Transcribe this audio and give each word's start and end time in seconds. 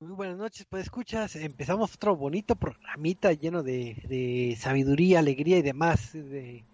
Muy 0.00 0.12
buenas 0.12 0.36
noches, 0.36 0.64
pues 0.70 0.84
escuchas, 0.84 1.34
empezamos 1.34 1.92
otro 1.92 2.14
bonito 2.14 2.54
programita 2.54 3.32
lleno 3.32 3.64
de, 3.64 3.96
de 4.08 4.56
sabiduría, 4.56 5.18
alegría 5.18 5.58
y 5.58 5.62
demás 5.62 6.12
de, 6.12 6.64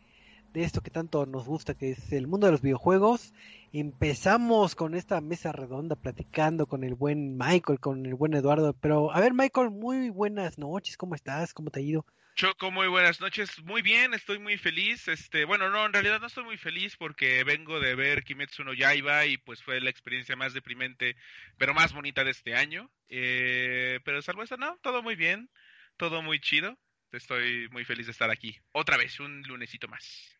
de, 0.53 0.63
esto 0.63 0.83
que 0.83 0.91
tanto 0.91 1.25
nos 1.25 1.47
gusta, 1.47 1.73
que 1.73 1.93
es 1.93 2.13
el 2.13 2.27
mundo 2.27 2.47
de 2.47 2.53
los 2.53 2.61
videojuegos. 2.61 3.33
Empezamos 3.73 4.75
con 4.75 4.95
esta 4.95 5.23
mesa 5.23 5.53
redonda 5.53 5.97
platicando 5.97 6.67
con 6.67 6.85
el 6.85 6.97
buen 6.97 7.39
Michael, 7.39 7.81
con 7.81 8.05
el 8.05 8.15
buen 8.15 8.35
Eduardo. 8.35 8.75
Pero, 8.75 9.11
a 9.11 9.21
ver 9.21 9.33
Michael, 9.33 9.71
muy 9.71 10.11
buenas 10.11 10.59
noches, 10.59 10.99
¿cómo 10.99 11.15
estás? 11.15 11.55
¿Cómo 11.55 11.71
te 11.71 11.81
ha 11.81 11.83
ido? 11.83 12.05
Choco, 12.37 12.73
muy 12.73 12.89
buenas 12.89 13.21
noches. 13.21 13.63
Muy 13.63 13.81
bien, 13.81 14.13
estoy 14.13 14.41
muy 14.41 14.57
feliz. 14.57 15.07
Este, 15.07 15.45
bueno, 15.45 15.71
no, 15.71 15.87
en 15.87 15.93
realidad 15.93 16.19
no 16.21 16.27
estoy 16.27 16.43
muy 16.43 16.57
feliz 16.57 16.97
porque 16.97 17.45
vengo 17.45 17.79
de 17.79 17.95
ver 17.95 18.25
Kimetsu 18.25 18.65
no 18.65 18.75
Yaiba 18.75 19.25
y 19.27 19.39
pues 19.39 19.63
fue 19.63 19.81
la 19.81 19.89
experiencia 19.89 20.35
más 20.35 20.53
deprimente, 20.53 21.15
pero 21.59 21.75
más 21.75 21.93
bonita 21.93 22.25
de 22.25 22.33
este 22.33 22.57
año. 22.57 22.91
Eh, 23.09 24.01
pero 24.05 24.21
salvo 24.21 24.43
eso, 24.43 24.57
no, 24.57 24.77
todo 24.83 25.01
muy 25.01 25.15
bien, 25.15 25.49
todo 25.97 26.23
muy 26.23 26.41
chido. 26.41 26.77
Estoy 27.13 27.69
muy 27.69 27.85
feliz 27.85 28.07
de 28.07 28.13
estar 28.13 28.31
aquí. 28.31 28.59
Otra 28.73 28.97
vez, 28.97 29.21
un 29.21 29.43
lunesito 29.43 29.87
más. 29.87 30.37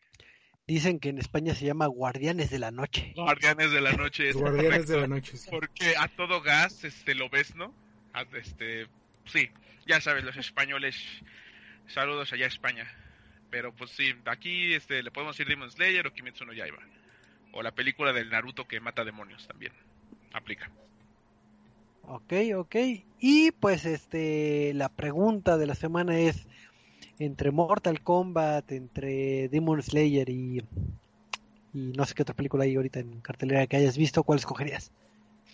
Dicen 0.67 0.99
que 0.99 1.07
en 1.07 1.19
España 1.19 1.55
se 1.55 1.65
llama 1.65 1.87
Guardianes 1.87 2.49
de 2.49 2.59
la 2.59 2.71
Noche. 2.71 3.13
Guardianes 3.15 3.71
de 3.71 3.79
la 3.79 3.93
Noche. 3.93 4.33
Guardianes 4.33 4.87
de 4.89 4.99
la 4.99 5.07
Noche. 5.07 5.37
Porque 5.49 5.95
a 5.97 6.09
todo 6.09 6.41
gas, 6.41 6.83
este, 6.83 7.15
lo 7.15 7.29
ves, 7.29 7.55
¿no? 7.55 7.73
este, 8.33 8.87
sí, 9.25 9.49
ya 9.85 10.01
sabes, 10.01 10.25
los 10.25 10.35
españoles 10.35 10.97
Saludos 11.87 12.31
allá 12.33 12.45
a 12.45 12.49
España. 12.49 12.87
Pero 13.49 13.73
pues 13.73 13.91
sí, 13.91 14.13
aquí 14.25 14.73
este, 14.73 15.03
le 15.03 15.11
podemos 15.11 15.37
decir 15.37 15.47
Demon 15.47 15.71
Slayer 15.71 16.05
o 16.07 16.13
Kimetsu 16.13 16.45
no 16.45 16.53
Yaiba. 16.53 16.79
O 17.53 17.61
la 17.61 17.71
película 17.71 18.11
del 18.11 18.29
Naruto 18.29 18.67
que 18.67 18.79
mata 18.79 19.05
demonios 19.05 19.47
también. 19.47 19.71
Aplica. 20.33 20.69
Ok, 22.03 22.33
ok. 22.55 22.75
Y 23.19 23.51
pues 23.51 23.85
este, 23.85 24.73
la 24.73 24.89
pregunta 24.89 25.57
de 25.57 25.67
la 25.67 25.75
semana 25.75 26.19
es, 26.19 26.47
entre 27.17 27.51
Mortal 27.51 28.01
Kombat, 28.01 28.71
entre 28.73 29.47
Demon 29.47 29.81
Slayer 29.81 30.29
y, 30.29 30.59
y 31.73 31.93
no 31.95 32.05
sé 32.05 32.13
qué 32.13 32.23
otra 32.23 32.35
película 32.35 32.65
hay 32.65 32.75
ahorita 32.75 32.99
en 32.99 33.21
cartelera 33.21 33.65
que 33.67 33.77
hayas 33.77 33.97
visto, 33.97 34.23
¿cuál 34.23 34.39
escogerías? 34.39 34.91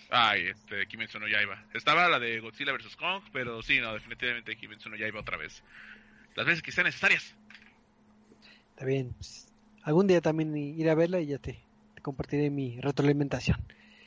Ay, 0.10 0.48
este, 0.48 0.88
Kimetsu 0.88 1.20
no 1.20 1.28
Yaiba. 1.28 1.64
Estaba 1.74 2.10
la 2.10 2.20
de 2.20 2.40
Godzilla 2.40 2.74
vs. 2.74 2.96
Kong, 2.98 3.24
pero 3.32 3.62
sí, 3.62 3.80
no, 3.80 3.94
definitivamente 3.94 4.58
Kimetsu 4.58 4.90
no 4.90 4.98
Yaiba 4.98 5.20
otra 5.20 5.38
vez 5.38 5.64
las 6.36 6.46
veces 6.46 6.62
que 6.62 6.72
sean 6.72 6.86
necesarias. 6.86 7.36
Está 8.72 8.86
bien. 8.86 9.14
Pues, 9.18 9.48
algún 9.84 10.08
día 10.08 10.22
también 10.22 10.56
iré 10.56 10.90
a 10.90 10.96
verla 10.96 11.20
y 11.20 11.28
ya 11.28 11.38
te, 11.38 11.60
compartiré 12.02 12.50
mi 12.50 12.80
retroalimentación. 12.80 13.58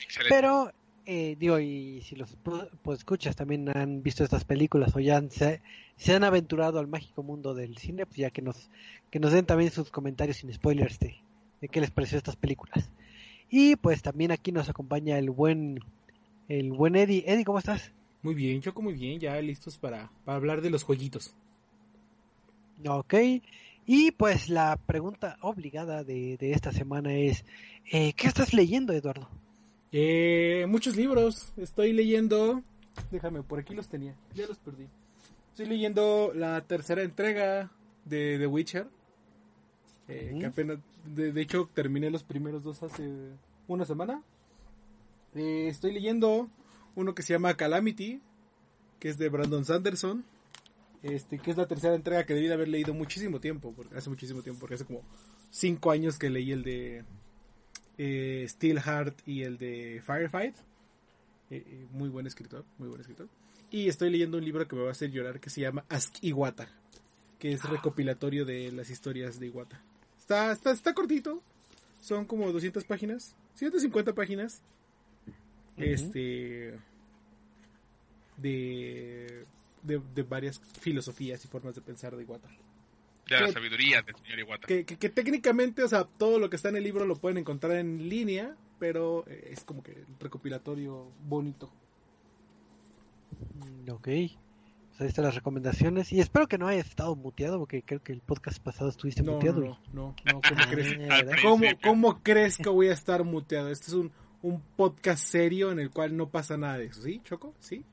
Excelente. 0.00 0.34
Pero, 0.34 0.72
eh, 1.06 1.36
digo, 1.38 1.58
y 1.58 2.02
si 2.02 2.16
los 2.16 2.36
pues, 2.82 2.98
escuchas 2.98 3.36
también 3.36 3.68
han 3.76 4.02
visto 4.02 4.24
estas 4.24 4.44
películas 4.44 4.94
o 4.96 5.00
ya 5.00 5.22
se, 5.28 5.60
han 6.14 6.24
aventurado 6.24 6.78
al 6.78 6.88
mágico 6.88 7.22
mundo 7.22 7.54
del 7.54 7.78
cine, 7.78 8.06
pues 8.06 8.18
ya 8.18 8.30
que 8.30 8.42
nos, 8.42 8.70
que 9.10 9.20
nos 9.20 9.32
den 9.32 9.46
también 9.46 9.70
sus 9.70 9.90
comentarios 9.90 10.38
sin 10.38 10.52
spoilers 10.52 10.98
de, 10.98 11.16
de 11.60 11.68
qué 11.68 11.80
les 11.80 11.90
pareció 11.90 12.18
estas 12.18 12.36
películas. 12.36 12.90
Y 13.50 13.76
pues 13.76 14.02
también 14.02 14.32
aquí 14.32 14.50
nos 14.50 14.68
acompaña 14.68 15.18
el 15.18 15.30
buen, 15.30 15.80
el 16.48 16.72
buen 16.72 16.96
Eddie. 16.96 17.24
Eddie, 17.26 17.44
¿cómo 17.44 17.58
estás? 17.58 17.92
Muy 18.22 18.34
bien, 18.34 18.62
Choco, 18.62 18.80
muy 18.80 18.94
bien, 18.94 19.20
ya 19.20 19.38
listos 19.40 19.76
para, 19.76 20.10
para 20.24 20.36
hablar 20.36 20.62
de 20.62 20.70
los 20.70 20.82
jueguitos. 20.82 21.34
Ok, 22.86 23.14
y 23.86 24.10
pues 24.10 24.50
la 24.50 24.76
pregunta 24.76 25.38
obligada 25.40 26.04
de, 26.04 26.36
esta 26.40 26.70
semana 26.70 27.14
es, 27.14 27.44
eh, 27.90 28.12
¿qué 28.12 28.26
estás 28.26 28.52
leyendo, 28.52 28.92
Eduardo? 28.92 29.26
Eh, 29.90 30.66
muchos 30.68 30.94
libros, 30.94 31.54
estoy 31.56 31.94
leyendo, 31.94 32.62
déjame, 33.10 33.42
por 33.42 33.58
aquí 33.58 33.74
los 33.74 33.88
tenía, 33.88 34.14
ya 34.34 34.46
los 34.46 34.58
perdí. 34.58 34.86
Estoy 35.50 35.66
leyendo 35.66 36.32
la 36.34 36.60
tercera 36.62 37.02
entrega 37.02 37.70
de 38.04 38.38
The 38.38 38.46
Witcher, 38.46 38.86
eh, 40.08 40.36
que 40.38 40.46
apenas, 40.46 40.78
de, 41.06 41.40
hecho 41.40 41.70
terminé 41.72 42.10
los 42.10 42.22
primeros 42.22 42.64
dos 42.64 42.82
hace 42.82 43.08
una 43.66 43.86
semana. 43.86 44.22
Eh, 45.34 45.68
estoy 45.68 45.92
leyendo 45.92 46.50
uno 46.96 47.14
que 47.14 47.22
se 47.22 47.32
llama 47.32 47.56
Calamity, 47.56 48.20
que 48.98 49.08
es 49.08 49.16
de 49.16 49.30
Brandon 49.30 49.64
Sanderson 49.64 50.24
este, 51.04 51.38
que 51.38 51.50
es 51.50 51.56
la 51.59 51.69
tercera 51.69 51.94
entrega 51.94 52.25
que 52.25 52.32
debí 52.32 52.47
de 52.47 52.54
haber 52.54 52.69
leído 52.69 52.94
muchísimo 52.94 53.38
tiempo, 53.38 53.75
porque 53.76 53.94
hace 53.94 54.09
muchísimo 54.09 54.41
tiempo, 54.41 54.60
porque 54.60 54.76
hace 54.76 54.87
como 54.87 55.03
cinco 55.50 55.91
años 55.91 56.19
que 56.19 56.31
leí 56.31 56.50
el 56.50 56.65
de 56.65 57.04
eh, 57.98 58.47
Steelheart 58.48 59.16
y 59.28 59.43
el 59.43 59.59
de 59.59 60.03
Firefight. 60.04 60.56
Eh, 61.50 61.62
eh, 61.66 61.87
muy 61.93 62.09
buen 62.09 62.26
escritor, 62.26 62.64
muy 62.78 62.88
buen 62.88 63.03
escritor. 63.03 63.28
Y 63.70 63.88
estoy 63.88 64.09
leyendo 64.09 64.38
un 64.38 64.44
libro 64.44 64.66
que 64.66 64.76
me 64.76 64.82
va 64.82 64.88
a 64.88 64.93
hacer 64.93 65.10
llorar 65.10 65.41
que 65.41 65.50
se 65.50 65.60
llama 65.60 65.84
Ask 65.91 66.16
Iwata, 66.22 66.69
que 67.38 67.53
es 67.53 67.62
recopilatorio 67.64 68.47
de 68.47 68.72
las 68.72 68.88
historias 68.88 69.38
de 69.38 69.48
Iwata. 69.48 69.82
Está, 70.19 70.53
está, 70.53 70.70
está 70.70 70.94
cortito, 70.94 71.43
son 72.00 72.25
como 72.25 72.50
200 72.50 72.82
páginas, 72.84 73.37
150 73.56 74.14
páginas. 74.14 74.62
Este 75.76 76.78
de 78.38 79.44
de, 79.84 80.22
varias 80.22 80.60
filosofías 80.80 81.44
y 81.44 81.48
formas 81.48 81.74
de 81.74 81.80
pensar 81.80 82.16
de 82.16 82.22
Iwata. 82.22 82.48
De 83.28 83.40
la 83.40 83.52
sabiduría 83.52 84.02
del 84.02 84.16
señor 84.16 84.38
Iwata. 84.40 84.66
Que, 84.66 84.84
técnicamente, 84.84 85.82
o 85.82 85.88
sea, 85.88 86.04
todo 86.04 86.38
lo 86.38 86.50
que 86.50 86.56
está 86.56 86.68
en 86.70 86.76
el 86.76 86.84
libro 86.84 87.06
lo 87.06 87.16
pueden 87.16 87.38
encontrar 87.38 87.76
en 87.76 88.08
línea, 88.08 88.56
pero 88.78 89.24
eh, 89.26 89.50
es 89.52 89.64
como 89.64 89.82
que 89.82 89.92
el 89.92 90.06
recopilatorio 90.20 91.10
bonito. 91.26 91.70
Mm, 93.54 93.90
ok. 93.90 94.04
Pues 94.04 95.00
ahí 95.00 95.08
están 95.08 95.24
las 95.24 95.34
recomendaciones. 95.34 96.12
Y 96.12 96.20
espero 96.20 96.46
que 96.46 96.58
no 96.58 96.68
hayas 96.68 96.88
estado 96.88 97.16
muteado, 97.16 97.58
porque 97.58 97.82
creo 97.82 98.02
que 98.02 98.12
el 98.12 98.20
podcast 98.20 98.62
pasado 98.62 98.90
estuviste 98.90 99.22
muteado. 99.22 99.60
No, 99.60 99.78
no, 99.92 100.14
no, 100.24 100.40
¿cómo, 100.40 100.70
crees? 100.70 101.42
¿Cómo, 101.82 102.22
crees 102.22 102.58
que 102.58 102.68
voy 102.68 102.88
a 102.88 102.92
estar 102.92 103.25
muteado? 103.25 103.70
Este 103.70 103.87
es 103.87 103.94
un, 103.94 104.12
un 104.42 104.60
podcast 104.76 105.26
serio 105.26 105.72
en 105.72 105.80
el 105.80 105.90
cual 105.90 106.16
no 106.16 106.28
pasa 106.28 106.56
nada 106.56 106.78
de 106.78 106.87
eso, 106.87 107.02
¿sí, 107.02 107.20
Choco? 107.25 107.54
¿Sí? 107.58 107.84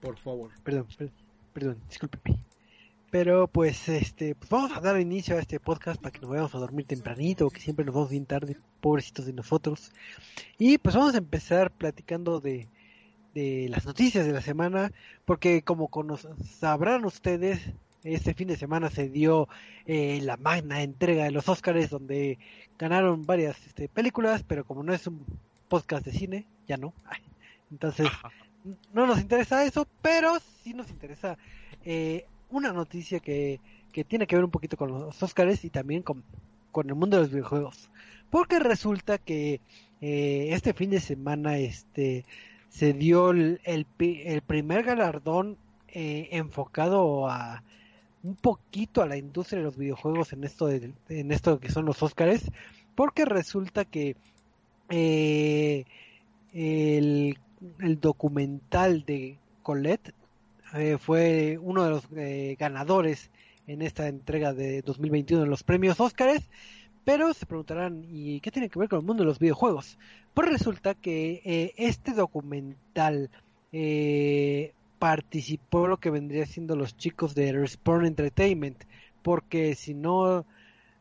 Por 0.00 0.16
favor. 0.16 0.52
Perdón, 0.62 0.86
perdón 0.96 1.27
perdón, 1.58 1.78
discúlpeme. 1.88 2.38
Pero 3.10 3.48
pues 3.48 3.88
este, 3.88 4.36
pues 4.36 4.48
vamos 4.48 4.70
a 4.76 4.80
dar 4.80 5.00
inicio 5.00 5.36
a 5.36 5.40
este 5.40 5.58
podcast 5.58 6.00
para 6.00 6.12
que 6.12 6.20
nos 6.20 6.30
vayamos 6.30 6.54
a 6.54 6.58
dormir 6.58 6.86
tempranito, 6.86 7.50
que 7.50 7.60
siempre 7.60 7.84
nos 7.84 7.94
vamos 7.94 8.10
bien 8.10 8.26
tarde, 8.26 8.56
pobrecitos 8.80 9.26
de 9.26 9.32
nosotros. 9.32 9.90
Y 10.56 10.78
pues 10.78 10.94
vamos 10.94 11.14
a 11.14 11.18
empezar 11.18 11.72
platicando 11.72 12.38
de, 12.38 12.68
de 13.34 13.66
las 13.70 13.86
noticias 13.86 14.24
de 14.24 14.32
la 14.32 14.40
semana, 14.40 14.92
porque 15.24 15.62
como 15.62 15.90
sabrán 16.60 17.04
ustedes, 17.04 17.60
este 18.04 18.34
fin 18.34 18.46
de 18.46 18.56
semana 18.56 18.88
se 18.88 19.08
dio 19.08 19.48
eh, 19.86 20.20
la 20.22 20.36
magna 20.36 20.82
entrega 20.82 21.24
de 21.24 21.32
los 21.32 21.48
Oscars, 21.48 21.90
donde 21.90 22.38
ganaron 22.78 23.26
varias 23.26 23.56
este, 23.66 23.88
películas, 23.88 24.44
pero 24.46 24.64
como 24.64 24.84
no 24.84 24.94
es 24.94 25.08
un 25.08 25.24
podcast 25.68 26.04
de 26.04 26.12
cine, 26.12 26.46
ya 26.68 26.76
no. 26.76 26.94
Entonces, 27.72 28.06
no 28.92 29.06
nos 29.06 29.20
interesa 29.20 29.64
eso, 29.64 29.86
pero 30.02 30.38
sí 30.62 30.74
nos 30.74 30.90
interesa 30.90 31.38
eh, 31.84 32.26
una 32.50 32.72
noticia 32.72 33.20
que, 33.20 33.60
que, 33.92 34.04
tiene 34.04 34.26
que 34.26 34.36
ver 34.36 34.44
un 34.44 34.50
poquito 34.50 34.76
con 34.76 34.90
los 34.90 35.22
Oscars 35.22 35.64
y 35.64 35.70
también 35.70 36.02
con, 36.02 36.24
con 36.72 36.88
el 36.88 36.94
mundo 36.94 37.16
de 37.16 37.22
los 37.24 37.32
videojuegos. 37.32 37.90
Porque 38.30 38.58
resulta 38.58 39.18
que 39.18 39.60
eh, 40.00 40.48
este 40.50 40.74
fin 40.74 40.90
de 40.90 41.00
semana 41.00 41.58
este 41.58 42.24
se 42.68 42.92
dio 42.92 43.30
el, 43.30 43.60
el, 43.64 43.86
primer 44.42 44.84
galardón 44.84 45.56
eh, 45.88 46.28
enfocado 46.32 47.28
a 47.28 47.62
un 48.22 48.34
poquito 48.34 49.00
a 49.00 49.06
la 49.06 49.16
industria 49.16 49.58
de 49.58 49.64
los 49.64 49.76
videojuegos 49.76 50.32
en 50.32 50.44
esto 50.44 50.66
de, 50.66 50.92
en 51.08 51.32
esto 51.32 51.60
que 51.60 51.70
son 51.70 51.86
los 51.86 52.02
Oscars 52.02 52.50
porque 52.94 53.24
resulta 53.24 53.84
que 53.84 54.16
el 56.52 57.38
el 57.80 58.00
documental 58.00 59.04
de 59.04 59.38
Colette 59.62 60.14
eh, 60.74 60.98
fue 60.98 61.58
uno 61.60 61.84
de 61.84 61.90
los 61.90 62.04
eh, 62.16 62.56
ganadores 62.58 63.30
en 63.66 63.82
esta 63.82 64.08
entrega 64.08 64.52
de 64.52 64.82
2021 64.82 65.44
de 65.44 65.48
los 65.48 65.62
premios 65.62 66.00
Óscares. 66.00 66.48
Pero 67.04 67.32
se 67.32 67.46
preguntarán, 67.46 68.04
¿y 68.10 68.40
qué 68.40 68.50
tiene 68.50 68.68
que 68.68 68.78
ver 68.78 68.88
con 68.88 69.00
el 69.00 69.06
mundo 69.06 69.22
de 69.22 69.28
los 69.28 69.38
videojuegos? 69.38 69.98
Pues 70.34 70.48
resulta 70.48 70.94
que 70.94 71.40
eh, 71.44 71.72
este 71.76 72.12
documental 72.12 73.30
participó 74.98 75.86
lo 75.86 75.98
que 75.98 76.10
vendría 76.10 76.46
siendo 76.46 76.76
los 76.76 76.96
chicos 76.96 77.34
de 77.34 77.52
Respawn 77.52 78.06
Entertainment, 78.06 78.84
porque 79.22 79.74
si 79.74 79.94
no 79.94 80.44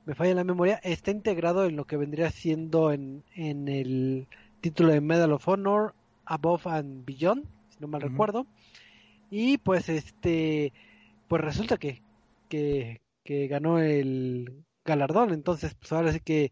me 0.06 0.16
falla 0.16 0.36
la 0.36 0.44
memoria, 0.44 0.80
está 0.84 1.12
integrado 1.12 1.66
en 1.66 1.76
lo 1.76 1.86
que 1.86 1.98
vendría 1.98 2.30
siendo 2.30 2.92
en, 2.92 3.24
en 3.36 3.68
el 3.68 4.28
título 4.62 4.92
de 4.92 5.02
Medal 5.02 5.34
of 5.34 5.48
Honor, 5.48 5.94
Above 6.28 6.68
and 6.68 7.06
Beyond, 7.06 7.46
si 7.70 7.80
no 7.80 7.88
mal 7.88 8.02
recuerdo. 8.02 8.46
Y 9.30 9.58
pues 9.58 9.90
este, 9.90 10.74
pues 11.28 11.42
resulta 11.42 11.78
que, 11.78 12.02
que, 12.50 13.00
ganó 13.50 13.80
el 13.80 14.64
galardón. 14.86 15.34
Entonces, 15.34 15.76
pues 15.76 15.92
ahora 15.92 16.14
sí 16.14 16.20
que 16.22 16.52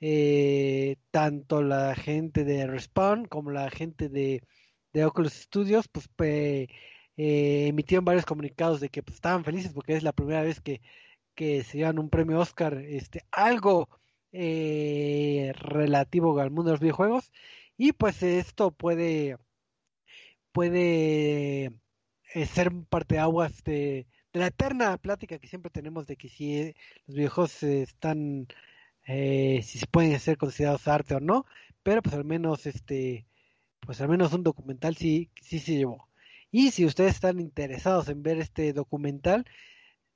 eh, 0.00 0.96
tanto 1.10 1.62
la 1.62 1.94
gente 1.94 2.44
de 2.44 2.66
Respawn 2.66 3.26
como 3.26 3.50
la 3.50 3.70
gente 3.70 4.08
de, 4.08 4.42
de 4.92 5.04
Oculus 5.04 5.32
Studios, 5.32 5.88
pues 5.88 6.08
eh, 6.18 6.68
emitieron 7.68 8.04
varios 8.04 8.26
comunicados 8.26 8.80
de 8.80 8.88
que 8.88 9.02
pues, 9.02 9.16
estaban 9.16 9.44
felices 9.44 9.72
porque 9.72 9.94
es 9.94 10.02
la 10.02 10.12
primera 10.12 10.42
vez 10.42 10.60
que, 10.60 10.80
que 11.34 11.64
se 11.64 11.78
llevan 11.78 11.98
un 11.98 12.10
premio 12.10 12.40
Oscar, 12.40 12.74
este, 12.78 13.24
algo 13.30 13.88
eh, 14.32 15.52
relativo 15.56 16.38
al 16.40 16.50
mundo 16.50 16.70
de 16.70 16.74
los 16.74 16.80
videojuegos 16.80 17.30
y 17.82 17.92
pues 17.92 18.22
esto 18.22 18.70
puede 18.70 19.38
puede 20.52 21.72
eh, 22.32 22.46
ser 22.46 22.70
parte 22.88 23.16
de 23.16 23.20
aguas 23.20 23.64
de, 23.64 24.06
la 24.32 24.46
eterna 24.46 24.96
plática 24.98 25.38
que 25.40 25.48
siempre 25.48 25.70
tenemos 25.72 26.06
de 26.06 26.16
que 26.16 26.28
si 26.28 26.58
eh, 26.58 26.76
los 27.06 27.16
videojuegos 27.16 27.60
están 27.64 28.46
si 29.04 29.78
se 29.80 29.86
pueden 29.88 30.20
ser 30.20 30.36
considerados 30.38 30.86
arte 30.86 31.16
o 31.16 31.20
no 31.20 31.44
pero 31.82 32.02
pues 32.02 32.14
al 32.14 32.24
menos 32.24 32.66
este 32.66 33.26
pues 33.80 34.00
al 34.00 34.08
menos 34.08 34.32
un 34.32 34.44
documental 34.44 34.96
sí 34.96 35.30
sí 35.40 35.58
se 35.58 35.74
llevó. 35.78 36.08
Y 36.52 36.70
si 36.70 36.84
ustedes 36.86 37.14
están 37.14 37.40
interesados 37.40 38.08
en 38.08 38.22
ver 38.22 38.38
este 38.38 38.72
documental 38.72 39.44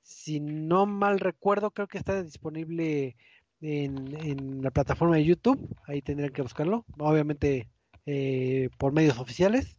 si 0.03 0.39
no 0.39 0.85
mal 0.85 1.19
recuerdo 1.19 1.71
creo 1.71 1.87
que 1.89 1.97
está 1.97 2.23
disponible 2.23 3.17
en, 3.61 4.61
la 4.61 4.71
plataforma 4.71 5.15
de 5.15 5.25
YouTube, 5.25 5.75
ahí 5.87 6.01
tendrían 6.01 6.33
que 6.33 6.41
buscarlo, 6.41 6.85
obviamente 6.99 7.69
eh, 8.05 8.69
por 8.77 8.93
medios 8.93 9.17
oficiales. 9.17 9.77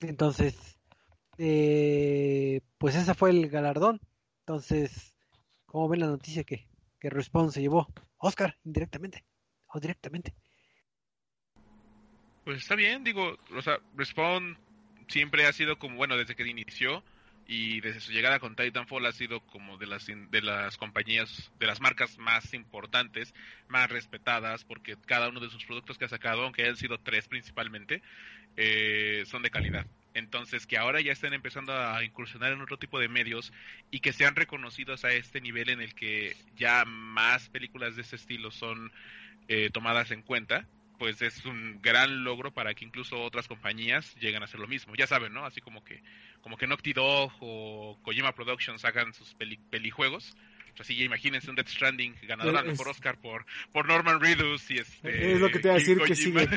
Entonces, 0.00 0.78
eh, 1.38 2.60
pues 2.78 2.94
ese 2.96 3.14
fue 3.14 3.30
el 3.30 3.48
galardón. 3.48 4.00
Entonces, 4.40 5.16
¿cómo 5.66 5.88
ven 5.88 6.00
la 6.00 6.06
noticia 6.06 6.44
que, 6.44 6.68
que 6.98 7.10
Respawn 7.10 7.52
se 7.52 7.60
llevó? 7.60 7.88
Oscar, 8.18 8.56
indirectamente 8.64 9.24
o 9.72 9.80
directamente. 9.80 10.34
Pues 12.44 12.58
está 12.58 12.74
bien, 12.74 13.04
digo, 13.04 13.38
o 13.56 13.62
sea, 13.62 13.78
Respawn 13.94 14.58
siempre 15.08 15.46
ha 15.46 15.52
sido 15.52 15.78
como, 15.78 15.96
bueno, 15.96 16.16
desde 16.16 16.34
que 16.34 16.46
inició, 16.48 17.04
y 17.52 17.80
desde 17.80 17.98
su 17.98 18.12
llegada 18.12 18.38
con 18.38 18.54
Titanfall 18.54 19.06
ha 19.06 19.12
sido 19.12 19.40
como 19.40 19.76
de 19.76 19.88
las 19.88 20.06
de 20.06 20.40
las 20.40 20.76
compañías 20.76 21.50
de 21.58 21.66
las 21.66 21.80
marcas 21.80 22.16
más 22.16 22.54
importantes 22.54 23.34
más 23.66 23.90
respetadas 23.90 24.62
porque 24.62 24.96
cada 25.04 25.28
uno 25.28 25.40
de 25.40 25.50
sus 25.50 25.64
productos 25.64 25.98
que 25.98 26.04
ha 26.04 26.08
sacado 26.08 26.44
aunque 26.44 26.62
hayan 26.62 26.76
sido 26.76 26.98
tres 26.98 27.26
principalmente 27.26 28.02
eh, 28.56 29.24
son 29.26 29.42
de 29.42 29.50
calidad. 29.50 29.84
Entonces 30.14 30.64
que 30.64 30.78
ahora 30.78 31.00
ya 31.00 31.10
estén 31.10 31.32
empezando 31.34 31.72
a 31.76 32.04
incursionar 32.04 32.52
en 32.52 32.60
otro 32.60 32.78
tipo 32.78 33.00
de 33.00 33.08
medios 33.08 33.52
y 33.90 33.98
que 33.98 34.12
sean 34.12 34.36
reconocidos 34.36 35.04
a 35.04 35.12
este 35.12 35.40
nivel 35.40 35.70
en 35.70 35.80
el 35.80 35.96
que 35.96 36.36
ya 36.56 36.84
más 36.84 37.48
películas 37.48 37.96
de 37.96 38.02
ese 38.02 38.14
estilo 38.14 38.52
son 38.52 38.92
eh, 39.48 39.70
tomadas 39.72 40.12
en 40.12 40.22
cuenta 40.22 40.68
pues 41.00 41.22
es 41.22 41.46
un 41.46 41.80
gran 41.80 42.24
logro 42.24 42.52
para 42.52 42.74
que 42.74 42.84
incluso 42.84 43.22
otras 43.22 43.48
compañías 43.48 44.14
lleguen 44.16 44.42
a 44.42 44.44
hacer 44.44 44.60
lo 44.60 44.68
mismo. 44.68 44.94
Ya 44.94 45.06
saben, 45.06 45.32
¿no? 45.32 45.46
Así 45.46 45.62
como 45.62 45.82
que 45.82 46.02
como 46.42 46.58
que 46.58 46.66
Naughty 46.66 46.92
Dog 46.92 47.32
o 47.40 47.98
Kojima 48.02 48.34
Productions 48.34 48.84
hagan 48.84 49.14
sus 49.14 49.34
pelijuegos. 49.70 50.36
Así 50.78 50.94
ya 50.96 51.04
imagínense 51.04 51.48
un 51.48 51.56
Death 51.56 51.68
Stranding 51.68 52.14
ganador 52.22 52.76
por 52.76 52.88
Oscar 52.88 53.18
por, 53.18 53.46
por 53.72 53.86
Norman 53.86 54.20
Reedus 54.20 54.70
y 54.70 54.78
este... 54.78 55.32
Es 55.32 55.40
lo 55.40 55.50
que 55.50 55.58
te 55.58 55.68
iba 55.68 55.74
a 55.74 55.78
decir, 55.78 55.98
que 56.02 56.14
sigue, 56.14 56.48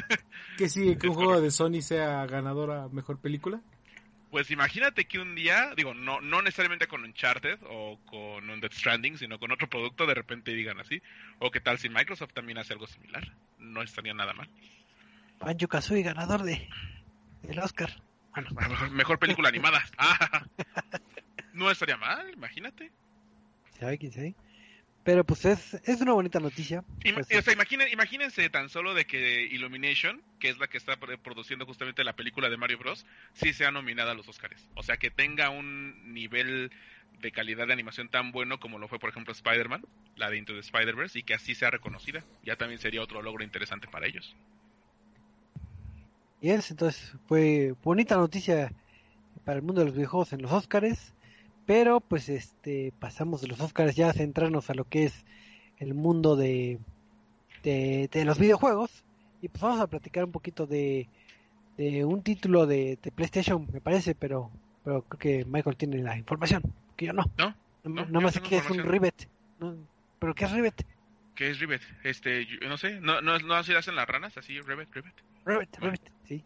que 0.57 0.69
sigue 0.69 0.97
que 0.99 1.07
un 1.07 1.15
juego 1.15 1.39
de 1.39 1.49
Sony 1.49 1.81
sea 1.81 2.25
ganadora 2.25 2.89
mejor 2.89 3.19
película. 3.19 3.61
Pues 4.33 4.49
imagínate 4.49 5.05
que 5.05 5.19
un 5.19 5.35
día, 5.35 5.75
digo, 5.77 5.93
no, 5.93 6.19
no 6.19 6.41
necesariamente 6.41 6.87
con 6.87 7.03
Uncharted 7.03 7.59
o 7.69 7.99
con 8.07 8.49
un 8.49 8.59
Death 8.61 8.73
Stranding, 8.73 9.19
sino 9.19 9.37
con 9.37 9.51
otro 9.51 9.69
producto, 9.69 10.07
de 10.07 10.15
repente 10.15 10.55
digan 10.55 10.79
así. 10.79 11.03
O 11.37 11.51
qué 11.51 11.59
tal 11.59 11.77
si 11.77 11.87
Microsoft 11.87 12.33
también 12.33 12.57
hace 12.57 12.73
algo 12.73 12.87
similar. 12.87 13.31
No 13.59 13.83
estaría 13.83 14.15
nada 14.15 14.33
mal. 14.33 14.49
Banjo 15.39 15.67
Kazooie, 15.67 16.01
ganador 16.01 16.41
de 16.41 16.67
el 17.47 17.59
Oscar. 17.59 18.01
Bueno, 18.33 18.49
mejor 18.89 19.19
película 19.19 19.49
animada. 19.53 19.85
Ah, 19.99 20.43
no 21.53 21.69
estaría 21.69 21.97
mal, 21.97 22.33
imagínate. 22.33 22.91
¿Sabe 23.79 23.99
quién 23.99 24.13
sabe? 24.13 24.33
Pero 25.03 25.25
pues 25.25 25.43
es, 25.43 25.73
es 25.83 25.99
una 25.99 26.13
bonita 26.13 26.39
noticia. 26.39 26.83
Pues, 27.01 27.27
o 27.29 27.41
sea, 27.41 27.53
imagínense 27.53 28.49
tan 28.49 28.69
solo 28.69 28.93
de 28.93 29.05
que 29.05 29.43
Illumination, 29.43 30.21
que 30.39 30.49
es 30.49 30.57
la 30.59 30.67
que 30.67 30.77
está 30.77 30.97
produciendo 30.97 31.65
justamente 31.65 32.05
la 32.05 32.15
película 32.15 32.49
de 32.49 32.55
Mario 32.55 32.77
Bros, 32.77 33.05
sí 33.33 33.51
sea 33.51 33.71
nominada 33.71 34.11
a 34.11 34.15
los 34.15 34.27
Oscars. 34.29 34.69
O 34.75 34.83
sea, 34.83 34.95
que 34.95 35.11
tenga 35.11 35.49
un 35.49 36.13
nivel 36.13 36.71
de 37.21 37.31
calidad 37.31 37.67
de 37.67 37.73
animación 37.73 38.09
tan 38.09 38.31
bueno 38.31 38.59
como 38.59 38.79
lo 38.79 38.87
fue, 38.87 38.99
por 38.99 39.09
ejemplo, 39.09 39.33
Spider-Man, 39.33 39.85
la 40.15 40.29
de 40.29 40.37
Into 40.37 40.53
the 40.53 40.59
Spider-Verse, 40.59 41.19
y 41.19 41.23
que 41.23 41.33
así 41.33 41.53
sea 41.53 41.69
reconocida. 41.69 42.23
Ya 42.43 42.55
también 42.55 42.79
sería 42.79 43.01
otro 43.01 43.21
logro 43.21 43.43
interesante 43.43 43.87
para 43.87 44.07
ellos. 44.07 44.35
Y 46.41 46.49
es, 46.49 46.71
entonces, 46.71 47.13
fue 47.27 47.73
bonita 47.83 48.15
noticia 48.15 48.71
para 49.43 49.57
el 49.57 49.63
mundo 49.63 49.81
de 49.81 49.87
los 49.87 49.95
videojuegos 49.95 50.33
en 50.33 50.41
los 50.41 50.51
Oscars. 50.51 51.12
Pero 51.65 52.01
pues 52.01 52.29
este 52.29 52.93
pasamos 52.99 53.41
de 53.41 53.47
los 53.47 53.59
Oscars 53.61 53.95
ya 53.95 54.09
a 54.09 54.13
centrarnos 54.13 54.69
a 54.69 54.73
lo 54.73 54.83
que 54.85 55.05
es 55.05 55.25
el 55.77 55.93
mundo 55.93 56.35
de, 56.35 56.79
de, 57.63 58.25
los 58.25 58.39
videojuegos. 58.39 59.03
Y 59.41 59.49
pues 59.49 59.61
vamos 59.61 59.79
a 59.79 59.87
platicar 59.87 60.23
un 60.23 60.31
poquito 60.31 60.65
de, 60.65 61.07
de 61.77 62.05
un 62.05 62.21
título 62.21 62.65
de, 62.65 62.97
PlayStation, 63.15 63.67
me 63.71 63.81
parece, 63.81 64.15
pero, 64.15 64.51
pero 64.83 65.03
creo 65.03 65.19
que 65.19 65.45
Michael 65.45 65.77
tiene 65.77 65.97
la 65.97 66.17
información, 66.17 66.63
que 66.95 67.07
yo 67.07 67.13
no. 67.13 67.23
No. 67.37 67.55
Nada 67.83 68.19
más 68.21 68.39
que 68.39 68.57
es 68.57 68.69
un 68.69 68.79
Rivet. 68.83 69.27
¿Pero 70.19 70.35
qué 70.35 70.45
es 70.45 70.51
Rivet? 70.51 70.85
¿Qué 71.35 71.49
es 71.49 71.59
Rivet? 71.59 71.81
Este, 72.03 72.47
no 72.61 72.77
sé, 72.77 73.01
no, 73.01 73.21
no, 73.21 73.37
no 73.39 73.53
así 73.55 73.73
hacen 73.73 73.95
las 73.95 74.07
ranas, 74.07 74.37
así, 74.37 74.59
Rivet, 74.61 74.93
Rivet. 74.93 75.13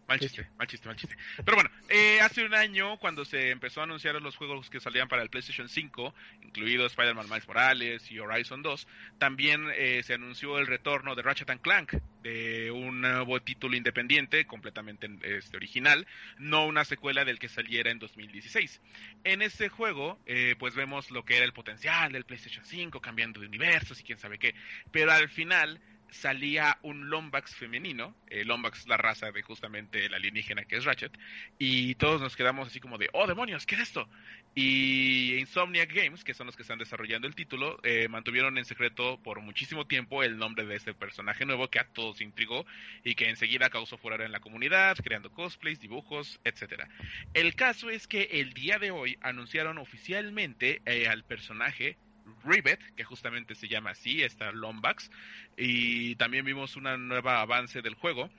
Mal 0.07 0.19
chiste, 0.19 0.49
mal 0.57 0.67
chiste, 0.67 0.87
mal 0.87 0.95
chiste. 0.95 1.15
Pero 1.45 1.55
bueno, 1.55 1.69
eh, 1.89 2.19
hace 2.21 2.43
un 2.43 2.55
año, 2.55 2.97
cuando 2.97 3.25
se 3.25 3.51
empezó 3.51 3.81
a 3.81 3.83
anunciar 3.83 4.19
los 4.21 4.35
juegos 4.35 4.69
que 4.69 4.79
salían 4.79 5.07
para 5.07 5.21
el 5.21 5.29
PlayStation 5.29 5.69
5, 5.69 6.13
incluido 6.41 6.85
Spider-Man 6.87 7.27
Miles 7.29 7.47
Morales 7.47 8.11
y 8.11 8.19
Horizon 8.19 8.63
2, 8.63 8.87
también 9.19 9.67
eh, 9.75 10.01
se 10.03 10.15
anunció 10.15 10.57
el 10.57 10.67
retorno 10.67 11.13
de 11.15 11.21
Ratchet 11.21 11.61
Clank, 11.61 11.93
de 12.23 12.71
un 12.71 13.01
nuevo 13.01 13.39
título 13.41 13.77
independiente, 13.77 14.45
completamente 14.45 15.09
este, 15.21 15.57
original, 15.57 16.07
no 16.39 16.65
una 16.65 16.83
secuela 16.83 17.23
del 17.23 17.39
que 17.39 17.47
saliera 17.47 17.91
en 17.91 17.99
2016. 17.99 18.81
En 19.23 19.41
este 19.41 19.69
juego, 19.69 20.19
eh, 20.25 20.55
pues 20.57 20.75
vemos 20.75 21.11
lo 21.11 21.23
que 21.23 21.37
era 21.37 21.45
el 21.45 21.53
potencial 21.53 22.11
del 22.11 22.25
PlayStation 22.25 22.65
5, 22.65 22.99
cambiando 22.99 23.39
de 23.39 23.47
universos 23.47 23.99
y 23.99 24.03
quién 24.03 24.17
sabe 24.17 24.39
qué, 24.39 24.55
pero 24.91 25.11
al 25.11 25.29
final 25.29 25.79
salía 26.09 26.77
un 26.81 27.09
Lombax 27.09 27.55
femenino, 27.55 28.15
eh, 28.29 28.45
Lombax 28.45 28.79
es 28.79 28.87
la 28.87 28.97
raza 28.97 29.31
de 29.31 29.41
justamente 29.41 30.05
el 30.05 30.13
alienígena 30.13 30.65
que 30.65 30.77
es 30.77 30.85
Ratchet, 30.85 31.17
y 31.59 31.95
todos 31.95 32.21
nos 32.21 32.35
quedamos 32.35 32.67
así 32.67 32.79
como 32.79 32.97
de, 32.97 33.09
oh 33.13 33.27
demonios, 33.27 33.65
¿qué 33.65 33.75
es 33.75 33.81
esto? 33.81 34.07
Y 34.55 35.35
Insomniac 35.35 35.93
Games, 35.93 36.23
que 36.23 36.33
son 36.33 36.47
los 36.47 36.55
que 36.55 36.63
están 36.63 36.79
desarrollando 36.79 37.27
el 37.27 37.35
título, 37.35 37.79
eh, 37.83 38.07
mantuvieron 38.09 38.57
en 38.57 38.65
secreto 38.65 39.19
por 39.21 39.39
muchísimo 39.41 39.85
tiempo 39.85 40.23
el 40.23 40.37
nombre 40.37 40.65
de 40.65 40.75
este 40.75 40.95
personaje 40.95 41.45
nuevo 41.45 41.67
que 41.67 41.79
a 41.79 41.87
todos 41.87 42.21
intrigó 42.21 42.65
y 43.03 43.13
que 43.13 43.29
enseguida 43.29 43.69
causó 43.69 43.97
furor 43.97 44.21
en 44.21 44.31
la 44.31 44.39
comunidad, 44.39 44.97
creando 44.97 45.31
cosplays, 45.31 45.79
dibujos, 45.79 46.39
etcétera. 46.43 46.89
El 47.35 47.53
caso 47.53 47.91
es 47.91 48.07
que 48.07 48.23
el 48.31 48.53
día 48.53 48.79
de 48.79 48.89
hoy 48.89 49.17
anunciaron 49.21 49.77
oficialmente 49.77 50.81
eh, 50.85 51.07
al 51.07 51.23
personaje 51.23 51.97
Rivet, 52.43 52.79
que 52.95 53.03
justamente 53.03 53.55
se 53.55 53.67
llama 53.67 53.91
así, 53.91 54.21
esta 54.23 54.51
Lombax, 54.51 55.09
y 55.57 56.15
también 56.15 56.45
vimos 56.45 56.75
una 56.75 56.97
nueva 56.97 57.41
avance 57.41 57.81
del 57.81 57.95
juego 57.95 58.29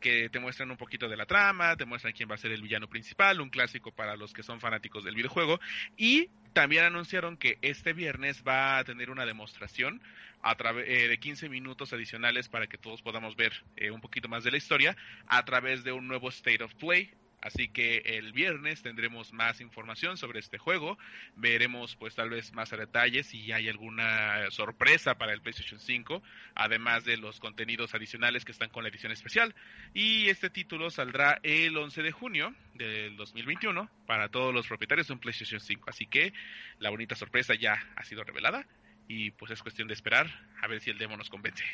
que 0.00 0.28
te 0.28 0.38
muestran 0.38 0.70
un 0.70 0.76
poquito 0.76 1.08
de 1.08 1.16
la 1.16 1.26
trama, 1.26 1.76
te 1.76 1.84
muestran 1.84 2.12
quién 2.12 2.30
va 2.30 2.36
a 2.36 2.38
ser 2.38 2.52
el 2.52 2.62
villano 2.62 2.88
principal, 2.88 3.40
un 3.40 3.50
clásico 3.50 3.90
para 3.90 4.16
los 4.16 4.32
que 4.32 4.42
son 4.42 4.60
fanáticos 4.60 5.04
del 5.04 5.14
videojuego, 5.14 5.60
y 5.96 6.30
también 6.52 6.84
anunciaron 6.84 7.36
que 7.36 7.58
este 7.62 7.92
viernes 7.92 8.42
va 8.46 8.78
a 8.78 8.84
tener 8.84 9.10
una 9.10 9.26
demostración 9.26 10.00
a 10.42 10.56
eh, 10.86 11.08
de 11.08 11.18
15 11.18 11.48
minutos 11.48 11.92
adicionales 11.92 12.48
para 12.48 12.66
que 12.66 12.78
todos 12.78 13.02
podamos 13.02 13.36
ver 13.36 13.52
eh, 13.76 13.90
un 13.90 14.00
poquito 14.00 14.28
más 14.28 14.44
de 14.44 14.52
la 14.52 14.56
historia 14.56 14.96
a 15.26 15.44
través 15.44 15.84
de 15.84 15.92
un 15.92 16.06
nuevo 16.08 16.28
State 16.28 16.62
of 16.62 16.74
Play 16.74 17.10
Así 17.40 17.68
que 17.68 17.98
el 17.98 18.32
viernes 18.32 18.82
tendremos 18.82 19.32
más 19.32 19.60
información 19.60 20.16
sobre 20.16 20.40
este 20.40 20.58
juego. 20.58 20.98
Veremos 21.36 21.96
pues 21.96 22.14
tal 22.14 22.30
vez 22.30 22.52
más 22.52 22.72
a 22.72 22.76
detalle 22.76 23.22
si 23.22 23.52
hay 23.52 23.68
alguna 23.68 24.50
sorpresa 24.50 25.16
para 25.16 25.32
el 25.32 25.40
PlayStation 25.40 25.78
5, 25.78 26.22
además 26.54 27.04
de 27.04 27.16
los 27.16 27.38
contenidos 27.38 27.94
adicionales 27.94 28.44
que 28.44 28.52
están 28.52 28.70
con 28.70 28.82
la 28.82 28.88
edición 28.88 29.12
especial. 29.12 29.54
Y 29.94 30.28
este 30.28 30.50
título 30.50 30.90
saldrá 30.90 31.38
el 31.42 31.76
11 31.76 32.02
de 32.02 32.12
junio 32.12 32.54
del 32.74 33.16
2021 33.16 33.88
para 34.06 34.28
todos 34.28 34.52
los 34.52 34.66
propietarios 34.66 35.06
de 35.06 35.14
un 35.14 35.20
PlayStation 35.20 35.60
5. 35.60 35.90
Así 35.90 36.06
que 36.06 36.32
la 36.78 36.90
bonita 36.90 37.14
sorpresa 37.14 37.54
ya 37.54 37.78
ha 37.96 38.04
sido 38.04 38.24
revelada 38.24 38.66
y 39.06 39.30
pues 39.30 39.52
es 39.52 39.62
cuestión 39.62 39.88
de 39.88 39.94
esperar 39.94 40.28
a 40.60 40.66
ver 40.66 40.80
si 40.80 40.90
el 40.90 40.98
demo 40.98 41.16
nos 41.16 41.30
convence. 41.30 41.64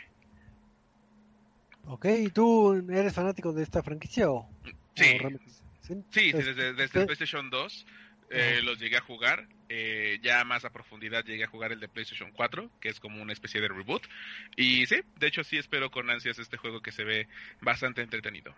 Ok, 1.87 2.07
¿y 2.19 2.31
tú 2.31 2.73
eres 2.91 3.15
fanático 3.15 3.53
de 3.53 3.63
esta 3.63 3.83
franquicia 3.83 4.31
o...? 4.31 4.49
Sí, 4.95 5.19
sí, 6.11 6.33
desde, 6.33 6.69
el 6.71 7.07
PlayStation 7.07 7.51
2 7.51 7.87
eh, 8.31 8.61
los 8.63 8.79
llegué 8.79 8.97
a 8.97 9.01
jugar. 9.01 9.47
Eh, 9.69 10.19
ya 10.23 10.45
más 10.45 10.65
a 10.65 10.71
profundidad 10.71 11.25
llegué 11.25 11.45
a 11.45 11.49
jugar 11.49 11.73
el 11.73 11.81
de 11.81 11.89
PlayStation 11.89 12.31
4, 12.33 12.71
que 12.81 12.89
es 12.89 13.01
como 13.01 13.21
una 13.21 13.33
especie 13.33 13.61
de 13.61 13.69
reboot. 13.69 14.03
Y 14.57 14.87
sí, 14.87 14.97
de 15.19 15.27
hecho 15.27 15.45
sí 15.45 15.57
espero 15.57 15.91
con 15.91 16.11
ansias 16.11 16.39
este 16.39 16.57
juego 16.57 16.81
que 16.81 16.93
se 16.93 17.05
ve 17.05 17.29
bastante 17.61 18.03
entretenido. 18.03 18.55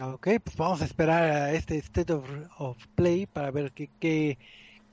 Ok, 0.00 0.28
pues 0.44 0.56
vamos 0.56 0.80
a 0.80 0.84
esperar 0.84 1.24
a 1.24 1.52
este 1.52 1.76
State 1.78 2.12
of, 2.12 2.28
of 2.58 2.86
Play 2.94 3.26
para 3.26 3.50
ver 3.50 3.72
qué, 3.72 3.90
qué, 3.98 4.38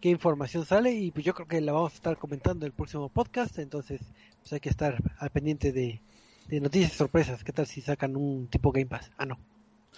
qué 0.01 0.09
información 0.09 0.65
sale 0.65 0.93
y 0.93 1.11
pues 1.11 1.23
yo 1.25 1.35
creo 1.35 1.47
que 1.47 1.61
la 1.61 1.73
vamos 1.73 1.93
a 1.93 1.95
estar 1.95 2.17
comentando 2.17 2.65
en 2.65 2.71
el 2.71 2.75
próximo 2.75 3.09
podcast, 3.09 3.59
entonces 3.59 4.01
pues 4.39 4.53
hay 4.53 4.59
que 4.59 4.69
estar 4.69 4.97
al 5.19 5.29
pendiente 5.29 5.71
de, 5.71 6.01
de 6.47 6.59
noticias 6.59 6.93
sorpresas. 6.93 7.43
¿Qué 7.43 7.51
tal 7.51 7.67
si 7.67 7.81
sacan 7.81 8.15
un 8.15 8.47
tipo 8.47 8.71
Game 8.71 8.87
Pass? 8.87 9.11
Ah, 9.17 9.25
no. 9.25 9.37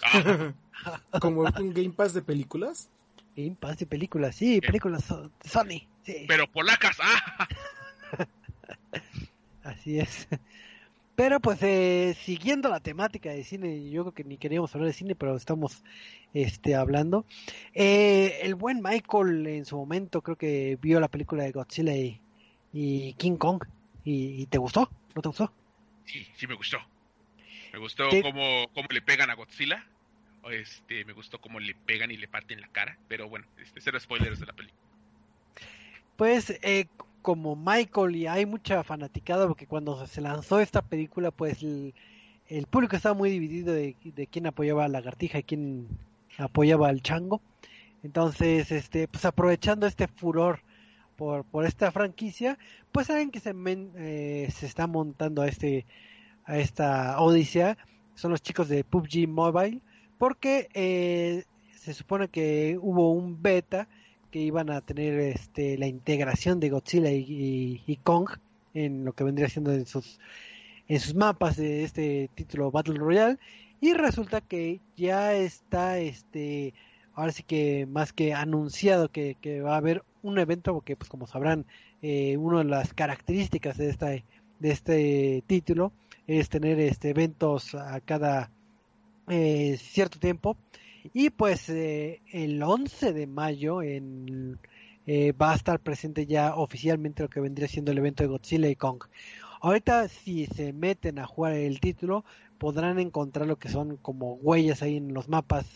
¿Como 1.20 1.42
un 1.42 1.72
Game 1.74 1.90
Pass 1.90 2.14
de 2.14 2.22
películas? 2.22 2.88
Game 3.36 3.56
Pass 3.58 3.78
de 3.78 3.86
películas, 3.86 4.34
sí, 4.34 4.60
películas 4.60 5.04
so- 5.04 5.30
de 5.42 5.48
Sony. 5.48 5.86
Sí. 6.04 6.24
Pero 6.26 6.46
polacas, 6.50 6.96
¡ah! 7.00 7.48
Así 9.62 9.98
es. 9.98 10.28
Pero 11.14 11.40
pues 11.40 11.58
eh, 11.62 12.16
siguiendo 12.20 12.68
la 12.68 12.80
temática 12.80 13.30
de 13.30 13.42
cine, 13.42 13.90
yo 13.90 14.04
creo 14.04 14.14
que 14.14 14.24
ni 14.24 14.38
queríamos 14.38 14.72
hablar 14.74 14.86
de 14.88 14.94
cine, 14.94 15.14
pero 15.16 15.36
estamos 15.36 15.82
este 16.32 16.76
hablando. 16.76 17.24
Eh, 17.74 18.38
el 18.42 18.54
buen 18.54 18.80
Michael 18.82 19.46
en 19.48 19.64
su 19.66 19.76
momento 19.76 20.22
creo 20.22 20.36
que 20.36 20.78
vio 20.80 21.00
la 21.00 21.08
película 21.08 21.42
de 21.42 21.50
Godzilla 21.52 21.94
y, 21.96 22.20
y 22.72 23.14
King 23.14 23.36
Kong. 23.36 23.64
¿Y, 24.04 24.42
y 24.42 24.46
te 24.46 24.58
gustó? 24.58 24.88
¿No 25.14 25.20
te 25.22 25.28
gustó? 25.28 25.52
Sí, 26.04 26.24
sí 26.36 26.46
me 26.46 26.54
gustó. 26.54 26.78
Me 27.78 27.82
gustó 27.82 28.08
¿Qué? 28.10 28.22
cómo, 28.22 28.66
cómo 28.74 28.88
le 28.90 29.00
pegan 29.00 29.30
a 29.30 29.34
Godzilla. 29.34 29.86
Este, 30.50 31.04
me 31.04 31.12
gustó 31.12 31.40
cómo 31.40 31.60
le 31.60 31.76
pegan 31.86 32.10
y 32.10 32.16
le 32.16 32.26
parten 32.26 32.60
la 32.60 32.66
cara. 32.66 32.98
Pero 33.06 33.28
bueno, 33.28 33.46
este, 33.62 33.80
cero 33.80 34.00
spoilers 34.00 34.40
de 34.40 34.46
la 34.46 34.52
película. 34.52 34.82
Pues 36.16 36.58
eh, 36.62 36.86
como 37.22 37.54
Michael 37.54 38.16
y 38.16 38.26
hay 38.26 38.46
mucha 38.46 38.82
fanaticada 38.82 39.46
porque 39.46 39.68
cuando 39.68 40.04
se 40.08 40.20
lanzó 40.20 40.58
esta 40.58 40.82
película 40.82 41.30
pues 41.30 41.62
el, 41.62 41.94
el 42.48 42.66
público 42.66 42.96
estaba 42.96 43.14
muy 43.14 43.30
dividido 43.30 43.72
de, 43.72 43.94
de 44.02 44.26
quién 44.26 44.48
apoyaba 44.48 44.84
a 44.84 44.88
Lagartija 44.88 45.38
y 45.38 45.44
quién 45.44 45.86
apoyaba 46.36 46.88
al 46.88 47.00
Chango. 47.00 47.40
Entonces, 48.02 48.72
este, 48.72 49.06
pues 49.06 49.24
aprovechando 49.24 49.86
este 49.86 50.08
furor 50.08 50.62
por, 51.16 51.44
por 51.44 51.64
esta 51.64 51.92
franquicia, 51.92 52.58
pues 52.90 53.06
saben 53.06 53.30
que 53.30 53.38
se, 53.38 53.54
men- 53.54 53.92
eh, 53.96 54.48
se 54.52 54.66
está 54.66 54.88
montando 54.88 55.42
a 55.42 55.46
este 55.46 55.86
a 56.48 56.58
esta 56.58 57.20
odisea 57.20 57.76
son 58.14 58.32
los 58.32 58.42
chicos 58.42 58.68
de 58.68 58.82
PUBG 58.82 59.28
Mobile 59.28 59.82
porque 60.16 60.68
eh, 60.74 61.44
se 61.76 61.94
supone 61.94 62.28
que 62.28 62.78
hubo 62.80 63.12
un 63.12 63.40
beta 63.40 63.86
que 64.30 64.40
iban 64.40 64.70
a 64.70 64.80
tener 64.80 65.18
este 65.20 65.78
la 65.78 65.86
integración 65.86 66.58
de 66.58 66.70
Godzilla 66.70 67.10
y, 67.12 68.00
Kong 68.02 68.30
en 68.74 69.04
lo 69.04 69.12
que 69.12 69.24
vendría 69.24 69.48
siendo 69.48 69.72
en 69.72 69.86
sus 69.86 70.18
en 70.88 71.00
sus 71.00 71.14
mapas 71.14 71.56
de 71.56 71.84
este 71.84 72.30
título 72.34 72.70
Battle 72.70 72.98
Royale 72.98 73.38
y 73.80 73.92
resulta 73.92 74.40
que 74.40 74.80
ya 74.96 75.34
está 75.34 75.98
este 75.98 76.72
ahora 77.14 77.32
sí 77.32 77.42
que 77.42 77.86
más 77.86 78.14
que 78.14 78.32
anunciado 78.32 79.10
que, 79.10 79.36
que 79.40 79.60
va 79.60 79.74
a 79.74 79.78
haber 79.78 80.02
un 80.22 80.38
evento 80.38 80.72
porque 80.72 80.96
pues 80.96 81.10
como 81.10 81.26
sabrán 81.26 81.66
eh, 82.00 82.38
una 82.38 82.58
de 82.58 82.64
las 82.64 82.94
características 82.94 83.76
de 83.76 83.90
esta 83.90 84.08
de 84.08 84.24
este 84.62 85.44
título 85.46 85.92
es 86.28 86.50
tener 86.50 86.78
este 86.78 87.08
eventos 87.08 87.74
a 87.74 88.00
cada 88.00 88.50
eh, 89.28 89.78
cierto 89.80 90.18
tiempo 90.18 90.56
y 91.14 91.30
pues 91.30 91.70
eh, 91.70 92.20
el 92.32 92.62
11 92.62 93.14
de 93.14 93.26
mayo 93.26 93.82
en, 93.82 94.58
eh, 95.06 95.32
va 95.32 95.52
a 95.52 95.56
estar 95.56 95.80
presente 95.80 96.26
ya 96.26 96.54
oficialmente 96.54 97.22
lo 97.22 97.30
que 97.30 97.40
vendría 97.40 97.66
siendo 97.66 97.92
el 97.92 97.98
evento 97.98 98.22
de 98.22 98.28
Godzilla 98.28 98.68
y 98.68 98.76
Kong. 98.76 99.04
Ahorita 99.62 100.06
si 100.08 100.46
se 100.46 100.74
meten 100.74 101.18
a 101.18 101.26
jugar 101.26 101.54
el 101.54 101.80
título 101.80 102.24
podrán 102.58 102.98
encontrar 102.98 103.46
lo 103.46 103.56
que 103.56 103.70
son 103.70 103.96
como 103.96 104.34
huellas 104.34 104.82
ahí 104.82 104.98
en 104.98 105.14
los 105.14 105.28
mapas 105.28 105.66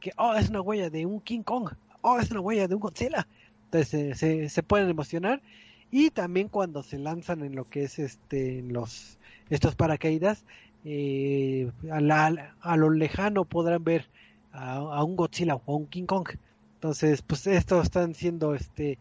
que 0.00 0.12
oh 0.16 0.34
es 0.34 0.48
una 0.48 0.62
huella 0.62 0.88
de 0.88 1.04
un 1.04 1.20
King 1.20 1.42
Kong, 1.42 1.68
oh 2.00 2.18
es 2.18 2.30
una 2.30 2.40
huella 2.40 2.66
de 2.68 2.74
un 2.74 2.80
Godzilla. 2.80 3.28
Entonces 3.66 4.18
se, 4.18 4.48
se 4.48 4.62
pueden 4.62 4.88
emocionar 4.88 5.42
y 5.90 6.10
también 6.10 6.48
cuando 6.48 6.82
se 6.82 6.98
lanzan 6.98 7.42
en 7.44 7.54
lo 7.54 7.68
que 7.68 7.82
es 7.82 7.98
este 7.98 8.60
en 8.60 8.72
los 8.72 9.18
estos 9.50 9.74
paracaídas 9.74 10.44
eh, 10.84 11.70
a, 11.90 12.76
lo 12.76 12.90
lejano 12.90 13.44
podrán 13.46 13.84
ver 13.84 14.10
a, 14.52 15.02
un 15.02 15.16
Godzilla 15.16 15.54
o 15.56 15.62
a 15.72 15.76
un 15.76 15.86
King 15.86 16.04
Kong. 16.06 16.28
Entonces, 16.74 17.22
pues 17.22 17.46
estos 17.46 17.84
están 17.84 18.14
siendo 18.14 18.54
este 18.54 18.98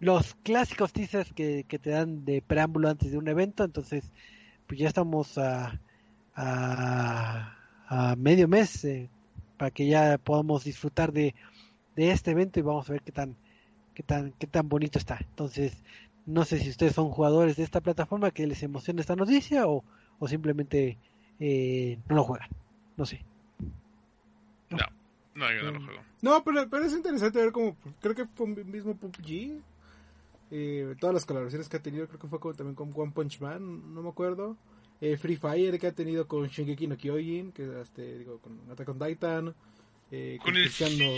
los 0.00 0.34
clásicos 0.42 0.92
teasers 0.92 1.32
que, 1.32 1.64
te 1.64 1.90
dan 1.90 2.24
de 2.24 2.42
preámbulo 2.42 2.88
antes 2.88 3.12
de 3.12 3.18
un 3.18 3.28
evento. 3.28 3.64
Entonces, 3.64 4.04
pues 4.66 4.78
ya 4.80 4.88
estamos 4.88 5.38
a, 5.38 5.80
a, 6.34 7.56
a 7.86 8.16
medio 8.16 8.48
mes 8.48 8.84
eh, 8.84 9.08
para 9.56 9.70
que 9.70 9.86
ya 9.86 10.18
podamos 10.18 10.64
disfrutar 10.64 11.12
de, 11.12 11.34
de 11.96 12.10
este 12.10 12.32
evento 12.32 12.58
y 12.58 12.62
vamos 12.62 12.88
a 12.90 12.92
ver 12.92 13.02
qué 13.02 13.12
tan 13.12 13.36
qué 13.94 14.02
tan 14.02 14.32
qué 14.32 14.46
tan 14.46 14.68
bonito 14.68 14.98
está. 14.98 15.18
Entonces, 15.20 15.72
no 16.26 16.44
sé 16.44 16.58
si 16.58 16.70
ustedes 16.70 16.94
son 16.94 17.10
jugadores 17.10 17.56
de 17.56 17.64
esta 17.64 17.80
plataforma 17.80 18.30
que 18.30 18.46
les 18.46 18.62
emociona 18.62 19.00
esta 19.00 19.16
noticia 19.16 19.66
o, 19.66 19.84
o 20.18 20.28
simplemente 20.28 20.98
eh, 21.40 21.98
no 22.08 22.16
lo 22.16 22.24
juegan. 22.24 22.48
No 22.96 23.04
sé. 23.06 23.24
No, 25.34 25.50
yo 25.50 25.62
no 25.62 25.72
lo 25.72 25.80
Mm. 25.80 25.84
juego. 25.86 26.00
No, 26.20 26.44
pero, 26.44 26.68
pero 26.68 26.84
es 26.84 26.92
interesante 26.92 27.38
ver 27.38 27.52
cómo. 27.52 27.74
Creo 28.00 28.14
que 28.14 28.26
fue 28.26 28.46
mismo 28.46 28.94
PUBG. 28.96 29.60
eh, 30.54 30.94
todas 31.00 31.14
las 31.14 31.24
colaboraciones 31.24 31.66
que 31.70 31.78
ha 31.78 31.82
tenido, 31.82 32.06
creo 32.06 32.20
que 32.20 32.28
fue 32.28 32.38
con- 32.38 32.54
también 32.54 32.74
con 32.74 32.92
One 32.94 33.12
Punch 33.12 33.40
Man, 33.40 33.94
no 33.94 34.02
me 34.02 34.10
acuerdo. 34.10 34.58
Eh, 35.00 35.16
Free 35.16 35.36
Fire 35.36 35.78
que 35.80 35.86
ha 35.86 35.92
tenido 35.92 36.28
con 36.28 36.46
Shingeki 36.46 36.86
no 36.88 36.96
Kyojin, 36.98 37.52
que 37.52 37.80
este, 37.80 38.18
digo, 38.18 38.38
con 38.38 38.60
Attack 38.70 38.88
on 38.90 38.98
Titan. 38.98 39.54
eh, 40.10 40.38
Con 40.44 40.54
el 40.54 40.64
Cristiano, 40.64 41.10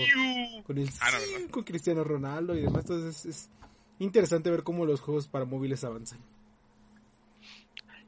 con 0.64 0.78
el 0.78 0.88
Ah, 1.00 1.08
no, 1.10 1.50
con 1.50 1.64
Cristiano 1.64 2.04
Ronaldo 2.04 2.54
y 2.56 2.60
demás. 2.62 2.82
Entonces 2.84 3.26
es, 3.26 3.26
es 3.26 3.50
interesante 3.98 4.50
ver 4.50 4.62
cómo 4.62 4.86
los 4.86 5.00
juegos 5.00 5.28
para 5.28 5.44
móviles 5.44 5.84
avanzan. 5.84 6.18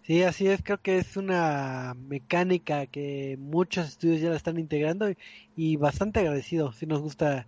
Sí, 0.02 0.22
así 0.22 0.46
es, 0.46 0.62
creo 0.62 0.80
que 0.80 0.98
es 0.98 1.16
una 1.16 1.94
mecánica 1.94 2.86
que 2.86 3.36
muchos 3.40 3.88
estudios 3.88 4.20
ya 4.20 4.30
la 4.30 4.36
están 4.36 4.56
integrando 4.58 5.10
y, 5.10 5.16
y 5.56 5.76
bastante 5.76 6.20
agradecido. 6.20 6.72
Si 6.72 6.86
nos 6.86 7.00
gusta 7.00 7.46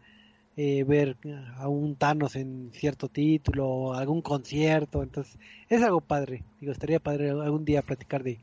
eh, 0.56 0.82
ver 0.82 1.16
a 1.56 1.68
un 1.68 1.94
Thanos 1.94 2.34
en 2.34 2.70
cierto 2.74 3.08
título, 3.08 3.68
o 3.68 3.94
algún 3.94 4.22
concierto, 4.22 5.04
entonces 5.04 5.38
es 5.68 5.82
algo 5.84 6.00
padre. 6.00 6.42
Digo, 6.60 6.72
estaría 6.72 6.98
padre 6.98 7.30
algún 7.30 7.64
día 7.64 7.80
platicar 7.82 8.24
de, 8.24 8.40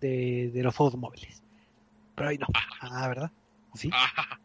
de, 0.00 0.52
de 0.54 0.62
los 0.62 0.76
juegos 0.76 0.96
móviles. 0.96 1.42
Pero 2.14 2.28
hoy 2.28 2.38
no. 2.38 2.46
Ah, 2.80 3.08
¿verdad? 3.08 3.32
¿O 3.72 3.76
sí? 3.76 3.90
Ah, 3.92 4.38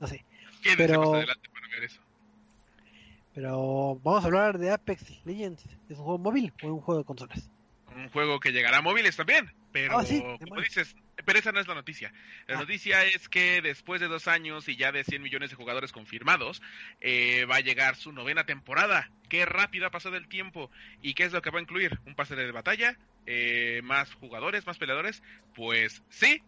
No 0.00 0.08
sé. 0.08 0.24
quédense 0.60 0.76
Pero- 0.88 1.00
más 1.02 1.08
adelante 1.18 1.48
para 1.52 1.68
ver 1.68 1.84
eso. 1.84 2.00
Pero 3.36 4.00
vamos 4.02 4.24
a 4.24 4.28
hablar 4.28 4.56
de 4.58 4.70
Apex 4.70 5.20
Legends. 5.26 5.62
¿Es 5.90 5.98
un 5.98 6.04
juego 6.04 6.16
móvil 6.18 6.54
o 6.62 6.68
un 6.68 6.80
juego 6.80 7.00
de 7.00 7.04
consolas? 7.04 7.50
Un 7.94 8.08
juego 8.08 8.40
que 8.40 8.50
llegará 8.50 8.78
a 8.78 8.82
móviles 8.82 9.14
también. 9.14 9.52
Pero, 9.72 9.98
Ah, 9.98 10.04
sí, 10.06 10.22
como 10.40 10.58
dices, 10.62 10.96
pero 11.26 11.38
esa 11.38 11.52
no 11.52 11.60
es 11.60 11.68
la 11.68 11.74
noticia. 11.74 12.14
La 12.46 12.56
Ah. 12.56 12.60
noticia 12.60 13.04
es 13.04 13.28
que 13.28 13.60
después 13.60 14.00
de 14.00 14.08
dos 14.08 14.26
años 14.26 14.66
y 14.70 14.76
ya 14.76 14.90
de 14.90 15.04
100 15.04 15.20
millones 15.20 15.50
de 15.50 15.56
jugadores 15.56 15.92
confirmados, 15.92 16.62
eh, 17.02 17.44
va 17.44 17.56
a 17.56 17.60
llegar 17.60 17.96
su 17.96 18.10
novena 18.10 18.46
temporada. 18.46 19.10
Qué 19.28 19.44
rápido 19.44 19.86
ha 19.86 19.90
pasado 19.90 20.16
el 20.16 20.28
tiempo. 20.28 20.70
¿Y 21.02 21.12
qué 21.12 21.24
es 21.24 21.32
lo 21.34 21.42
que 21.42 21.50
va 21.50 21.58
a 21.58 21.62
incluir? 21.62 22.00
¿Un 22.06 22.14
pase 22.14 22.36
de 22.36 22.50
batalla? 22.52 22.96
Eh, 23.26 23.82
¿Más 23.84 24.14
jugadores? 24.14 24.66
¿Más 24.66 24.78
peleadores? 24.78 25.22
Pues 25.54 26.02
sí 26.08 26.40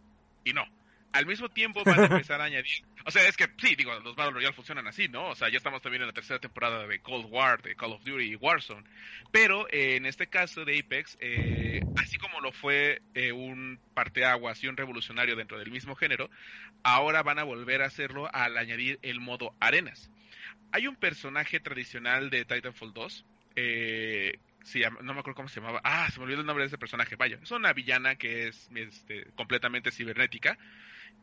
y 0.42 0.54
no. 0.54 0.64
Al 1.12 1.26
mismo 1.26 1.48
tiempo 1.48 1.82
van 1.84 2.00
a 2.00 2.04
empezar 2.06 2.40
a 2.40 2.44
añadir. 2.44 2.84
O 3.06 3.10
sea, 3.10 3.26
es 3.26 3.36
que 3.36 3.46
sí, 3.56 3.74
digo, 3.76 3.98
los 4.00 4.14
Battle 4.14 4.34
Royale 4.34 4.54
funcionan 4.54 4.86
así, 4.86 5.08
¿no? 5.08 5.28
O 5.28 5.34
sea, 5.34 5.48
ya 5.48 5.56
estamos 5.56 5.80
también 5.80 6.02
en 6.02 6.08
la 6.08 6.12
tercera 6.12 6.38
temporada 6.38 6.86
de 6.86 7.00
Cold 7.00 7.26
War, 7.30 7.62
de 7.62 7.74
Call 7.74 7.92
of 7.92 8.04
Duty 8.04 8.24
y 8.24 8.36
Warzone. 8.36 8.84
Pero 9.32 9.66
eh, 9.70 9.96
en 9.96 10.04
este 10.06 10.26
caso 10.26 10.64
de 10.64 10.78
Apex, 10.78 11.16
eh, 11.20 11.80
así 11.96 12.18
como 12.18 12.40
lo 12.40 12.52
fue 12.52 13.00
eh, 13.14 13.32
un 13.32 13.80
parteaguas 13.94 14.62
y 14.62 14.68
un 14.68 14.76
revolucionario 14.76 15.34
dentro 15.34 15.58
del 15.58 15.70
mismo 15.70 15.94
género, 15.94 16.28
ahora 16.82 17.22
van 17.22 17.38
a 17.38 17.44
volver 17.44 17.82
a 17.82 17.86
hacerlo 17.86 18.28
al 18.32 18.58
añadir 18.58 18.98
el 19.02 19.20
modo 19.20 19.54
arenas. 19.60 20.10
Hay 20.72 20.86
un 20.86 20.96
personaje 20.96 21.58
tradicional 21.60 22.28
de 22.28 22.44
Titanfall 22.44 22.92
2, 22.92 23.24
eh, 23.56 24.38
llama- 24.74 25.00
no 25.02 25.14
me 25.14 25.20
acuerdo 25.20 25.36
cómo 25.36 25.48
se 25.48 25.60
llamaba, 25.60 25.80
ah, 25.82 26.10
se 26.10 26.18
me 26.18 26.24
olvidó 26.24 26.40
el 26.40 26.46
nombre 26.46 26.64
de 26.64 26.68
ese 26.68 26.76
personaje, 26.78 27.16
vaya, 27.16 27.38
es 27.42 27.50
una 27.50 27.72
villana 27.72 28.16
que 28.16 28.48
es 28.48 28.68
este, 28.74 29.24
completamente 29.34 29.90
cibernética 29.90 30.58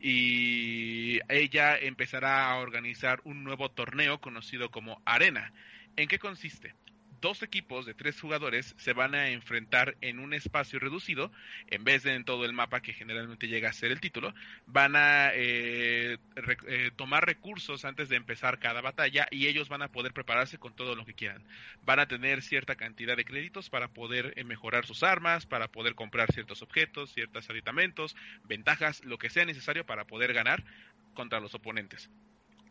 y 0.08 1.18
ella 1.28 1.76
empezará 1.76 2.48
a 2.48 2.58
organizar 2.58 3.20
un 3.24 3.42
nuevo 3.42 3.72
torneo 3.72 4.20
conocido 4.20 4.70
como 4.70 5.02
Arena. 5.04 5.52
¿En 5.96 6.06
qué 6.06 6.20
consiste? 6.20 6.76
Dos 7.20 7.42
equipos 7.42 7.86
de 7.86 7.94
tres 7.94 8.20
jugadores 8.20 8.74
se 8.78 8.92
van 8.92 9.14
a 9.14 9.30
enfrentar 9.30 9.96
en 10.00 10.18
un 10.18 10.34
espacio 10.34 10.78
reducido, 10.78 11.30
en 11.68 11.84
vez 11.84 12.02
de 12.02 12.14
en 12.14 12.24
todo 12.24 12.44
el 12.44 12.52
mapa 12.52 12.80
que 12.80 12.92
generalmente 12.92 13.48
llega 13.48 13.70
a 13.70 13.72
ser 13.72 13.92
el 13.92 14.00
título, 14.00 14.34
van 14.66 14.96
a 14.96 15.30
eh, 15.34 16.18
eh, 16.66 16.90
tomar 16.96 17.26
recursos 17.26 17.84
antes 17.84 18.08
de 18.08 18.16
empezar 18.16 18.58
cada 18.58 18.80
batalla 18.80 19.26
y 19.30 19.46
ellos 19.46 19.68
van 19.68 19.82
a 19.82 19.88
poder 19.88 20.12
prepararse 20.12 20.58
con 20.58 20.74
todo 20.74 20.94
lo 20.94 21.04
que 21.04 21.14
quieran. 21.14 21.42
Van 21.82 22.00
a 22.00 22.08
tener 22.08 22.42
cierta 22.42 22.76
cantidad 22.76 23.16
de 23.16 23.24
créditos 23.24 23.70
para 23.70 23.88
poder 23.88 24.32
eh, 24.36 24.44
mejorar 24.44 24.86
sus 24.86 25.02
armas, 25.02 25.46
para 25.46 25.68
poder 25.68 25.94
comprar 25.94 26.32
ciertos 26.32 26.62
objetos, 26.62 27.12
ciertos 27.12 27.48
aditamentos, 27.50 28.16
ventajas, 28.44 29.04
lo 29.04 29.18
que 29.18 29.30
sea 29.30 29.44
necesario 29.44 29.86
para 29.86 30.06
poder 30.06 30.32
ganar 30.32 30.64
contra 31.14 31.40
los 31.40 31.54
oponentes 31.54 32.10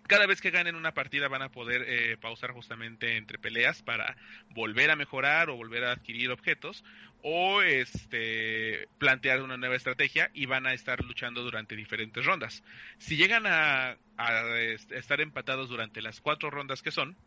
cada 0.07 0.25
vez 0.25 0.41
que 0.41 0.51
ganen 0.51 0.75
una 0.75 0.93
partida 0.93 1.27
van 1.27 1.41
a 1.41 1.49
poder 1.49 1.83
eh, 1.87 2.17
pausar 2.17 2.51
justamente 2.51 3.17
entre 3.17 3.39
peleas 3.39 3.81
para 3.81 4.15
volver 4.49 4.91
a 4.91 4.95
mejorar 4.95 5.49
o 5.49 5.55
volver 5.55 5.83
a 5.83 5.91
adquirir 5.91 6.31
objetos 6.31 6.83
o 7.21 7.61
este 7.63 8.87
plantear 8.99 9.41
una 9.41 9.57
nueva 9.57 9.75
estrategia 9.75 10.29
y 10.33 10.45
van 10.45 10.67
a 10.67 10.73
estar 10.73 11.03
luchando 11.03 11.41
durante 11.41 11.75
diferentes 11.75 12.23
rondas. 12.23 12.63
Si 12.99 13.17
llegan 13.17 13.45
a, 13.47 13.97
a 14.17 14.59
estar 14.91 15.21
empatados 15.21 15.69
durante 15.69 16.01
las 16.01 16.21
cuatro 16.21 16.51
rondas 16.51 16.83
que 16.83 16.91
son, 16.91 17.17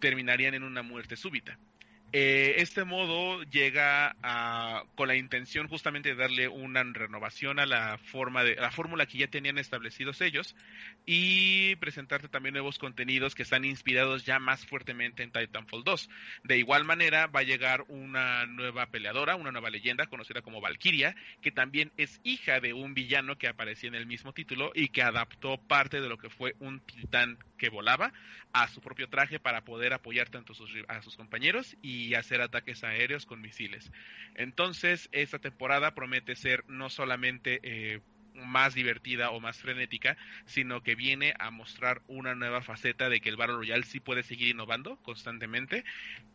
terminarían 0.00 0.54
en 0.54 0.62
una 0.62 0.82
muerte 0.82 1.16
súbita. 1.16 1.58
Eh, 2.12 2.54
este 2.62 2.84
modo 2.84 3.42
llega 3.42 4.16
con 4.94 5.08
la 5.08 5.14
intención 5.14 5.68
justamente 5.68 6.10
de 6.10 6.14
darle 6.14 6.48
una 6.48 6.82
renovación 6.82 7.58
a 7.58 7.66
la 7.66 7.98
forma 7.98 8.42
de 8.44 8.56
la 8.56 8.70
fórmula 8.70 9.04
que 9.04 9.18
ya 9.18 9.26
tenían 9.26 9.58
establecidos 9.58 10.22
ellos 10.22 10.56
y 11.04 11.76
presentarte 11.76 12.28
también 12.28 12.54
nuevos 12.54 12.78
contenidos 12.78 13.34
que 13.34 13.42
están 13.42 13.66
inspirados 13.66 14.24
ya 14.24 14.38
más 14.38 14.64
fuertemente 14.64 15.22
en 15.22 15.32
Titanfall 15.32 15.84
2. 15.84 16.08
De 16.44 16.56
igual 16.56 16.84
manera 16.84 17.26
va 17.26 17.40
a 17.40 17.44
llegar 17.44 17.84
una 17.88 18.46
nueva 18.46 18.86
peleadora, 18.86 19.36
una 19.36 19.52
nueva 19.52 19.68
leyenda 19.68 20.06
conocida 20.06 20.40
como 20.40 20.62
Valkyria, 20.62 21.14
que 21.42 21.50
también 21.50 21.92
es 21.98 22.20
hija 22.24 22.60
de 22.60 22.72
un 22.72 22.94
villano 22.94 23.36
que 23.36 23.48
aparecía 23.48 23.88
en 23.88 23.94
el 23.94 24.06
mismo 24.06 24.32
título 24.32 24.72
y 24.74 24.88
que 24.88 25.02
adaptó 25.02 25.58
parte 25.58 26.00
de 26.00 26.08
lo 26.08 26.16
que 26.16 26.30
fue 26.30 26.54
un 26.60 26.80
titán 26.80 27.38
que 27.58 27.68
volaba 27.68 28.12
a 28.52 28.68
su 28.68 28.80
propio 28.80 29.08
traje 29.08 29.38
para 29.38 29.62
poder 29.62 29.92
apoyar 29.92 30.30
tanto 30.30 30.54
a 30.88 31.02
sus 31.02 31.16
compañeros 31.16 31.76
y 31.82 31.97
hacer 32.14 32.40
ataques 32.40 32.84
aéreos 32.84 33.26
con 33.26 33.40
misiles. 33.40 33.90
Entonces, 34.34 35.08
esta 35.12 35.38
temporada 35.38 35.94
promete 35.94 36.36
ser 36.36 36.64
no 36.68 36.90
solamente 36.90 37.60
eh, 37.62 38.00
más 38.34 38.74
divertida 38.74 39.30
o 39.30 39.40
más 39.40 39.58
frenética, 39.58 40.16
sino 40.46 40.82
que 40.82 40.94
viene 40.94 41.34
a 41.38 41.50
mostrar 41.50 42.02
una 42.06 42.34
nueva 42.34 42.62
faceta 42.62 43.08
de 43.08 43.20
que 43.20 43.28
el 43.28 43.36
Battle 43.36 43.56
Royale 43.56 43.84
sí 43.84 44.00
puede 44.00 44.22
seguir 44.22 44.48
innovando 44.48 44.96
constantemente 45.02 45.84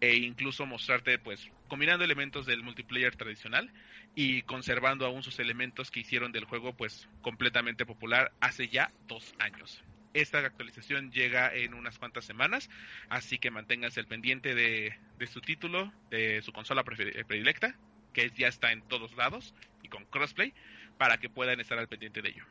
e 0.02 0.16
incluso 0.16 0.66
mostrarte 0.66 1.18
pues 1.20 1.50
combinando 1.68 2.04
elementos 2.04 2.46
del 2.46 2.64
multiplayer 2.64 3.16
tradicional 3.16 3.72
y 4.16 4.42
conservando 4.44 5.06
aún 5.06 5.24
sus 5.24 5.40
elementos 5.40 5.92
que 5.92 6.02
hicieron 6.02 6.32
del 6.32 6.46
juego 6.46 6.74
pues 6.76 7.08
completamente 7.22 7.86
popular 7.86 8.32
hace 8.40 8.68
ya 8.68 8.92
dos 9.08 9.34
años. 9.40 9.84
Esta 10.14 10.40
actualización 10.40 11.12
llega 11.12 11.54
en 11.54 11.74
unas 11.74 11.98
cuantas 11.98 12.26
semanas, 12.26 12.70
así 13.10 13.40
que 13.40 13.50
manténganse 13.50 14.00
al 14.00 14.06
pendiente 14.06 14.54
de, 14.54 14.96
su 15.28 15.42
título, 15.42 15.92
de 16.12 16.42
su 16.44 16.54
consola 16.54 16.84
eh, 17.00 17.24
predilecta, 17.26 17.76
que 18.14 18.30
ya 18.38 18.48
está 18.48 18.72
en 18.72 18.84
todos 18.84 19.16
lados 19.16 19.56
y 19.82 19.90
con 19.90 20.06
crossplay, 20.06 20.54
para 21.00 21.18
que 21.18 21.30
puedan 21.30 21.60
estar 21.60 21.80
al 21.80 21.88
pendiente 21.88 22.22
de 22.22 22.30
ello. 22.30 22.46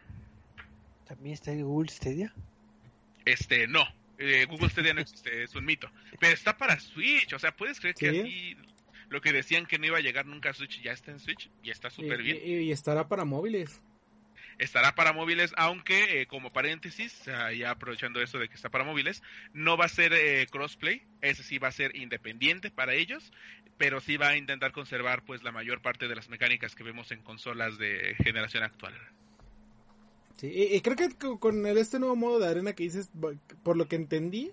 ¿También 1.06 1.34
está 1.34 1.52
en 1.52 1.62
Google 1.62 1.88
Stadia? 1.88 2.34
Este, 3.24 3.68
no. 3.68 3.84
Eh, 4.18 4.44
Google 4.46 4.70
Stadia 4.70 4.94
no 4.94 5.00
existe, 5.00 5.42
es 5.44 5.54
un 5.54 5.64
mito. 5.64 5.88
Pero 6.18 6.34
está 6.34 6.56
para 6.56 6.80
Switch, 6.80 7.32
o 7.32 7.38
sea, 7.38 7.54
puedes 7.56 7.78
creer 7.78 7.94
que 7.94 8.08
así 8.08 8.56
lo 9.08 9.20
que 9.20 9.32
decían 9.32 9.66
que 9.66 9.78
no 9.78 9.86
iba 9.86 9.98
a 9.98 10.00
llegar 10.00 10.26
nunca 10.26 10.50
a 10.50 10.52
Switch 10.52 10.80
ya 10.82 10.92
está 10.92 11.12
en 11.12 11.20
Switch 11.20 11.48
y 11.62 11.70
está 11.70 11.90
súper 11.90 12.22
bien. 12.22 12.38
y, 12.44 12.72
estará 12.72 13.06
para 13.06 13.24
móviles 13.24 13.82
estará 14.62 14.94
para 14.94 15.12
móviles, 15.12 15.52
aunque 15.56 16.20
eh, 16.20 16.26
como 16.26 16.52
paréntesis, 16.52 17.24
ya 17.24 17.70
aprovechando 17.70 18.20
eso 18.22 18.38
de 18.38 18.48
que 18.48 18.54
está 18.54 18.70
para 18.70 18.84
móviles, 18.84 19.22
no 19.52 19.76
va 19.76 19.86
a 19.86 19.88
ser 19.88 20.12
eh, 20.12 20.46
crossplay, 20.50 21.02
ese 21.20 21.42
sí 21.42 21.58
va 21.58 21.68
a 21.68 21.72
ser 21.72 21.96
independiente 21.96 22.70
para 22.70 22.94
ellos, 22.94 23.32
pero 23.76 24.00
sí 24.00 24.16
va 24.16 24.28
a 24.28 24.36
intentar 24.36 24.72
conservar 24.72 25.24
pues 25.24 25.42
la 25.42 25.52
mayor 25.52 25.82
parte 25.82 26.06
de 26.08 26.14
las 26.14 26.28
mecánicas 26.28 26.74
que 26.74 26.84
vemos 26.84 27.10
en 27.10 27.22
consolas 27.22 27.78
de 27.78 28.14
generación 28.22 28.62
actual. 28.62 28.94
Sí, 30.36 30.48
y, 30.48 30.80
creo 30.80 30.96
que 30.96 31.08
con 31.38 31.66
este 31.66 31.98
nuevo 31.98 32.16
modo 32.16 32.38
de 32.40 32.48
arena 32.48 32.72
que 32.72 32.84
dices, 32.84 33.10
por 33.62 33.76
lo 33.76 33.86
que 33.86 33.96
entendí, 33.96 34.52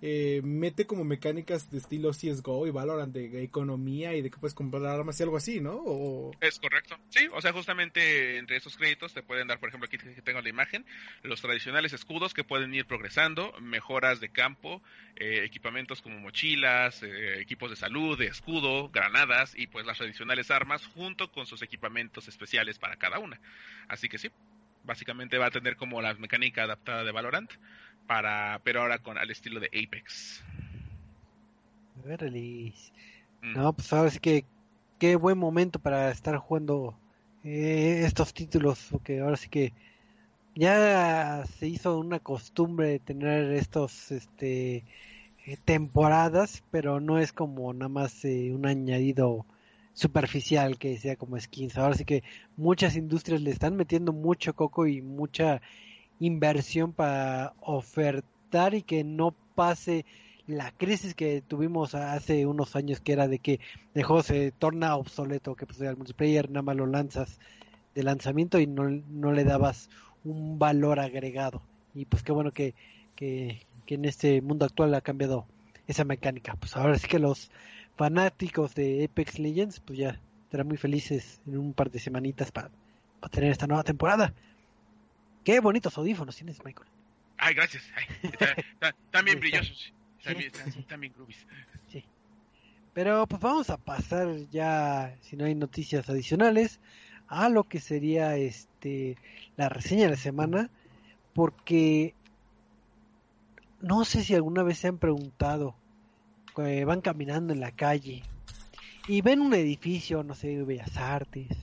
eh, 0.00 0.40
mete 0.44 0.86
como 0.86 1.04
mecánicas 1.04 1.70
de 1.70 1.78
estilo 1.78 2.10
CSGO 2.10 2.66
y 2.66 2.70
Valorant 2.70 3.12
de 3.12 3.42
economía 3.42 4.14
y 4.14 4.22
de 4.22 4.30
que 4.30 4.38
puedes 4.38 4.54
comprar 4.54 4.84
armas 4.86 5.18
y 5.18 5.22
algo 5.24 5.36
así, 5.36 5.60
¿no? 5.60 6.30
Es 6.40 6.58
correcto. 6.58 6.96
Sí, 7.08 7.28
o 7.32 7.40
sea, 7.40 7.52
justamente 7.52 8.38
entre 8.38 8.56
esos 8.56 8.76
créditos 8.76 9.12
te 9.12 9.22
pueden 9.22 9.48
dar, 9.48 9.58
por 9.58 9.68
ejemplo, 9.68 9.86
aquí 9.86 9.98
que 9.98 10.22
tengo 10.22 10.40
la 10.40 10.48
imagen, 10.48 10.86
los 11.22 11.40
tradicionales 11.40 11.92
escudos 11.92 12.32
que 12.32 12.44
pueden 12.44 12.72
ir 12.74 12.86
progresando, 12.86 13.52
mejoras 13.60 14.20
de 14.20 14.30
campo, 14.30 14.82
eh, 15.16 15.42
equipamientos 15.44 16.00
como 16.00 16.18
mochilas, 16.20 17.02
eh, 17.02 17.40
equipos 17.40 17.70
de 17.70 17.76
salud, 17.76 18.16
de 18.16 18.26
escudo, 18.26 18.90
granadas 18.90 19.54
y 19.56 19.66
pues 19.66 19.84
las 19.84 19.98
tradicionales 19.98 20.50
armas 20.50 20.86
junto 20.86 21.32
con 21.32 21.46
sus 21.46 21.62
equipamientos 21.62 22.28
especiales 22.28 22.78
para 22.78 22.96
cada 22.96 23.18
una. 23.18 23.40
Así 23.88 24.08
que 24.08 24.18
sí, 24.18 24.30
básicamente 24.88 25.38
va 25.38 25.46
a 25.46 25.50
tener 25.52 25.76
como 25.76 26.02
la 26.02 26.14
mecánica 26.14 26.64
adaptada 26.64 27.04
de 27.04 27.12
Valorant 27.12 27.52
para 28.08 28.60
pero 28.64 28.80
ahora 28.80 28.98
con 28.98 29.18
al 29.18 29.30
estilo 29.30 29.60
de 29.60 29.68
Apex. 29.68 30.42
Mm. 33.42 33.52
No, 33.52 33.72
pues 33.74 33.92
ahora 33.92 34.10
sí 34.10 34.18
que 34.18 34.44
qué 34.98 35.14
buen 35.14 35.38
momento 35.38 35.78
para 35.78 36.10
estar 36.10 36.36
jugando 36.38 36.98
eh, 37.44 38.02
estos 38.04 38.32
títulos, 38.32 38.88
porque 38.90 39.20
ahora 39.20 39.36
sí 39.36 39.48
que 39.48 39.72
ya 40.54 41.44
se 41.58 41.68
hizo 41.68 41.98
una 41.98 42.18
costumbre 42.18 42.98
tener 42.98 43.52
estos 43.52 44.10
este 44.10 44.84
eh, 45.46 45.56
temporadas, 45.64 46.64
pero 46.70 46.98
no 46.98 47.18
es 47.18 47.32
como 47.32 47.72
nada 47.74 47.88
más 47.90 48.24
eh, 48.24 48.52
un 48.54 48.66
añadido 48.66 49.46
superficial 49.98 50.78
que 50.78 50.96
sea 50.96 51.16
como 51.16 51.38
skins. 51.40 51.76
Ahora 51.76 51.94
sí 51.94 52.04
que 52.04 52.22
muchas 52.56 52.94
industrias 52.96 53.40
le 53.40 53.50
están 53.50 53.74
metiendo 53.76 54.12
mucho 54.12 54.54
coco 54.54 54.86
y 54.86 55.02
mucha 55.02 55.60
inversión 56.20 56.92
para 56.92 57.54
ofertar 57.60 58.74
y 58.74 58.82
que 58.82 59.02
no 59.02 59.34
pase 59.56 60.04
la 60.46 60.70
crisis 60.70 61.14
que 61.14 61.42
tuvimos 61.42 61.96
hace 61.96 62.46
unos 62.46 62.76
años 62.76 63.00
que 63.00 63.12
era 63.12 63.26
de 63.26 63.40
que 63.40 63.58
el 63.94 64.04
juego 64.04 64.22
se 64.22 64.52
torna 64.52 64.94
obsoleto, 64.94 65.56
que 65.56 65.66
pues 65.66 65.80
el 65.80 65.96
multiplayer 65.96 66.48
nada 66.48 66.62
más 66.62 66.76
lo 66.76 66.86
lanzas 66.86 67.40
de 67.96 68.04
lanzamiento 68.04 68.60
y 68.60 68.68
no, 68.68 68.88
no 68.88 69.32
le 69.32 69.42
dabas 69.42 69.90
un 70.22 70.60
valor 70.60 71.00
agregado. 71.00 71.60
Y 71.92 72.04
pues 72.04 72.22
qué 72.22 72.30
bueno 72.30 72.52
que, 72.52 72.76
que, 73.16 73.66
que 73.84 73.96
en 73.96 74.04
este 74.04 74.42
mundo 74.42 74.64
actual 74.64 74.94
ha 74.94 75.00
cambiado 75.00 75.44
esa 75.88 76.04
mecánica. 76.04 76.54
Pues 76.54 76.76
ahora 76.76 76.96
sí 76.98 77.08
que 77.08 77.18
los 77.18 77.50
fanáticos 77.98 78.74
de 78.74 79.04
Apex 79.04 79.38
Legends 79.38 79.80
pues 79.80 79.98
ya 79.98 80.20
estarán 80.44 80.68
muy 80.68 80.78
felices 80.78 81.42
en 81.46 81.58
un 81.58 81.74
par 81.74 81.90
de 81.90 81.98
semanitas 81.98 82.50
para, 82.52 82.70
para 83.20 83.30
tener 83.30 83.50
esta 83.50 83.66
nueva 83.66 83.82
temporada. 83.82 84.32
Qué 85.44 85.60
bonitos 85.60 85.98
audífonos 85.98 86.36
tienes, 86.36 86.64
Michael. 86.64 86.88
Ay, 87.36 87.54
gracias. 87.54 87.82
están, 88.22 89.24
bien 89.24 89.40
brillosos. 89.40 89.92
Están, 90.18 91.00
bien 91.00 91.12
groovies. 91.12 91.46
Sí. 91.88 92.04
Pero 92.94 93.26
pues 93.26 93.42
vamos 93.42 93.70
a 93.70 93.76
pasar 93.76 94.28
ya, 94.50 95.16
si 95.20 95.36
no 95.36 95.44
hay 95.44 95.54
noticias 95.54 96.08
adicionales, 96.08 96.80
a 97.26 97.48
lo 97.48 97.64
que 97.64 97.80
sería 97.80 98.36
este 98.36 99.16
la 99.56 99.68
reseña 99.68 100.04
de 100.04 100.10
la 100.10 100.16
semana, 100.16 100.70
porque 101.34 102.14
no 103.80 104.04
sé 104.04 104.22
si 104.22 104.34
alguna 104.34 104.62
vez 104.62 104.78
se 104.78 104.88
han 104.88 104.98
preguntado, 104.98 105.76
que 106.64 106.84
van 106.84 107.00
caminando 107.00 107.52
en 107.52 107.60
la 107.60 107.70
calle 107.70 108.22
y 109.06 109.22
ven 109.22 109.40
un 109.40 109.54
edificio, 109.54 110.22
no 110.22 110.34
sé, 110.34 110.48
de 110.48 110.64
Bellas 110.64 110.96
Artes, 110.96 111.56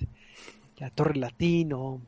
la 0.78 0.90
Torre 0.90 1.18
Latino, 1.18 2.02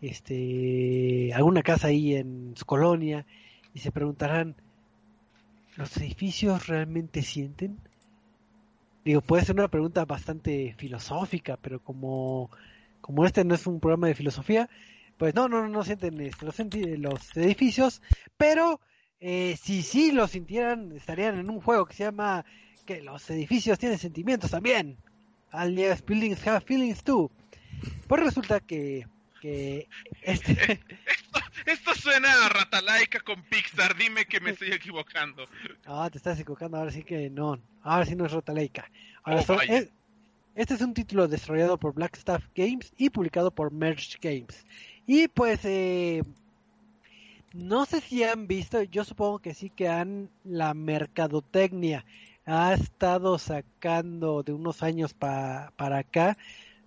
este, 0.00 1.32
alguna 1.34 1.62
casa 1.62 1.88
ahí 1.88 2.14
en 2.14 2.54
su 2.56 2.64
colonia 2.64 3.26
y 3.74 3.80
se 3.80 3.92
preguntarán, 3.92 4.56
¿los 5.76 5.96
edificios 5.98 6.66
realmente 6.66 7.22
sienten? 7.22 7.78
Digo, 9.04 9.20
puede 9.20 9.44
ser 9.44 9.56
una 9.56 9.68
pregunta 9.68 10.04
bastante 10.04 10.74
filosófica, 10.76 11.56
pero 11.60 11.80
como, 11.80 12.50
como 13.00 13.24
este 13.26 13.44
no 13.44 13.54
es 13.54 13.66
un 13.66 13.80
programa 13.80 14.08
de 14.08 14.14
filosofía, 14.14 14.68
pues 15.18 15.34
no, 15.34 15.48
no, 15.48 15.68
no 15.68 15.84
sienten 15.84 16.20
este, 16.20 16.46
los, 16.46 16.58
los 16.98 17.36
edificios, 17.36 18.02
pero 18.36 18.80
eh, 19.20 19.56
si 19.60 19.82
sí 19.82 20.12
lo 20.12 20.26
sintieran, 20.28 20.92
estarían 20.96 21.38
en 21.38 21.50
un 21.50 21.60
juego 21.60 21.86
que 21.86 21.94
se 21.94 22.04
llama 22.04 22.44
que 22.86 23.02
los 23.02 23.28
edificios 23.30 23.78
tienen 23.78 23.98
sentimientos 23.98 24.50
también. 24.50 24.96
Alias 25.50 26.04
Buildings 26.04 26.46
Have 26.46 26.60
Feelings 26.62 27.02
Too. 27.02 27.30
Pues 28.06 28.22
resulta 28.22 28.60
que 28.60 29.06
que 29.40 29.86
este 30.22 30.52
esto 31.66 31.94
suena 31.94 32.28
a 32.44 32.48
Ratalaika 32.48 33.20
con 33.20 33.42
Pixar. 33.44 33.96
Dime 33.96 34.24
que 34.26 34.40
me 34.40 34.50
estoy 34.50 34.72
equivocando. 34.72 35.46
Ah, 35.86 36.08
te 36.10 36.18
estás 36.18 36.38
equivocando. 36.40 36.76
Ahora 36.76 36.90
sí 36.90 37.02
que 37.02 37.30
no. 37.30 37.58
Ahora 37.82 38.04
sí 38.04 38.14
no 38.16 38.26
es 38.26 38.32
Ratalaika. 38.32 38.90
Ahora 39.22 39.40
Oh, 39.40 39.44
son- 39.44 39.60
es- 39.68 39.90
este 40.54 40.74
es 40.74 40.80
un 40.80 40.92
título 40.92 41.28
desarrollado 41.28 41.78
por 41.78 41.94
Blackstaff 41.94 42.44
Games 42.54 42.92
y 42.96 43.10
publicado 43.10 43.50
por 43.52 43.72
Merge 43.72 44.18
Games. 44.20 44.66
Y 45.06 45.28
pues, 45.28 45.60
eh, 45.64 46.22
no 47.52 47.86
sé 47.86 48.00
si 48.00 48.24
han 48.24 48.46
visto, 48.46 48.82
yo 48.82 49.04
supongo 49.04 49.38
que 49.38 49.54
sí 49.54 49.70
que 49.70 49.88
han 49.88 50.30
la 50.44 50.74
mercadotecnia 50.74 52.04
ha 52.44 52.72
estado 52.74 53.38
sacando 53.38 54.42
de 54.42 54.52
unos 54.52 54.82
años 54.82 55.14
pa- 55.14 55.72
para 55.76 55.98
acá 55.98 56.36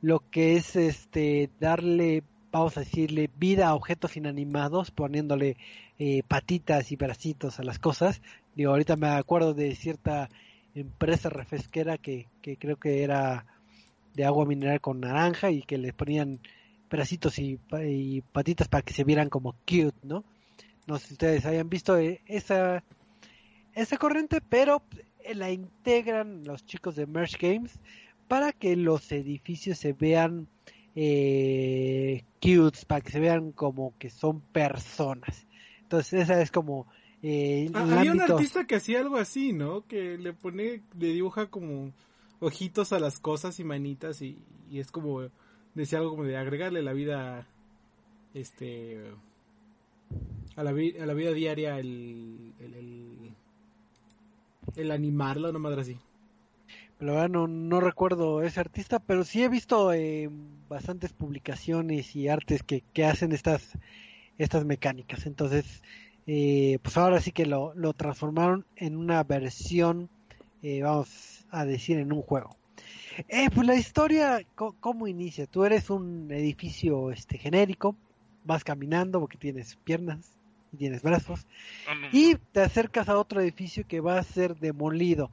lo 0.02 0.20
que 0.30 0.56
es 0.58 0.76
este 0.76 1.50
darle, 1.60 2.24
vamos 2.52 2.78
a 2.78 2.82
decirle, 2.82 3.30
vida 3.36 3.68
a 3.70 3.76
objetos 3.76 4.18
inanimados, 4.18 4.92
poniéndole 4.92 5.58
eh, 6.00 6.24
patitas 6.28 6.92
y 6.92 6.96
bracitos 6.96 7.60
a 7.60 7.64
las 7.64 7.78
cosas. 7.80 8.22
Digo, 8.56 8.72
ahorita 8.72 8.96
me 8.96 9.10
acuerdo 9.10 9.54
de 9.54 9.76
cierta 9.76 10.30
empresa 10.74 11.30
refresquera 11.30 11.98
que, 11.98 12.28
que 12.42 12.58
creo 12.58 12.78
que 12.78 13.04
era 13.04 13.46
de 14.14 14.26
agua 14.26 14.46
mineral 14.46 14.82
con 14.82 15.02
naranja 15.02 15.52
y 15.52 15.64
que 15.64 15.78
le 15.78 15.94
ponían 15.94 16.40
bracitos 16.90 17.40
y, 17.40 17.60
y 17.84 18.22
patitas 18.22 18.68
para 18.68 18.84
que 18.84 18.94
se 18.94 19.04
vieran 19.06 19.30
como 19.30 19.54
cute, 19.68 19.94
¿no? 20.04 20.24
No 20.92 21.00
sé 21.00 21.08
si 21.08 21.14
ustedes 21.14 21.46
hayan 21.46 21.70
visto 21.70 21.98
eh, 21.98 22.20
esa, 22.26 22.84
esa 23.74 23.98
corriente, 23.98 24.42
pero 24.42 24.84
eh, 25.20 25.34
la 25.36 25.50
integran 25.50 26.44
los 26.44 26.66
chicos 26.66 26.98
de 26.98 27.08
Merge 27.08 27.38
Games 27.40 27.80
para 28.28 28.52
que 28.52 28.76
los 28.76 29.10
edificios 29.14 29.78
se 29.78 29.94
vean 29.94 30.50
eh, 30.94 32.26
cute, 32.42 32.80
para 32.88 33.00
que 33.00 33.10
se 33.10 33.22
vean 33.22 33.54
como 33.54 33.94
que 34.00 34.10
son 34.10 34.42
personas. 34.42 35.48
Entonces 35.84 36.24
esa 36.24 36.42
es 36.42 36.52
como 36.52 36.88
eh, 37.24 37.72
Ah, 37.74 37.88
había 37.90 38.12
un 38.12 38.20
artista 38.20 38.68
que 38.68 38.76
hacía 38.76 39.00
algo 39.00 39.16
así, 39.16 39.54
¿no? 39.54 39.88
Que 39.88 40.18
le 40.18 40.34
pone, 40.34 40.84
le 41.00 41.08
dibuja 41.08 41.48
como 41.48 41.94
ojitos 42.42 42.92
a 42.92 43.00
las 43.00 43.18
cosas 43.18 43.62
y 43.62 43.64
manitas 43.64 44.22
y, 44.22 44.40
y 44.70 44.80
es 44.82 44.92
como, 44.92 45.22
decía 45.74 46.00
algo 46.00 46.12
como 46.12 46.26
de 46.26 46.36
agregarle 46.36 46.84
la 46.84 46.92
vida, 46.92 47.48
este, 48.34 49.00
a 50.56 50.64
la, 50.64 50.72
a 50.72 51.06
la 51.06 51.14
vida 51.14 51.32
diaria 51.32 51.80
el, 51.80 52.54
el, 52.60 52.74
el, 52.74 53.34
el 54.76 54.92
animarlo, 54.92 55.50
una 55.50 55.60
madre 55.60 55.82
así. 55.82 55.98
La 57.00 57.14
verdad 57.14 57.30
no, 57.30 57.48
no 57.48 57.80
recuerdo 57.80 58.44
ese 58.44 58.60
artista, 58.60 59.00
pero 59.00 59.24
sí 59.24 59.44
he 59.44 59.50
visto 59.50 59.92
eh, 59.92 60.30
bastantes 60.70 61.14
publicaciones 61.14 62.16
y 62.16 62.28
artes 62.28 62.62
que, 62.62 62.84
que 62.94 63.06
hacen 63.06 63.32
estas, 63.32 63.72
estas 64.38 64.66
mecánicas. 64.66 65.26
Entonces, 65.26 65.82
eh, 66.28 66.78
pues 66.84 66.98
ahora 66.98 67.20
sí 67.20 67.32
que 67.32 67.48
lo, 67.48 67.74
lo 67.74 67.94
transformaron 67.94 68.66
en 68.76 68.98
una 68.98 69.24
versión, 69.24 70.10
eh, 70.62 70.84
vamos 70.84 71.48
a 71.50 71.66
decir, 71.66 71.98
en 71.98 72.14
un 72.14 72.22
juego. 72.22 72.56
Eh, 73.28 73.50
pues 73.54 73.66
la 73.66 73.76
historia, 73.76 74.46
¿cómo 74.56 75.08
inicia? 75.08 75.48
Tú 75.48 75.66
eres 75.66 75.90
un 75.90 76.32
edificio 76.32 77.12
este 77.12 77.40
genérico, 77.40 77.96
vas 78.46 78.64
caminando 78.64 79.20
porque 79.20 79.38
tienes 79.38 79.76
piernas 79.84 80.38
y 80.72 80.78
tienes 80.78 81.02
brazos, 81.02 81.46
y 82.12 82.36
te 82.36 82.62
acercas 82.62 83.10
a 83.10 83.18
otro 83.18 83.42
edificio 83.42 83.86
que 83.88 84.00
va 84.00 84.18
a 84.18 84.24
ser 84.24 84.56
demolido. 84.58 85.32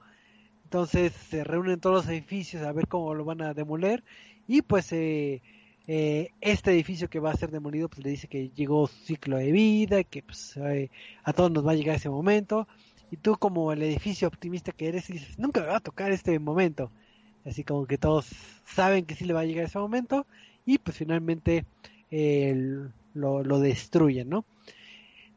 Entonces 0.64 1.12
se 1.12 1.44
reúnen 1.44 1.80
todos 1.80 2.04
los 2.04 2.08
edificios 2.08 2.62
a 2.62 2.72
ver 2.72 2.88
cómo 2.88 3.14
lo 3.14 3.24
van 3.24 3.40
a 3.40 3.54
demoler 3.54 4.04
y 4.46 4.60
pues 4.60 4.92
eh, 4.92 5.40
eh, 5.86 6.32
este 6.42 6.72
edificio 6.72 7.08
que 7.08 7.20
va 7.20 7.30
a 7.30 7.36
ser 7.36 7.50
demolido 7.50 7.88
pues 7.88 8.04
le 8.04 8.10
dice 8.10 8.28
que 8.28 8.50
llegó 8.50 8.86
su 8.86 9.04
ciclo 9.04 9.38
de 9.38 9.50
vida, 9.50 10.04
que 10.04 10.22
pues 10.22 10.58
eh, 10.58 10.90
a 11.24 11.32
todos 11.32 11.50
nos 11.50 11.66
va 11.66 11.72
a 11.72 11.74
llegar 11.74 11.96
ese 11.96 12.10
momento 12.10 12.68
y 13.10 13.16
tú 13.16 13.36
como 13.38 13.72
el 13.72 13.82
edificio 13.82 14.28
optimista 14.28 14.72
que 14.72 14.88
eres 14.88 15.06
dices 15.06 15.38
nunca 15.38 15.62
me 15.62 15.68
va 15.68 15.76
a 15.76 15.80
tocar 15.80 16.12
este 16.12 16.38
momento. 16.38 16.90
Así 17.46 17.64
como 17.64 17.86
que 17.86 17.96
todos 17.96 18.26
saben 18.66 19.06
que 19.06 19.14
sí 19.14 19.24
le 19.24 19.32
va 19.32 19.40
a 19.40 19.46
llegar 19.46 19.64
ese 19.64 19.78
momento 19.78 20.26
y 20.66 20.76
pues 20.76 20.98
finalmente 20.98 21.64
eh, 22.10 22.54
lo, 23.14 23.42
lo 23.42 23.58
destruyen, 23.60 24.28
¿no? 24.28 24.44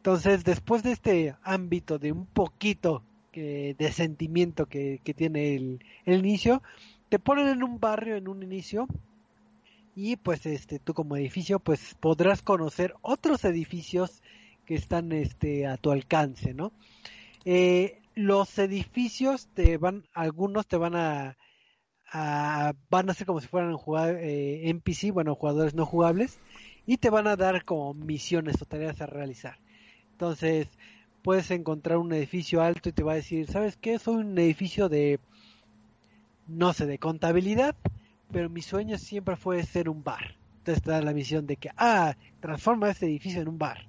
Entonces, 0.02 0.44
después 0.44 0.82
de 0.82 0.94
este 0.94 1.36
ámbito 1.44 2.00
de 2.00 2.12
un 2.12 2.26
poquito 2.26 3.04
que- 3.32 3.76
de 3.78 3.92
sentimiento 3.92 4.66
que, 4.66 5.00
tiene 5.16 5.54
el, 5.56 5.86
el 6.06 6.20
inicio, 6.26 6.64
te 7.10 7.20
ponen 7.20 7.48
en 7.48 7.62
un 7.64 7.80
barrio 7.80 8.16
en 8.16 8.28
un 8.28 8.42
inicio 8.42 8.88
y 9.96 10.16
pues 10.16 10.48
este 10.48 10.80
tú 10.80 10.96
como 10.96 11.18
edificio 11.18 11.60
pues 11.60 11.96
podrás 12.00 12.42
conocer 12.42 12.96
otros 13.02 13.46
edificios 13.46 14.24
que 14.66 14.74
están 14.74 15.12
este 15.12 15.68
a 15.68 15.78
tu 15.78 15.92
alcance, 15.92 16.56
¿no? 16.56 16.72
Eh, 17.46 18.02
los 18.16 18.58
edificios 18.60 19.50
te 19.54 19.78
van, 19.78 20.06
algunos 20.16 20.68
te 20.68 20.78
van 20.78 20.96
a, 20.96 21.38
a- 22.12 22.74
van 22.90 23.10
a 23.10 23.14
ser 23.16 23.28
como 23.28 23.42
si 23.42 23.48
fueran 23.48 23.78
jugar, 23.78 24.16
eh, 24.16 24.70
NPC, 24.70 25.12
bueno, 25.12 25.36
jugadores 25.36 25.76
no 25.76 25.86
jugables, 25.86 26.40
y 26.88 26.98
te 26.98 27.12
van 27.12 27.28
a 27.28 27.36
dar 27.38 27.66
como 27.66 27.94
misiones 27.94 28.62
o 28.62 28.66
tareas 28.66 29.02
a 29.02 29.08
realizar. 29.08 29.61
Entonces, 30.22 30.68
puedes 31.24 31.50
encontrar 31.50 31.98
un 31.98 32.14
edificio 32.14 32.62
alto 32.62 32.90
y 32.90 32.92
te 32.92 33.02
va 33.02 33.14
a 33.14 33.16
decir, 33.16 33.48
¿sabes 33.48 33.76
qué? 33.76 33.98
Soy 33.98 34.18
un 34.18 34.38
edificio 34.38 34.88
de, 34.88 35.20
no 36.46 36.74
sé, 36.74 36.86
de 36.86 37.00
contabilidad, 37.00 37.76
pero 38.32 38.48
mi 38.48 38.62
sueño 38.62 39.00
siempre 39.00 39.36
fue 39.36 39.64
ser 39.64 39.90
un 39.90 40.04
bar. 40.04 40.36
Entonces 40.60 40.84
te 40.84 40.92
da 40.92 41.02
la 41.02 41.14
misión 41.14 41.48
de 41.48 41.56
que, 41.56 41.72
ah, 41.76 42.16
transforma 42.40 42.92
este 42.92 43.08
edificio 43.08 43.42
en 43.42 43.48
un 43.48 43.58
bar. 43.58 43.88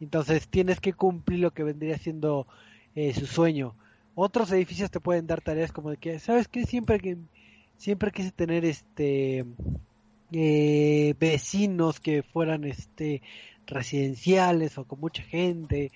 Entonces 0.00 0.48
tienes 0.48 0.80
que 0.80 0.94
cumplir 0.94 1.38
lo 1.38 1.52
que 1.52 1.62
vendría 1.62 1.96
siendo 1.96 2.48
eh, 2.96 3.14
su 3.14 3.26
sueño. 3.26 3.76
Otros 4.16 4.50
edificios 4.50 4.90
te 4.90 4.98
pueden 4.98 5.28
dar 5.28 5.42
tareas 5.42 5.70
como 5.70 5.90
de 5.90 5.96
que, 5.96 6.18
¿sabes 6.18 6.48
qué? 6.48 6.66
Siempre 6.66 6.98
que 6.98 7.18
siempre 7.76 8.10
quise 8.10 8.32
tener 8.32 8.64
este 8.64 9.44
eh, 10.32 11.14
vecinos 11.20 12.00
que 12.00 12.24
fueran 12.24 12.64
este 12.64 13.22
residenciales 13.72 14.78
o 14.78 14.84
con 14.84 15.00
mucha 15.00 15.22
gente 15.22 15.90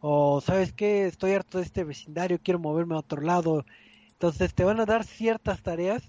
o 0.00 0.40
sabes 0.40 0.72
qué 0.72 1.06
estoy 1.06 1.32
harto 1.32 1.58
de 1.58 1.64
este 1.64 1.84
vecindario 1.84 2.38
quiero 2.42 2.58
moverme 2.58 2.94
a 2.94 2.98
otro 2.98 3.20
lado. 3.20 3.64
Entonces 4.12 4.54
te 4.54 4.64
van 4.64 4.80
a 4.80 4.86
dar 4.86 5.04
ciertas 5.04 5.62
tareas 5.62 6.02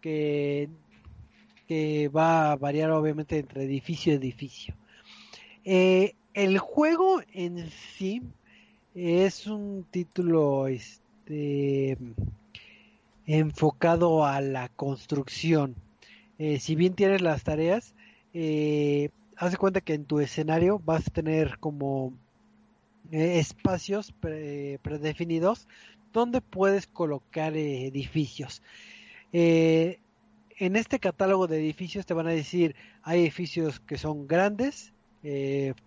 que 0.00 0.68
que 1.66 2.08
va 2.08 2.52
a 2.52 2.56
variar 2.56 2.90
obviamente 2.90 3.38
entre 3.38 3.64
edificio 3.64 4.12
y 4.12 4.16
edificio. 4.16 4.74
Eh, 5.64 6.14
el 6.34 6.58
juego 6.58 7.22
en 7.32 7.70
sí 7.70 8.22
es 8.94 9.46
un 9.46 9.84
título 9.90 10.66
este 10.66 11.96
enfocado 13.26 14.26
a 14.26 14.40
la 14.40 14.68
construcción. 14.68 15.74
Eh, 16.38 16.58
si 16.58 16.74
bien 16.74 16.94
tienes 16.94 17.22
las 17.22 17.44
tareas, 17.44 17.94
eh, 18.34 19.10
haz 19.36 19.52
de 19.52 19.56
cuenta 19.56 19.80
que 19.80 19.94
en 19.94 20.04
tu 20.04 20.20
escenario 20.20 20.78
vas 20.78 21.06
a 21.06 21.10
tener 21.10 21.58
como 21.58 22.12
eh, 23.10 23.38
espacios 23.38 24.12
pre- 24.12 24.78
predefinidos 24.82 25.68
donde 26.12 26.40
puedes 26.40 26.86
colocar 26.86 27.56
eh, 27.56 27.86
edificios. 27.86 28.62
Eh, 29.32 29.98
en 30.58 30.76
este 30.76 30.98
catálogo 31.00 31.46
de 31.48 31.58
edificios 31.58 32.06
te 32.06 32.14
van 32.14 32.28
a 32.28 32.30
decir, 32.30 32.76
hay 33.02 33.22
edificios 33.22 33.80
que 33.80 33.98
son 33.98 34.26
grandes, 34.28 34.92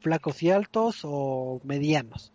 flacos 0.02 0.42
y 0.44 0.50
altos 0.50 1.02
o 1.04 1.62
medianos. 1.64 2.34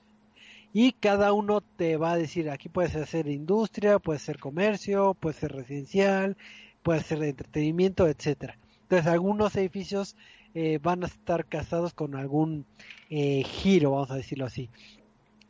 Y 0.72 0.92
cada 0.92 1.34
uno 1.34 1.60
te 1.60 1.98
va 1.98 2.12
a 2.12 2.16
decir, 2.16 2.48
aquí 2.48 2.70
puedes 2.70 2.96
hacer 2.96 3.26
industria, 3.26 3.98
puede 3.98 4.18
ser 4.18 4.38
comercio, 4.38 5.12
puede 5.12 5.36
ser 5.36 5.52
residencial, 5.52 6.36
puede 6.82 7.02
ser 7.02 7.22
entretenimiento, 7.24 8.08
etcétera. 8.08 8.56
Entonces 8.82 9.06
algunos 9.06 9.54
edificios 9.56 10.16
eh, 10.54 10.78
van 10.82 11.02
a 11.02 11.06
estar 11.06 11.46
casados 11.46 11.94
con 11.94 12.14
algún 12.14 12.66
eh, 13.08 13.42
giro, 13.42 13.92
vamos 13.92 14.10
a 14.10 14.16
decirlo 14.16 14.44
así. 14.44 14.68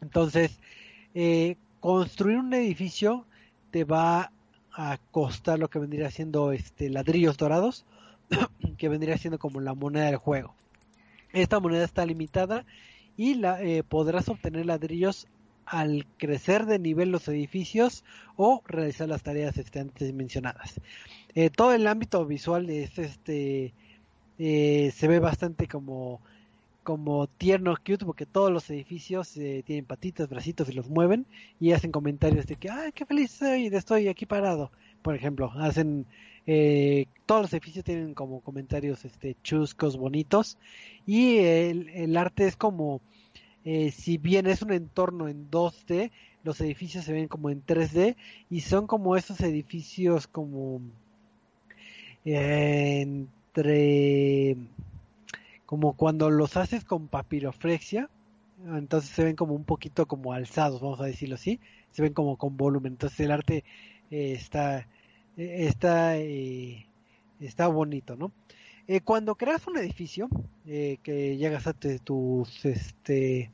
Entonces, 0.01 0.61
eh, 1.15 1.57
construir 1.81 2.39
un 2.39 2.55
edificio 2.55 3.27
te 3.73 3.83
va 3.83 4.31
a 4.73 4.99
costar 5.11 5.59
lo 5.59 5.69
que 5.69 5.81
vendría 5.81 6.11
siendo 6.11 6.53
este 6.53 6.89
ladrillos 6.89 7.37
dorados, 7.37 7.85
que 8.79 8.89
vendría 8.89 9.19
siendo 9.19 9.41
como 9.41 9.61
la 9.61 9.75
moneda 9.75 10.07
del 10.07 10.17
juego. 10.19 10.55
Esta 11.33 11.59
moneda 11.59 11.85
está 11.85 12.07
limitada 12.07 12.65
y 13.17 13.35
la, 13.35 13.59
podrás 13.89 14.29
obtener 14.29 14.67
ladrillos 14.67 15.27
al 15.67 16.07
crecer 16.17 16.67
de 16.67 16.79
nivel 16.79 17.11
los 17.11 17.27
edificios 17.27 18.05
o 18.37 18.63
realizar 18.67 19.09
las 19.09 19.23
tareas 19.23 19.57
este, 19.57 19.81
antes 19.81 20.13
mencionadas. 20.15 20.81
Todo 21.57 21.73
el 21.73 21.87
ámbito 21.87 22.25
visual 22.27 22.69
es 22.69 22.99
este 22.99 23.73
eh, 24.39 24.93
se 24.95 25.09
ve 25.09 25.19
bastante 25.19 25.69
como 25.69 26.21
como 26.83 27.29
tierno 27.29 27.77
cute 27.77 28.05
porque 28.05 28.27
todos 28.27 28.51
los 28.51 28.69
edificios 28.69 29.37
eh, 29.37 29.63
tienen 29.65 29.85
patitas, 29.85 30.29
bracitos 30.29 30.69
y 30.69 30.73
los 30.73 30.89
mueven 30.89 31.27
y 31.61 31.73
hacen 31.73 31.93
comentarios 31.93 32.47
de 32.47 32.57
que 32.57 32.71
ay 32.71 32.91
qué 32.93 33.07
feliz 33.07 33.31
soy 33.31 33.67
estoy 33.67 34.09
aquí 34.09 34.27
parado 34.27 34.73
por 35.03 35.15
ejemplo, 35.15 35.51
hacen 35.57 36.07
eh, 36.47 37.07
todos 37.27 37.43
los 37.43 37.53
edificios 37.53 37.85
tienen 37.85 38.15
como 38.15 38.41
comentarios 38.41 39.05
este 39.05 39.37
chuscos 39.43 39.97
bonitos 39.97 40.59
y 41.07 41.39
el, 41.39 41.89
el 41.91 42.17
arte 42.17 42.47
es 42.47 42.57
como 42.57 43.01
eh, 43.65 43.91
si 43.93 44.19
bien 44.19 44.47
es 44.47 44.63
un 44.63 44.73
entorno 44.73 45.29
en 45.29 45.51
2D 45.51 46.11
los 46.43 46.61
edificios 46.61 47.05
se 47.05 47.13
ven 47.13 47.29
como 47.29 47.51
en 47.51 47.65
3D 47.65 48.17
y 48.51 48.61
son 48.61 48.89
como 48.89 49.17
esos 49.17 49.41
edificios 49.41 50.27
como 50.27 50.81
eh, 52.25 53.27
como 55.67 55.95
cuando 55.95 56.31
los 56.31 56.57
haces 56.57 56.85
con 56.85 57.09
papiroflexia 57.09 58.09
entonces 58.67 59.11
se 59.11 59.25
ven 59.25 59.37
como 59.37 59.55
un 59.55 59.65
poquito 59.65 60.07
como 60.07 60.33
alzados 60.33 60.81
vamos 60.81 61.01
a 61.01 61.07
decirlo 61.07 61.35
así 61.35 61.61
se 61.93 62.03
ven 62.03 62.15
como 62.15 62.37
con 62.37 62.57
volumen. 62.57 62.95
Entonces 62.95 63.21
el 63.21 63.31
arte 63.31 63.65
eh, 64.11 64.33
está 64.33 64.81
eh, 65.37 65.67
está 65.67 66.17
eh, 66.19 66.87
está 67.41 67.69
bonito 67.69 68.17
no 68.17 68.33
cuando 69.05 69.37
creas 69.37 69.67
un 69.69 69.79
edificio 69.79 70.29
que 70.67 71.37
llegas 71.39 71.67
a 71.67 71.73
tus 71.73 72.65
este 72.65 73.51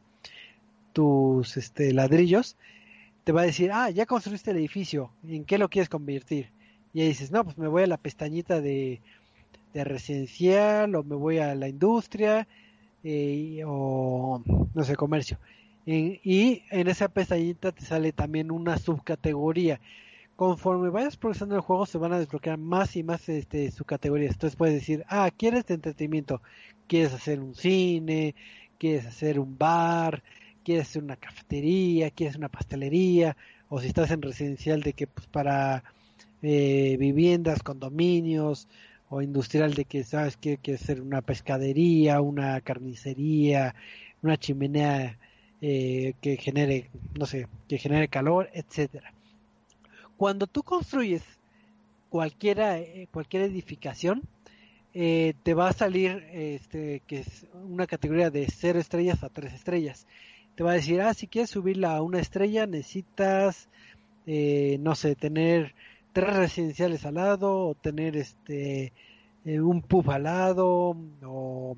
tus 0.92 1.56
este 1.56 1.92
ladrillos 1.92 2.56
te 3.22 3.32
va 3.32 3.42
a 3.42 3.44
decir 3.44 3.70
ah 3.72 3.88
ya 3.90 4.04
construiste 4.06 4.50
el 4.50 4.56
edificio 4.56 5.12
en 5.28 5.44
qué 5.44 5.58
lo 5.58 5.68
quieres 5.68 5.88
convertir 5.88 6.50
y 6.92 7.02
ahí 7.02 7.08
dices 7.08 7.30
no 7.30 7.44
pues 7.44 7.56
me 7.56 7.68
voy 7.68 7.84
a 7.84 7.86
la 7.86 7.98
pestañita 7.98 8.60
de, 8.60 9.00
de 9.78 9.84
residencial 9.84 10.94
o 10.94 11.04
me 11.04 11.16
voy 11.16 11.38
a 11.38 11.54
la 11.54 11.68
industria 11.68 12.48
eh, 13.04 13.62
o 13.66 14.42
no 14.74 14.84
sé 14.84 14.96
comercio. 14.96 15.38
Y, 15.86 16.64
en 16.70 16.88
esa 16.88 17.08
pestañita 17.08 17.72
te 17.72 17.82
sale 17.82 18.12
también 18.12 18.50
una 18.50 18.76
subcategoría. 18.76 19.80
Conforme 20.36 20.90
vayas 20.90 21.16
progresando 21.16 21.54
el 21.56 21.62
juego 21.62 21.86
se 21.86 21.98
van 21.98 22.12
a 22.12 22.18
desbloquear 22.18 22.58
más 22.58 22.94
y 22.96 23.02
más 23.02 23.28
este 23.28 23.70
subcategorías. 23.70 24.32
Entonces 24.34 24.56
puedes 24.56 24.74
decir, 24.74 25.04
ah, 25.08 25.30
quieres 25.36 25.66
de 25.66 25.74
entretenimiento, 25.74 26.42
quieres 26.86 27.14
hacer 27.14 27.40
un 27.40 27.54
cine, 27.54 28.34
quieres 28.78 29.06
hacer 29.06 29.40
un 29.40 29.56
bar, 29.56 30.22
quieres 30.62 30.88
hacer 30.88 31.02
una 31.02 31.16
cafetería, 31.16 32.10
quieres 32.10 32.36
una 32.36 32.50
pastelería, 32.50 33.36
o 33.68 33.80
si 33.80 33.88
estás 33.88 34.10
en 34.10 34.22
residencial 34.22 34.82
de 34.82 34.92
que 34.92 35.06
pues 35.06 35.26
para 35.28 35.84
eh, 36.42 36.96
viviendas, 36.98 37.62
condominios, 37.62 38.68
o 39.10 39.22
industrial 39.22 39.74
de 39.74 39.84
que 39.84 40.04
sabes 40.04 40.36
que 40.36 40.58
quieres 40.58 40.82
hacer 40.82 41.00
una 41.00 41.22
pescadería, 41.22 42.20
una 42.20 42.60
carnicería, 42.60 43.74
una 44.22 44.36
chimenea 44.36 45.18
eh, 45.60 46.14
que 46.20 46.36
genere, 46.36 46.90
no 47.18 47.26
sé, 47.26 47.48
que 47.68 47.78
genere 47.78 48.08
calor, 48.08 48.50
etcétera 48.52 49.12
cuando 50.18 50.48
tú 50.48 50.64
construyes 50.64 51.22
cualquiera, 52.10 52.78
eh, 52.78 53.06
cualquier 53.12 53.44
edificación, 53.44 54.22
eh, 54.92 55.34
te 55.44 55.54
va 55.54 55.68
a 55.68 55.72
salir 55.72 56.26
este, 56.32 57.02
que 57.06 57.20
es 57.20 57.46
una 57.52 57.86
categoría 57.86 58.28
de 58.28 58.48
0 58.48 58.80
estrellas 58.80 59.22
a 59.22 59.28
3 59.28 59.52
estrellas. 59.52 60.08
Te 60.56 60.64
va 60.64 60.72
a 60.72 60.74
decir, 60.74 61.00
ah, 61.00 61.14
si 61.14 61.28
quieres 61.28 61.50
subirla 61.50 61.94
a 61.94 62.02
una 62.02 62.18
estrella, 62.18 62.66
necesitas, 62.66 63.68
no 64.26 64.94
sé, 64.96 65.14
tener 65.14 65.74
tres 66.12 66.36
residenciales 66.36 67.04
al 67.06 67.14
lado, 67.14 67.68
o 67.68 67.74
tener 67.74 68.16
este 68.16 68.92
eh, 69.44 69.60
un 69.60 69.82
pub 69.82 70.10
al 70.10 70.24
lado, 70.24 70.96
o, 71.24 71.76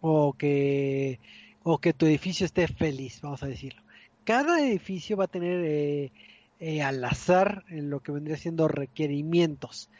o, 0.00 0.32
que, 0.34 1.18
o 1.62 1.78
que 1.78 1.92
tu 1.92 2.06
edificio 2.06 2.46
esté 2.46 2.68
feliz, 2.68 3.20
vamos 3.20 3.42
a 3.42 3.48
decirlo. 3.48 3.82
Cada 4.24 4.60
edificio 4.60 5.16
va 5.16 5.24
a 5.24 5.28
tener 5.28 5.64
eh, 5.64 6.12
eh, 6.58 6.82
al 6.82 7.04
azar 7.04 7.64
en 7.68 7.90
lo 7.90 8.00
que 8.00 8.12
vendría 8.12 8.36
siendo 8.36 8.68
requerimientos. 8.68 9.90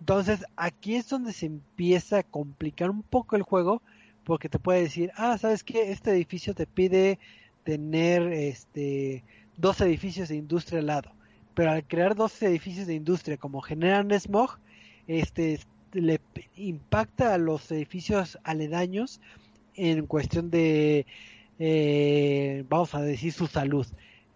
Entonces 0.00 0.44
aquí 0.56 0.94
es 0.94 1.08
donde 1.08 1.32
se 1.32 1.46
empieza 1.46 2.18
a 2.18 2.22
complicar 2.22 2.90
un 2.90 3.02
poco 3.02 3.36
el 3.36 3.42
juego 3.42 3.82
porque 4.24 4.48
te 4.48 4.58
puede 4.58 4.82
decir, 4.82 5.10
ah, 5.16 5.38
sabes 5.38 5.64
que 5.64 5.90
este 5.90 6.10
edificio 6.10 6.54
te 6.54 6.66
pide 6.66 7.18
tener 7.64 8.32
este 8.32 9.24
dos 9.56 9.80
edificios 9.80 10.28
de 10.28 10.36
industria 10.36 10.80
al 10.80 10.86
lado, 10.86 11.12
pero 11.58 11.72
al 11.72 11.84
crear 11.84 12.14
dos 12.14 12.40
edificios 12.40 12.86
de 12.86 12.94
industria 12.94 13.36
como 13.36 13.60
generan 13.60 14.12
smog, 14.12 14.60
este 15.08 15.58
le 15.92 16.20
impacta 16.54 17.34
a 17.34 17.38
los 17.38 17.72
edificios 17.72 18.38
aledaños 18.44 19.20
en 19.74 20.06
cuestión 20.06 20.50
de 20.50 21.04
eh, 21.58 22.64
vamos 22.68 22.94
a 22.94 23.02
decir 23.02 23.32
su 23.32 23.48
salud. 23.48 23.84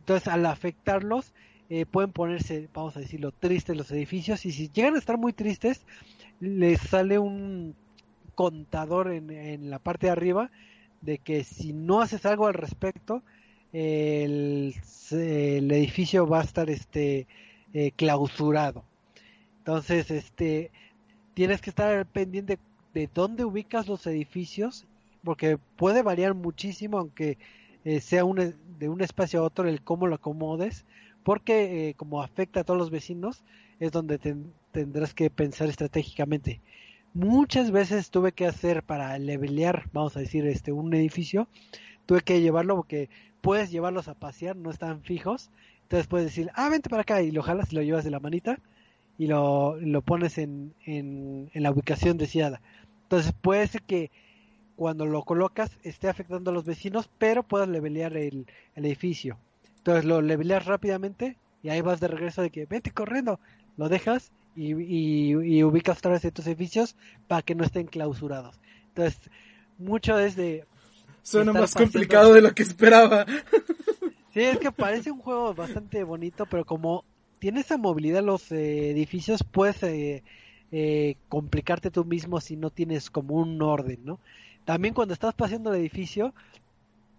Entonces, 0.00 0.26
al 0.26 0.44
afectarlos, 0.46 1.32
eh, 1.70 1.86
pueden 1.86 2.10
ponerse, 2.10 2.68
vamos 2.74 2.96
a 2.96 3.00
decirlo, 3.00 3.30
tristes 3.30 3.76
los 3.76 3.92
edificios. 3.92 4.44
Y 4.44 4.50
si 4.50 4.68
llegan 4.70 4.96
a 4.96 4.98
estar 4.98 5.16
muy 5.16 5.32
tristes, 5.32 5.86
les 6.40 6.80
sale 6.80 7.20
un 7.20 7.76
contador 8.34 9.12
en, 9.12 9.30
en 9.30 9.70
la 9.70 9.78
parte 9.78 10.08
de 10.08 10.10
arriba 10.10 10.50
de 11.02 11.18
que 11.18 11.44
si 11.44 11.72
no 11.72 12.00
haces 12.00 12.26
algo 12.26 12.48
al 12.48 12.54
respecto, 12.54 13.22
el, 13.72 14.74
el 15.10 15.70
edificio 15.70 16.26
va 16.26 16.40
a 16.40 16.44
estar 16.44 16.70
este 16.70 17.26
eh, 17.72 17.92
clausurado. 17.92 18.84
Entonces, 19.58 20.10
este 20.10 20.70
tienes 21.34 21.60
que 21.60 21.70
estar 21.70 22.04
pendiente 22.06 22.58
de 22.94 23.08
dónde 23.12 23.44
ubicas 23.44 23.88
los 23.88 24.06
edificios, 24.06 24.86
porque 25.24 25.58
puede 25.76 26.02
variar 26.02 26.34
muchísimo, 26.34 26.98
aunque 26.98 27.38
eh, 27.84 28.00
sea 28.00 28.24
un, 28.24 28.54
de 28.78 28.88
un 28.88 29.00
espacio 29.00 29.40
a 29.40 29.44
otro 29.44 29.68
el 29.68 29.82
cómo 29.82 30.06
lo 30.06 30.16
acomodes, 30.16 30.84
porque 31.22 31.88
eh, 31.88 31.94
como 31.94 32.22
afecta 32.22 32.60
a 32.60 32.64
todos 32.64 32.78
los 32.78 32.90
vecinos, 32.90 33.44
es 33.80 33.92
donde 33.92 34.18
ten, 34.18 34.52
tendrás 34.72 35.14
que 35.14 35.30
pensar 35.30 35.68
estratégicamente. 35.68 36.60
Muchas 37.14 37.70
veces 37.70 38.10
tuve 38.10 38.32
que 38.32 38.46
hacer 38.46 38.82
para 38.82 39.18
levelear, 39.18 39.88
vamos 39.92 40.16
a 40.16 40.20
decir, 40.20 40.46
este 40.46 40.72
un 40.72 40.92
edificio, 40.94 41.48
tuve 42.06 42.22
que 42.22 42.40
llevarlo 42.40 42.76
porque 42.76 43.08
puedes 43.42 43.70
llevarlos 43.70 44.08
a 44.08 44.14
pasear, 44.14 44.56
no 44.56 44.70
están 44.70 45.02
fijos, 45.02 45.50
entonces 45.82 46.06
puedes 46.06 46.26
decir, 46.26 46.50
ah, 46.54 46.70
vente 46.70 46.88
para 46.88 47.02
acá 47.02 47.20
y 47.20 47.30
lo 47.30 47.42
jalas 47.42 47.70
y 47.72 47.76
lo 47.76 47.82
llevas 47.82 48.04
de 48.04 48.10
la 48.10 48.20
manita 48.20 48.58
y 49.18 49.26
lo, 49.26 49.76
lo 49.78 50.00
pones 50.00 50.38
en, 50.38 50.74
en, 50.86 51.50
la 51.52 51.70
ubicación 51.70 52.16
deseada. 52.16 52.62
Entonces 53.02 53.34
puede 53.38 53.66
ser 53.66 53.82
que 53.82 54.10
cuando 54.76 55.04
lo 55.04 55.22
colocas 55.22 55.78
esté 55.82 56.08
afectando 56.08 56.50
a 56.50 56.54
los 56.54 56.64
vecinos, 56.64 57.10
pero 57.18 57.42
puedas 57.42 57.68
levelear 57.68 58.16
el, 58.16 58.46
el 58.74 58.86
edificio. 58.86 59.36
Entonces 59.76 60.06
lo 60.06 60.22
leveleas 60.22 60.64
rápidamente 60.64 61.36
y 61.62 61.68
ahí 61.68 61.82
vas 61.82 62.00
de 62.00 62.08
regreso 62.08 62.40
de 62.40 62.50
que 62.50 62.64
vete 62.64 62.90
corriendo, 62.90 63.38
lo 63.76 63.88
dejas 63.88 64.32
y, 64.54 64.72
y, 64.72 65.64
ubicas 65.64 65.98
otra 65.98 66.12
vez 66.12 66.32
tus 66.32 66.46
edificios 66.46 66.96
para 67.26 67.42
que 67.42 67.54
no 67.54 67.64
estén 67.64 67.86
clausurados. 67.86 68.58
Entonces, 68.88 69.18
mucho 69.78 70.18
es 70.18 70.36
de... 70.36 70.64
Suena 71.22 71.52
más 71.52 71.74
complicado 71.74 72.32
de 72.34 72.42
lo 72.42 72.52
que 72.52 72.62
esperaba. 72.62 73.26
Sí, 74.32 74.40
es 74.40 74.58
que 74.58 74.72
parece 74.72 75.10
un 75.10 75.20
juego 75.20 75.54
bastante 75.54 76.04
bonito, 76.04 76.46
pero 76.46 76.64
como 76.64 77.04
tiene 77.38 77.60
esa 77.60 77.76
movilidad 77.76 78.22
los 78.22 78.50
eh, 78.50 78.90
edificios, 78.90 79.44
puedes 79.44 79.82
eh, 79.82 80.22
eh, 80.70 81.16
complicarte 81.28 81.90
tú 81.90 82.04
mismo 82.04 82.40
si 82.40 82.56
no 82.56 82.70
tienes 82.70 83.10
como 83.10 83.34
un 83.34 83.60
orden, 83.60 84.00
¿no? 84.04 84.18
También 84.64 84.94
cuando 84.94 85.12
estás 85.12 85.34
paseando 85.34 85.72
el 85.72 85.80
edificio 85.80 86.32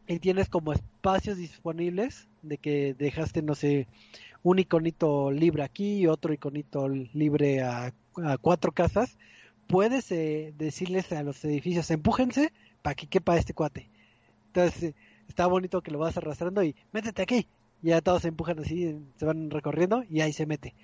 y 0.08 0.20
tienes 0.20 0.50
como 0.50 0.74
espacios 0.74 1.38
disponibles 1.38 2.28
de 2.42 2.58
que 2.58 2.96
dejaste, 2.98 3.42
no 3.42 3.54
sé, 3.54 3.88
un 4.42 4.60
iconito 4.60 5.32
libre 5.32 5.64
aquí 5.64 6.00
y 6.00 6.08
otro 6.08 6.34
iconito 6.34 6.88
libre 6.90 7.62
a, 7.62 7.94
a 8.24 8.38
cuatro 8.38 8.72
casas, 8.72 9.18
puedes 9.68 10.12
eh, 10.12 10.54
decirles 10.58 11.12
a 11.12 11.24
los 11.24 11.44
edificios, 11.46 11.90
empújense 11.92 12.52
para 12.82 12.96
que 12.96 13.08
quepa 13.08 13.38
este 13.38 13.54
cuate. 13.54 13.90
Entonces, 14.56 14.94
está 15.28 15.48
bonito 15.48 15.82
que 15.82 15.90
lo 15.90 15.98
vas 15.98 16.16
arrastrando 16.16 16.64
y 16.64 16.76
métete 16.92 17.24
aquí. 17.24 17.48
Y 17.82 17.88
ya 17.88 18.02
todos 18.02 18.22
se 18.22 18.28
empujan 18.28 18.60
así, 18.60 18.96
se 19.18 19.26
van 19.26 19.50
recorriendo 19.50 20.04
y 20.10 20.22
ahí 20.22 20.32
se 20.32 20.46
mete. 20.46 20.76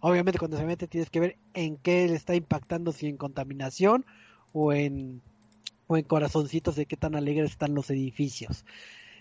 Obviamente 0.00 0.38
cuando 0.38 0.56
se 0.56 0.64
mete 0.64 0.86
tienes 0.86 1.10
que 1.10 1.20
ver 1.20 1.36
en 1.54 1.76
qué 1.76 2.08
le 2.08 2.14
está 2.14 2.34
impactando, 2.34 2.92
si 2.92 3.06
en 3.06 3.16
contaminación 3.16 4.06
o 4.52 4.72
en 4.72 5.20
o 5.88 5.96
en 5.96 6.04
corazoncitos 6.04 6.76
de 6.76 6.86
qué 6.86 6.96
tan 6.96 7.14
alegres 7.14 7.50
están 7.50 7.74
los 7.74 7.90
edificios. 7.90 8.64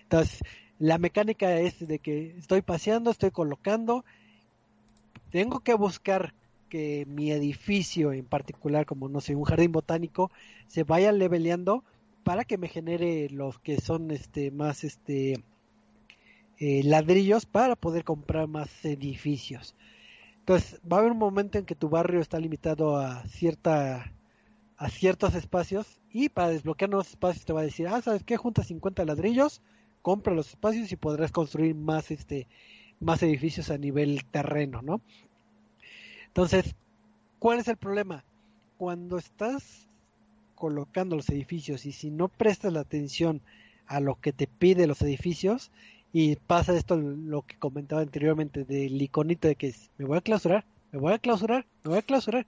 Entonces, 0.03 0.41
la 0.79 0.97
mecánica 0.97 1.57
es 1.59 1.85
de 1.85 1.99
que 1.99 2.35
estoy 2.37 2.61
paseando, 2.61 3.09
estoy 3.09 3.31
colocando, 3.31 4.05
tengo 5.31 5.61
que 5.61 5.73
buscar 5.73 6.33
que 6.69 7.05
mi 7.07 7.31
edificio 7.31 8.11
en 8.11 8.25
particular, 8.25 8.85
como 8.85 9.07
no 9.09 9.21
sé, 9.21 9.35
un 9.35 9.45
jardín 9.45 9.71
botánico, 9.71 10.29
se 10.67 10.83
vaya 10.83 11.11
leveleando 11.11 11.83
para 12.27 12.43
que 12.43 12.57
me 12.57 12.67
genere 12.67 13.29
los 13.29 13.57
que 13.57 13.79
son 13.79 14.11
este 14.11 14.51
más 14.51 14.83
este 14.83 15.41
eh, 16.59 16.83
ladrillos 16.83 17.45
para 17.45 17.77
poder 17.77 18.03
comprar 18.03 18.49
más 18.49 18.83
edificios. 18.83 19.75
Entonces, 20.39 20.81
va 20.81 20.97
a 20.97 20.99
haber 20.99 21.13
un 21.13 21.19
momento 21.19 21.57
en 21.57 21.63
que 21.63 21.73
tu 21.73 21.87
barrio 21.87 22.19
está 22.19 22.37
limitado 22.37 22.97
a 22.97 23.25
cierta 23.27 24.11
a 24.75 24.89
ciertos 24.89 25.35
espacios 25.35 26.01
y 26.11 26.27
para 26.27 26.49
desbloquear 26.49 26.89
nuevos 26.89 27.11
espacios 27.11 27.45
te 27.45 27.53
va 27.53 27.61
a 27.61 27.63
decir, 27.63 27.87
ah, 27.87 28.01
¿sabes 28.01 28.25
qué? 28.25 28.35
Junta 28.35 28.61
50 28.61 29.05
ladrillos, 29.05 29.61
compra 30.01 30.33
los 30.33 30.49
espacios 30.49 30.91
y 30.91 30.97
podrás 30.97 31.31
construir 31.31 31.75
más 31.75 32.11
este 32.11 32.49
más 32.99 33.23
edificios 33.23 33.71
a 33.71 33.77
nivel 33.77 34.25
terreno, 34.25 34.81
¿no? 34.81 34.99
Entonces, 36.25 36.75
¿cuál 37.39 37.59
es 37.59 37.69
el 37.69 37.77
problema? 37.77 38.25
Cuando 38.77 39.17
estás 39.17 39.86
colocando 40.57 41.15
los 41.15 41.29
edificios 41.29 41.85
y 41.85 41.91
si 41.93 42.11
no 42.11 42.27
prestas 42.27 42.73
la 42.73 42.81
atención 42.81 43.41
a 43.85 43.99
lo 43.99 44.19
que 44.19 44.33
te 44.33 44.47
pide 44.47 44.87
los 44.87 45.01
edificios 45.01 45.71
y 46.11 46.35
pasa 46.35 46.75
esto 46.75 46.97
lo 46.97 47.43
que 47.43 47.55
comentaba 47.57 48.01
anteriormente 48.01 48.65
del 48.65 49.01
iconito 49.01 49.47
de 49.47 49.55
que 49.55 49.73
me 49.97 50.05
voy 50.05 50.17
a 50.17 50.21
clausurar, 50.21 50.65
me 50.91 50.99
voy 50.99 51.13
a 51.13 51.19
clausurar, 51.19 51.65
me 51.83 51.91
voy 51.91 51.99
a 51.99 52.01
clausurar 52.01 52.45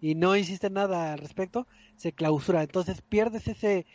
y 0.00 0.14
no 0.14 0.34
hiciste 0.34 0.70
nada 0.70 1.12
al 1.12 1.18
respecto, 1.18 1.66
se 1.96 2.12
clausura. 2.12 2.62
Entonces 2.62 3.02
pierdes 3.02 3.46
ese 3.46 3.86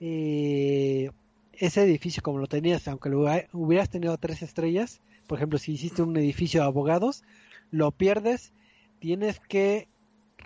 eh, 0.00 1.10
ese 1.52 1.82
edificio 1.82 2.22
como 2.22 2.38
lo 2.38 2.46
tenías, 2.46 2.88
aunque 2.88 3.10
lo 3.10 3.26
hubieras 3.52 3.90
tenido 3.90 4.16
tres 4.16 4.42
estrellas, 4.42 5.00
por 5.26 5.38
ejemplo, 5.38 5.58
si 5.58 5.72
hiciste 5.72 6.02
un 6.02 6.16
edificio 6.16 6.60
de 6.60 6.66
abogados, 6.66 7.22
lo 7.70 7.92
pierdes, 7.92 8.52
tienes 8.98 9.38
que 9.38 9.86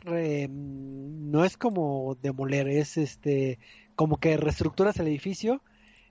no 0.05 1.45
es 1.45 1.57
como 1.57 2.17
demoler, 2.21 2.69
es 2.69 2.97
este 2.97 3.59
como 3.97 4.19
que 4.19 4.37
reestructuras 4.37 4.99
el 4.99 5.09
edificio, 5.09 5.63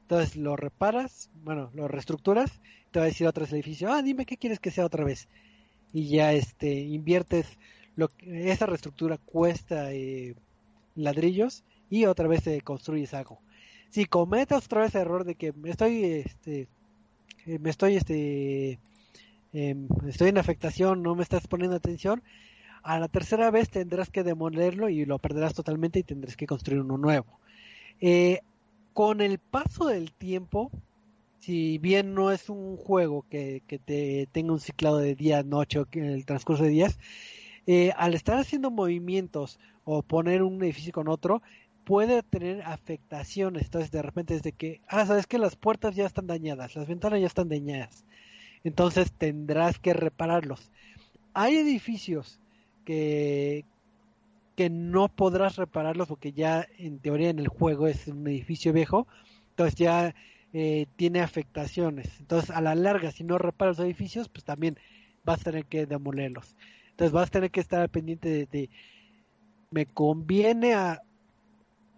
entonces 0.01 0.35
lo 0.35 0.55
reparas, 0.55 1.29
bueno, 1.43 1.69
lo 1.73 1.87
reestructuras, 1.87 2.61
te 2.91 2.99
va 2.99 3.05
a 3.05 3.09
decir 3.09 3.27
otro 3.27 3.45
edificio, 3.45 3.91
ah, 3.91 4.01
dime 4.01 4.25
qué 4.25 4.37
quieres 4.37 4.59
que 4.59 4.71
sea 4.71 4.85
otra 4.85 5.03
vez. 5.03 5.27
Y 5.93 6.07
ya 6.07 6.33
este 6.33 6.73
inviertes 6.73 7.57
lo 7.95 8.09
esa 8.25 8.65
reestructura 8.65 9.17
cuesta 9.17 9.93
eh, 9.93 10.35
ladrillos 10.95 11.63
y 11.89 12.05
otra 12.05 12.27
vez 12.27 12.43
se 12.43 12.61
construyes 12.61 13.13
algo. 13.13 13.39
Si 13.89 14.05
cometes 14.05 14.65
otra 14.65 14.81
vez 14.81 14.95
el 14.95 15.01
error 15.01 15.23
de 15.23 15.35
que 15.35 15.53
me 15.53 15.69
estoy 15.69 16.03
este 16.05 16.67
eh, 17.45 17.59
me 17.59 17.69
estoy 17.69 17.95
este 17.95 18.79
em, 19.53 19.87
estoy 20.07 20.29
en 20.29 20.37
afectación, 20.37 21.03
no 21.03 21.15
me 21.15 21.23
estás 21.23 21.47
poniendo 21.47 21.75
atención, 21.75 22.23
a 22.83 22.99
la 22.99 23.07
tercera 23.07 23.49
vez 23.49 23.69
tendrás 23.69 24.09
que 24.09 24.23
demolerlo 24.23 24.89
y 24.89 25.05
lo 25.05 25.17
perderás 25.17 25.53
totalmente 25.53 25.99
y 25.99 26.03
tendrás 26.03 26.35
que 26.35 26.45
construir 26.45 26.81
uno 26.81 26.97
nuevo. 26.97 27.39
Eh, 28.01 28.41
con 28.93 29.21
el 29.21 29.39
paso 29.39 29.87
del 29.87 30.11
tiempo, 30.11 30.69
si 31.39 31.77
bien 31.77 32.13
no 32.13 32.31
es 32.31 32.49
un 32.49 32.77
juego 32.77 33.25
que, 33.29 33.63
te 33.85 34.27
tenga 34.31 34.53
un 34.53 34.59
ciclado 34.59 34.97
de 34.97 35.15
día, 35.15 35.43
noche 35.43 35.79
o 35.79 35.87
en 35.93 36.05
el 36.05 36.25
transcurso 36.25 36.63
de 36.63 36.69
días, 36.69 36.99
eh, 37.65 37.93
al 37.95 38.13
estar 38.13 38.37
haciendo 38.37 38.69
movimientos 38.69 39.59
o 39.85 40.03
poner 40.03 40.43
un 40.43 40.61
edificio 40.61 40.91
con 40.91 41.07
otro, 41.07 41.41
puede 41.85 42.21
tener 42.23 42.61
afectaciones. 42.63 43.63
Entonces, 43.65 43.91
de 43.91 44.01
repente, 44.01 44.33
desde 44.35 44.51
que, 44.51 44.81
ah, 44.87 45.05
sabes 45.05 45.27
que 45.27 45.37
las 45.37 45.55
puertas 45.55 45.95
ya 45.95 46.05
están 46.05 46.27
dañadas, 46.27 46.75
las 46.75 46.87
ventanas 46.87 47.21
ya 47.21 47.27
están 47.27 47.49
dañadas. 47.49 48.05
Entonces, 48.63 49.11
tendrás 49.11 49.79
que 49.79 49.93
repararlos. 49.93 50.71
Hay 51.33 51.57
edificios 51.57 52.39
que, 52.85 53.65
que 54.55 54.69
no 54.69 55.09
podrás 55.09 55.55
repararlos 55.55 56.07
porque 56.07 56.33
ya 56.33 56.67
en 56.77 56.99
teoría 56.99 57.29
en 57.29 57.39
el 57.39 57.47
juego 57.47 57.87
es 57.87 58.07
un 58.07 58.27
edificio 58.27 58.73
viejo, 58.73 59.07
entonces 59.49 59.75
ya 59.75 60.15
eh, 60.53 60.87
tiene 60.95 61.21
afectaciones. 61.21 62.19
Entonces 62.19 62.51
a 62.51 62.61
la 62.61 62.75
larga, 62.75 63.11
si 63.11 63.23
no 63.23 63.37
reparas 63.37 63.77
los 63.77 63.85
edificios, 63.85 64.29
pues 64.29 64.43
también 64.43 64.77
vas 65.23 65.41
a 65.41 65.45
tener 65.45 65.65
que 65.65 65.85
demolerlos. 65.85 66.55
Entonces 66.91 67.11
vas 67.11 67.29
a 67.29 67.31
tener 67.31 67.51
que 67.51 67.59
estar 67.59 67.89
pendiente 67.89 68.47
de, 68.51 68.69
me 69.71 69.85
conviene 69.87 70.75
a, 70.75 71.01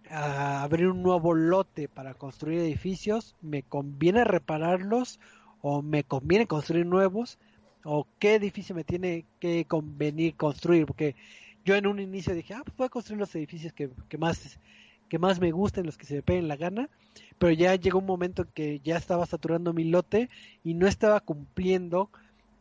a, 0.09 0.63
abrir 0.63 0.87
un 0.87 1.03
nuevo 1.03 1.33
lote 1.33 1.89
para 1.89 2.13
construir 2.13 2.59
edificios, 2.59 3.35
me 3.41 3.63
conviene 3.63 4.23
repararlos 4.23 5.19
o 5.61 5.81
me 5.81 6.03
conviene 6.03 6.47
construir 6.47 6.85
nuevos 6.85 7.37
o 7.85 8.07
qué 8.19 8.35
edificio 8.35 8.75
me 8.75 8.83
tiene 8.83 9.25
que 9.39 9.65
convenir 9.65 10.35
construir, 10.35 10.85
porque 10.85 11.15
yo 11.63 11.75
en 11.75 11.87
un 11.87 11.99
inicio 11.99 12.33
dije, 12.33 12.55
ah, 12.55 12.61
pues 12.65 12.75
voy 12.75 12.87
a 12.87 12.89
construir 12.89 13.19
los 13.19 13.33
edificios 13.35 13.73
que, 13.73 13.89
más 14.17 14.59
que 15.07 15.19
más 15.19 15.39
me 15.39 15.51
gusten, 15.51 15.85
los 15.85 15.97
que 15.97 16.07
se 16.07 16.15
me 16.15 16.23
peguen 16.23 16.47
la 16.47 16.57
gana, 16.57 16.89
pero 17.37 17.51
ya 17.51 17.75
llegó 17.75 17.99
un 17.99 18.07
momento 18.07 18.41
en 18.41 18.47
que 18.53 18.79
ya 18.79 18.97
estaba 18.97 19.25
saturando 19.27 19.71
mi 19.71 19.83
lote 19.83 20.29
y 20.63 20.73
no 20.73 20.87
estaba 20.87 21.19
cumpliendo 21.19 22.09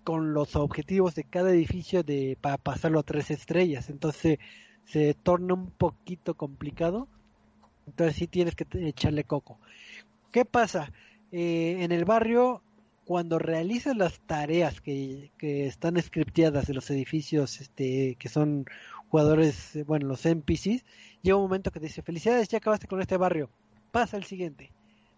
con 0.05 0.35
los 0.35 0.57
objetivos 0.57 1.15
de 1.15 1.25
cada 1.25 1.51
edificio 1.51 2.03
de 2.03 2.37
para 2.39 2.59
pasarlo 2.59 3.01
a 3.01 3.03
tres 3.03 3.31
estrellas, 3.31 3.89
entonces 3.89 4.39
se 4.85 5.15
torna 5.15 5.55
un 5.55 5.71
poquito 5.71 6.35
complicado, 6.35 7.09
entonces 7.87 8.17
sí 8.17 8.27
tienes 8.27 8.55
que 8.55 8.67
echarle 8.87 9.25
coco. 9.25 9.59
¿Qué 10.31 10.45
pasa? 10.45 10.93
Eh, 11.33 11.79
en 11.81 11.93
el 11.93 12.05
barrio 12.05 12.63
cuando 13.05 13.39
realizas 13.39 13.97
las 13.97 14.21
tareas 14.21 14.81
que, 14.81 15.31
que 15.39 15.67
están 15.67 16.01
scripteadas 16.01 16.67
de 16.67 16.75
los 16.75 16.91
edificios 16.91 17.61
este, 17.61 18.17
que 18.19 18.29
son 18.29 18.65
jugadores, 19.09 19.79
bueno, 19.87 20.09
los 20.09 20.25
NPCs, 20.27 20.85
llega 21.23 21.37
un 21.37 21.43
momento 21.43 21.71
que 21.71 21.81
dice, 21.81 22.03
felicidades, 22.03 22.49
ya 22.49 22.59
acabaste 22.59 22.87
con 22.87 23.01
este 23.01 23.17
barrio, 23.17 23.51
pasa 23.93 24.17
al 24.17 24.25
siguiente. 24.25 24.73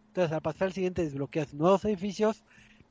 Entonces, 0.09 0.33
al 0.33 0.43
pasar 0.43 0.67
al 0.69 0.73
siguiente, 0.73 1.03
desbloqueas 1.03 1.55
nuevos 1.55 1.85
edificios, 1.85 2.43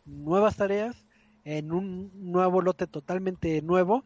nuevas 0.06 0.56
tareas, 0.58 1.06
en 1.44 1.72
un 1.72 2.12
nuevo 2.32 2.62
lote 2.62 2.88
totalmente 2.88 3.62
nuevo. 3.62 4.04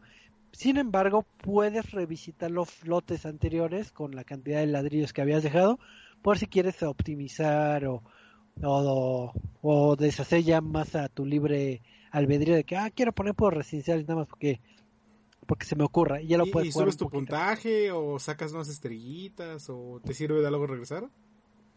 Sin 0.52 0.78
embargo, 0.78 1.26
puedes 1.42 1.92
revisitar 1.92 2.52
los 2.52 2.86
lotes 2.86 3.26
anteriores 3.26 3.92
con 3.92 4.16
la 4.16 4.24
cantidad 4.24 4.60
de 4.60 4.68
ladrillos 4.68 5.14
que 5.14 5.22
habías 5.22 5.44
dejado, 5.44 5.80
por 6.22 6.38
si 6.38 6.48
quieres 6.48 6.84
optimizar 6.84 7.86
o, 7.86 8.04
o, 8.64 9.34
o 9.62 9.96
deshacer 9.96 10.44
ya 10.44 10.62
más 10.62 10.96
a 10.96 11.10
tu 11.10 11.26
libre 11.26 11.82
albedrío 12.12 12.56
de 12.56 12.64
que, 12.64 12.76
ah, 12.76 12.90
quiero 12.90 13.12
poner 13.12 13.36
por 13.36 13.56
residenciales 13.56 14.08
nada 14.08 14.22
más 14.22 14.28
porque 14.28 14.60
porque 15.46 15.66
se 15.66 15.76
me 15.76 15.84
ocurra 15.84 16.22
y 16.22 16.28
ya 16.28 16.38
lo 16.38 16.46
¿Y, 16.46 16.52
puedes 16.52 16.70
¿Y 16.70 16.72
subes 16.72 16.96
tu 16.96 17.10
puntaje 17.10 17.92
o 17.92 18.20
sacas 18.20 18.54
unas 18.54 18.70
estrellitas 18.70 19.68
o 19.70 20.00
te 20.04 20.14
sirve 20.14 20.42
de 20.42 20.48
algo 20.48 20.68
regresar? 20.68 21.10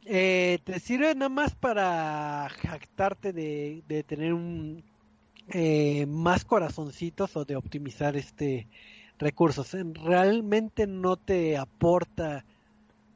Eh, 0.05 0.59
te 0.65 0.79
sirve 0.79 1.15
nada 1.15 1.31
más 1.31 1.55
para 1.55 2.51
jactarte 2.51 3.33
de, 3.33 3.83
de 3.89 4.03
tener 4.03 4.35
un 4.35 4.85
eh, 5.49 6.05
más 6.07 6.45
corazoncitos 6.45 7.35
o 7.37 7.47
de 7.47 7.57
optimizar 7.57 8.15
este 8.17 8.69
recursos. 9.19 9.75
Realmente 9.95 10.87
no 10.87 11.17
te 11.17 11.57
aporta 11.57 12.45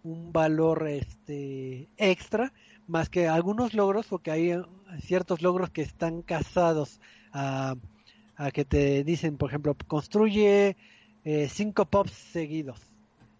un 0.04 0.32
valor 0.32 0.88
este 0.88 1.88
extra 1.98 2.52
más 2.86 3.08
que 3.08 3.28
algunos 3.28 3.74
logros, 3.74 4.06
porque 4.06 4.30
hay 4.30 4.50
eh, 4.50 4.62
ciertos 5.00 5.42
logros 5.42 5.70
que 5.70 5.82
están 5.82 6.22
casados 6.22 7.00
a, 7.32 7.76
a 8.36 8.50
que 8.50 8.64
te 8.64 9.04
dicen, 9.04 9.36
por 9.36 9.50
ejemplo, 9.50 9.76
construye 9.86 10.76
eh, 11.24 11.48
cinco 11.50 11.86
pops 11.86 12.12
seguidos. 12.12 12.80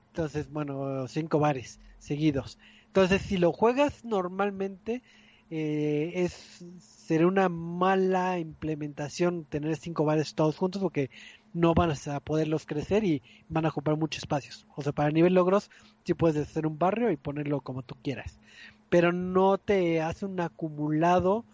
Entonces, 0.08 0.50
bueno, 0.50 1.06
cinco 1.08 1.38
bares 1.38 1.78
seguidos. 1.98 2.58
Entonces, 2.86 3.22
si 3.22 3.36
lo 3.36 3.52
juegas 3.52 4.04
normalmente, 4.04 5.02
eh, 5.50 6.12
es 6.14 6.64
sería 6.80 7.26
una 7.28 7.48
mala 7.48 8.38
implementación 8.38 9.44
tener 9.44 9.76
cinco 9.76 10.04
bares 10.04 10.34
todos 10.34 10.56
juntos 10.56 10.82
porque 10.82 11.10
no 11.52 11.72
van 11.74 11.92
a 11.92 12.20
poderlos 12.20 12.66
crecer 12.66 13.04
y 13.04 13.22
van 13.48 13.64
a 13.64 13.68
ocupar 13.68 13.96
muchos 13.96 14.22
espacios. 14.22 14.66
O 14.74 14.82
sea, 14.82 14.92
para 14.92 15.10
nivel 15.10 15.34
logros, 15.34 15.70
sí 16.04 16.14
puedes 16.14 16.48
hacer 16.48 16.66
un 16.66 16.78
barrio 16.78 17.10
y 17.10 17.16
ponerlo 17.16 17.60
como 17.60 17.82
tú 17.82 17.94
quieras 18.02 18.40
pero 18.88 19.12
no 19.12 19.58
te 19.58 20.00
hace 20.00 20.26
un 20.26 20.40
acumulado 20.40 21.44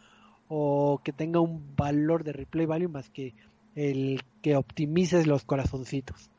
o 0.49 1.01
que 1.03 1.13
tenga 1.13 1.41
un 1.41 1.75
valor 1.77 2.25
de 2.25 2.33
replay 2.33 2.67
value 2.67 2.89
más 2.89 3.09
que 3.11 3.35
el 3.75 4.23
que 4.43 4.57
optimices 4.57 5.27
los 5.27 5.45
corazoncitos. 5.45 6.31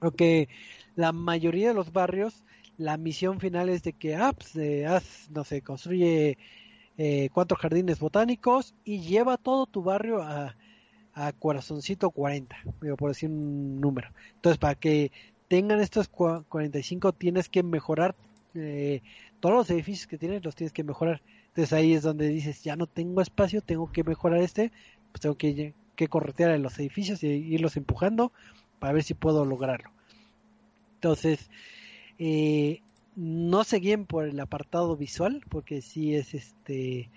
Porque 0.00 0.48
la 0.96 1.12
mayoría 1.12 1.68
de 1.68 1.74
los 1.74 1.92
barrios, 1.92 2.44
la 2.78 2.96
misión 2.96 3.40
final 3.40 3.68
es 3.68 3.82
de 3.82 3.92
que, 3.92 4.16
ah, 4.16 4.32
pues, 4.32 4.56
eh, 4.56 4.86
haz, 4.86 5.30
no 5.30 5.44
sé, 5.44 5.62
construye 5.62 6.36
eh, 6.98 7.28
cuatro 7.32 7.56
jardines 7.56 8.00
botánicos 8.00 8.74
y 8.84 9.00
lleva 9.00 9.36
todo 9.36 9.66
tu 9.66 9.82
barrio 9.82 10.22
a, 10.22 10.56
a 11.14 11.32
corazoncito 11.32 12.10
40, 12.10 12.56
por 12.98 13.10
decir 13.10 13.30
un 13.30 13.80
número. 13.80 14.08
Entonces, 14.34 14.58
para 14.58 14.74
que 14.74 15.12
tengan 15.48 15.80
estos 15.80 16.08
45 16.08 17.12
tienes 17.12 17.48
que 17.48 17.62
mejorar 17.62 18.16
eh, 18.54 19.02
todos 19.40 19.54
los 19.54 19.70
edificios 19.70 20.06
que 20.06 20.18
tienes 20.18 20.44
los 20.44 20.54
tienes 20.54 20.72
que 20.72 20.84
mejorar. 20.84 21.22
Entonces 21.48 21.72
ahí 21.72 21.94
es 21.94 22.02
donde 22.02 22.28
dices, 22.28 22.62
ya 22.62 22.76
no 22.76 22.86
tengo 22.86 23.20
espacio, 23.20 23.60
tengo 23.60 23.90
que 23.92 24.04
mejorar 24.04 24.40
este, 24.40 24.72
pues 25.12 25.20
tengo 25.20 25.36
que, 25.36 25.74
que 25.96 26.08
corretear 26.08 26.52
en 26.52 26.62
los 26.62 26.78
edificios 26.78 27.22
y 27.22 27.28
irlos 27.28 27.76
empujando 27.76 28.32
para 28.78 28.92
ver 28.92 29.02
si 29.02 29.14
puedo 29.14 29.44
lograrlo. 29.44 29.90
Entonces, 30.96 31.50
eh, 32.18 32.80
no 33.16 33.64
se 33.64 33.78
guíen 33.78 34.06
por 34.06 34.24
el 34.24 34.40
apartado 34.40 34.96
visual, 34.96 35.42
porque 35.48 35.82
si 35.82 36.14
es 36.14 36.34
este, 36.34 37.10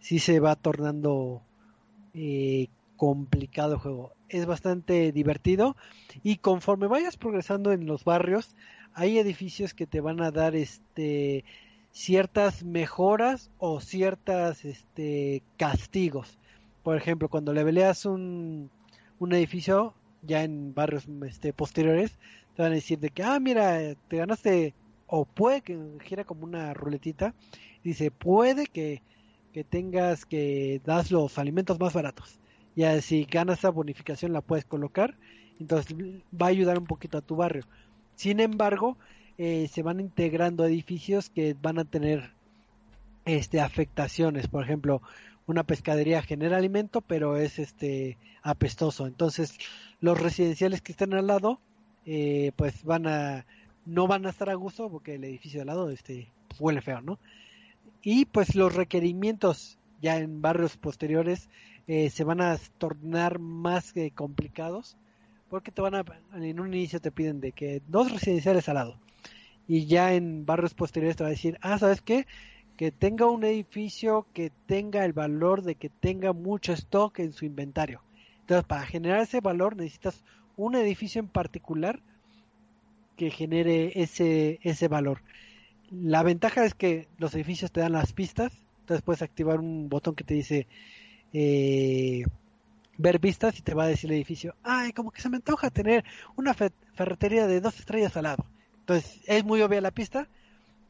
si 0.00 0.18
se 0.18 0.40
va 0.40 0.56
tornando 0.56 1.42
eh, 2.14 2.68
complicado 2.96 3.74
el 3.74 3.80
juego. 3.80 4.12
Es 4.28 4.46
bastante 4.46 5.12
divertido 5.12 5.76
y 6.22 6.36
conforme 6.36 6.86
vayas 6.86 7.16
progresando 7.16 7.72
en 7.72 7.86
los 7.86 8.04
barrios, 8.04 8.54
hay 8.94 9.18
edificios 9.18 9.74
que 9.74 9.86
te 9.86 10.00
van 10.00 10.20
a 10.20 10.30
dar 10.30 10.54
este 10.54 11.44
ciertas 11.92 12.62
mejoras 12.62 13.50
o 13.58 13.80
ciertas 13.80 14.64
este 14.64 15.42
castigos. 15.56 16.38
Por 16.82 16.96
ejemplo, 16.96 17.28
cuando 17.28 17.52
le 17.52 17.62
un, 18.06 18.70
un 19.18 19.32
edificio, 19.32 19.94
ya 20.22 20.42
en 20.44 20.74
barrios 20.74 21.06
este, 21.26 21.52
posteriores, 21.52 22.18
te 22.56 22.62
van 22.62 22.72
a 22.72 22.76
decir 22.76 22.98
de 22.98 23.10
que, 23.10 23.22
ah, 23.22 23.38
mira, 23.40 23.94
te 24.08 24.16
ganaste, 24.16 24.74
o 25.06 25.24
puede 25.24 25.60
que 25.62 25.78
gira 26.02 26.24
como 26.24 26.44
una 26.44 26.72
ruletita, 26.74 27.34
dice, 27.84 28.10
puede 28.10 28.66
que, 28.66 29.02
que 29.52 29.64
tengas 29.64 30.24
que 30.24 30.80
das 30.84 31.10
los 31.10 31.38
alimentos 31.38 31.78
más 31.78 31.92
baratos. 31.92 32.38
Ya 32.76 33.00
si 33.02 33.24
ganas 33.24 33.58
esa 33.58 33.70
bonificación 33.70 34.32
la 34.32 34.40
puedes 34.40 34.64
colocar, 34.64 35.16
entonces 35.58 35.94
va 36.32 36.46
a 36.46 36.50
ayudar 36.50 36.78
un 36.78 36.86
poquito 36.86 37.18
a 37.18 37.22
tu 37.22 37.36
barrio. 37.36 37.64
Sin 38.20 38.38
embargo, 38.38 38.98
eh, 39.38 39.66
se 39.72 39.82
van 39.82 39.98
integrando 39.98 40.66
edificios 40.66 41.30
que 41.30 41.56
van 41.58 41.78
a 41.78 41.86
tener 41.86 42.32
este 43.24 43.62
afectaciones, 43.62 44.46
por 44.46 44.62
ejemplo, 44.62 45.00
una 45.46 45.64
pescadería 45.64 46.20
genera 46.20 46.58
alimento, 46.58 47.00
pero 47.00 47.38
es 47.38 47.58
este 47.58 48.18
apestoso. 48.42 49.06
Entonces, 49.06 49.56
los 50.02 50.20
residenciales 50.20 50.82
que 50.82 50.92
están 50.92 51.14
al 51.14 51.28
lado, 51.28 51.60
eh, 52.04 52.52
pues 52.56 52.84
van 52.84 53.06
a 53.06 53.46
no 53.86 54.06
van 54.06 54.26
a 54.26 54.28
estar 54.28 54.50
a 54.50 54.54
gusto 54.54 54.90
porque 54.90 55.14
el 55.14 55.24
edificio 55.24 55.62
al 55.62 55.68
lado 55.68 55.88
este 55.88 56.30
huele 56.58 56.82
feo, 56.82 57.00
¿no? 57.00 57.18
Y 58.02 58.26
pues 58.26 58.54
los 58.54 58.74
requerimientos 58.74 59.78
ya 60.02 60.18
en 60.18 60.42
barrios 60.42 60.76
posteriores 60.76 61.48
eh, 61.86 62.10
se 62.10 62.24
van 62.24 62.42
a 62.42 62.58
tornar 62.76 63.38
más 63.38 63.96
eh, 63.96 64.12
complicados 64.14 64.98
porque 65.50 65.72
te 65.72 65.82
van 65.82 65.96
a 65.96 66.04
en 66.34 66.60
un 66.60 66.72
inicio 66.72 67.00
te 67.00 67.10
piden 67.10 67.40
de 67.40 67.52
que 67.52 67.82
dos 67.88 68.10
residenciales 68.10 68.68
al 68.68 68.76
lado 68.76 68.98
y 69.68 69.86
ya 69.86 70.14
en 70.14 70.46
barrios 70.46 70.72
posteriores 70.72 71.16
te 71.16 71.24
va 71.24 71.28
a 71.28 71.30
decir 71.30 71.58
ah 71.60 71.78
sabes 71.78 72.00
qué 72.00 72.26
que 72.80 72.90
tenga 72.90 73.26
un 73.26 73.44
edificio 73.44 74.26
que 74.32 74.50
tenga 74.64 75.04
el 75.04 75.12
valor 75.12 75.60
de 75.60 75.74
que 75.74 75.90
tenga 75.90 76.32
mucho 76.32 76.72
stock 76.72 77.18
en 77.18 77.34
su 77.34 77.44
inventario. 77.44 78.00
Entonces, 78.40 78.64
para 78.64 78.86
generar 78.86 79.20
ese 79.20 79.42
valor 79.42 79.76
necesitas 79.76 80.24
un 80.56 80.74
edificio 80.76 81.20
en 81.20 81.28
particular 81.28 82.00
que 83.18 83.30
genere 83.30 84.00
ese, 84.00 84.60
ese 84.62 84.88
valor. 84.88 85.20
La 85.90 86.22
ventaja 86.22 86.64
es 86.64 86.72
que 86.72 87.06
los 87.18 87.34
edificios 87.34 87.70
te 87.70 87.80
dan 87.80 87.92
las 87.92 88.14
pistas, 88.14 88.50
entonces 88.80 89.02
puedes 89.04 89.20
activar 89.20 89.60
un 89.60 89.90
botón 89.90 90.14
que 90.14 90.24
te 90.24 90.32
dice 90.32 90.66
eh, 91.34 92.22
ver 93.00 93.18
vistas 93.18 93.58
y 93.58 93.62
te 93.62 93.74
va 93.74 93.84
a 93.84 93.88
decir 93.88 94.10
el 94.10 94.16
edificio, 94.16 94.54
ay, 94.62 94.92
como 94.92 95.10
que 95.10 95.22
se 95.22 95.28
me 95.28 95.36
antoja 95.36 95.70
tener 95.70 96.04
una 96.36 96.54
ferretería 96.54 97.46
de 97.46 97.60
dos 97.60 97.78
estrellas 97.78 98.16
al 98.16 98.24
lado. 98.24 98.44
Entonces 98.80 99.20
es 99.26 99.44
muy 99.44 99.62
obvia 99.62 99.80
la 99.80 99.90
pista, 99.90 100.28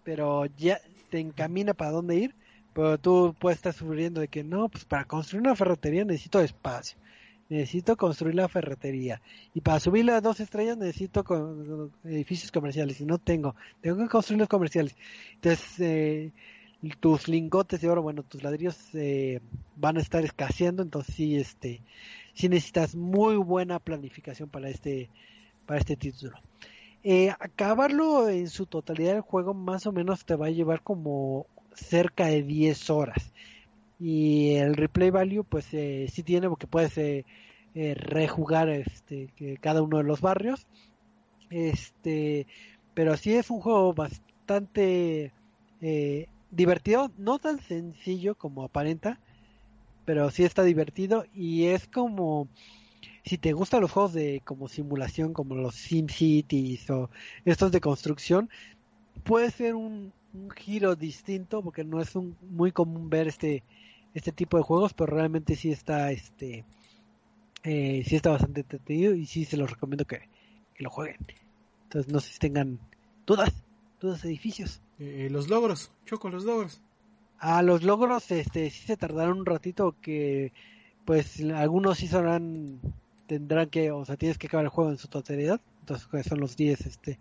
pero 0.04 0.46
ya 0.46 0.80
te 1.10 1.20
encamina 1.20 1.74
para 1.74 1.90
dónde 1.90 2.16
ir, 2.16 2.34
pero 2.72 2.98
tú 2.98 3.34
puedes 3.38 3.58
estar 3.58 3.72
sufriendo 3.72 4.20
de 4.20 4.28
que 4.28 4.42
no, 4.42 4.68
pues 4.68 4.84
para 4.84 5.04
construir 5.04 5.42
una 5.42 5.56
ferretería 5.56 6.04
necesito 6.04 6.40
espacio, 6.40 6.98
necesito 7.48 7.96
construir 7.96 8.34
la 8.34 8.48
ferretería 8.48 9.20
y 9.54 9.60
para 9.60 9.80
subir 9.80 10.04
las 10.04 10.22
dos 10.22 10.40
estrellas 10.40 10.78
necesito 10.78 11.90
edificios 12.04 12.50
comerciales 12.52 13.00
y 13.00 13.04
no 13.04 13.18
tengo, 13.18 13.54
tengo 13.80 13.98
que 13.98 14.08
construir 14.08 14.40
los 14.40 14.48
comerciales. 14.48 14.96
Entonces, 15.34 15.80
eh, 15.80 16.32
tus 17.00 17.28
lingotes 17.28 17.80
de 17.80 17.88
oro, 17.88 18.02
bueno, 18.02 18.22
tus 18.22 18.42
ladrillos 18.42 18.76
eh, 18.94 19.40
van 19.76 19.98
a 19.98 20.00
estar 20.00 20.24
escaseando, 20.24 20.82
entonces 20.82 21.14
sí, 21.14 21.36
este, 21.36 21.82
sí 22.32 22.48
necesitas 22.48 22.94
muy 22.94 23.36
buena 23.36 23.78
planificación 23.78 24.48
para 24.48 24.70
este, 24.70 25.10
para 25.66 25.80
este 25.80 25.96
título. 25.96 26.38
Eh, 27.02 27.30
acabarlo 27.30 28.28
en 28.28 28.48
su 28.48 28.66
totalidad 28.66 29.16
el 29.16 29.22
juego 29.22 29.54
más 29.54 29.86
o 29.86 29.92
menos 29.92 30.26
te 30.26 30.36
va 30.36 30.46
a 30.46 30.50
llevar 30.50 30.82
como 30.82 31.46
cerca 31.74 32.26
de 32.26 32.42
10 32.42 32.90
horas. 32.90 33.32
Y 33.98 34.54
el 34.54 34.74
replay 34.74 35.10
value 35.10 35.44
pues 35.44 35.72
eh, 35.72 36.06
sí 36.12 36.22
tiene 36.22 36.48
porque 36.48 36.66
puedes 36.66 36.96
eh, 36.98 37.24
rejugar 37.74 38.68
este 38.70 39.30
cada 39.60 39.82
uno 39.82 39.98
de 39.98 40.04
los 40.04 40.20
barrios. 40.20 40.66
Este, 41.50 42.46
pero 42.94 43.16
sí 43.16 43.34
es 43.34 43.50
un 43.50 43.60
juego 43.60 43.92
bastante 43.94 45.32
divertido, 46.50 47.10
no 47.16 47.38
tan 47.38 47.60
sencillo 47.60 48.34
como 48.34 48.64
aparenta, 48.64 49.20
pero 50.04 50.30
sí 50.30 50.44
está 50.44 50.62
divertido 50.64 51.24
y 51.34 51.66
es 51.66 51.86
como 51.86 52.48
si 53.24 53.38
te 53.38 53.52
gustan 53.52 53.82
los 53.82 53.92
juegos 53.92 54.12
de 54.12 54.42
como 54.44 54.68
simulación, 54.68 55.32
como 55.32 55.54
los 55.54 55.74
SimCities 55.74 56.90
o 56.90 57.10
estos 57.44 57.72
de 57.72 57.80
construcción, 57.80 58.50
puede 59.24 59.50
ser 59.50 59.74
un, 59.74 60.12
giro 60.56 60.94
distinto 60.94 61.60
porque 61.60 61.82
no 61.82 62.00
es 62.00 62.14
un, 62.14 62.36
muy 62.50 62.70
común 62.70 63.10
ver 63.10 63.26
este 63.26 63.64
este 64.14 64.32
tipo 64.32 64.56
de 64.56 64.62
juegos, 64.62 64.94
pero 64.94 65.14
realmente 65.14 65.56
sí 65.56 65.70
está 65.70 66.12
este 66.12 66.64
eh, 67.62 68.02
sí 68.06 68.16
está 68.16 68.30
bastante 68.30 68.60
entretenido 68.62 69.14
y 69.14 69.26
sí 69.26 69.44
se 69.44 69.56
los 69.56 69.70
recomiendo 69.70 70.04
que, 70.04 70.28
lo 70.78 70.88
jueguen. 70.88 71.18
Entonces 71.84 72.12
no 72.12 72.20
sé 72.20 72.32
si 72.32 72.38
tengan 72.38 72.78
dudas, 73.26 73.52
dudas 74.00 74.24
edificios. 74.24 74.80
Eh, 75.00 75.28
los 75.30 75.48
logros, 75.48 75.90
choco 76.06 76.28
los 76.28 76.44
logros. 76.44 76.80
A 77.38 77.62
los 77.62 77.82
logros, 77.82 78.30
este, 78.30 78.70
sí 78.70 78.86
se 78.86 78.96
tardaron 78.96 79.38
un 79.40 79.46
ratito 79.46 79.96
que, 80.00 80.52
pues, 81.04 81.40
algunos 81.40 81.98
sí 81.98 82.06
serán 82.06 82.80
tendrán 83.30 83.70
que, 83.70 83.92
o 83.92 84.04
sea, 84.04 84.16
tienes 84.16 84.38
que 84.38 84.48
acabar 84.48 84.64
el 84.64 84.70
juego 84.70 84.90
en 84.90 84.98
su 84.98 85.06
totalidad, 85.06 85.60
entonces 85.80 86.08
pues, 86.10 86.26
son 86.26 86.40
los 86.40 86.56
10, 86.56 86.84
este, 86.84 87.20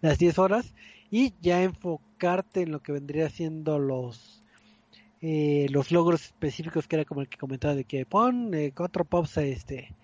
las 0.00 0.18
10 0.18 0.38
horas, 0.38 0.72
y 1.10 1.34
ya 1.42 1.62
enfocarte 1.62 2.62
en 2.62 2.72
lo 2.72 2.80
que 2.80 2.92
vendría 2.92 3.28
siendo 3.28 3.78
los, 3.78 4.42
eh, 5.20 5.66
los 5.70 5.92
logros 5.92 6.24
específicos 6.24 6.88
que 6.88 6.96
era 6.96 7.04
como 7.04 7.20
el 7.20 7.28
que 7.28 7.36
comentaba 7.36 7.74
de 7.74 7.84
que 7.84 8.06
pon 8.06 8.54
eh, 8.54 8.72
cuatro 8.74 9.04
pops 9.04 9.36
este, 9.36 9.94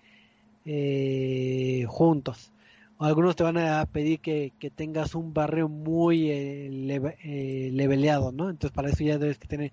eh, 0.65 1.85
juntos. 1.87 2.51
Algunos 2.99 3.35
te 3.35 3.43
van 3.43 3.57
a 3.57 3.85
pedir 3.85 4.19
que, 4.19 4.53
que 4.59 4.71
tengas 4.71 5.13
un 5.13 5.33
barrio 5.33 5.69
muy 5.69 6.31
eh, 6.31 7.69
leveleado, 7.71 8.31
¿no? 8.31 8.49
Entonces 8.49 8.75
para 8.75 8.89
eso 8.89 9.03
ya 9.03 9.17
debes 9.19 9.37
que 9.37 9.47
tener 9.47 9.71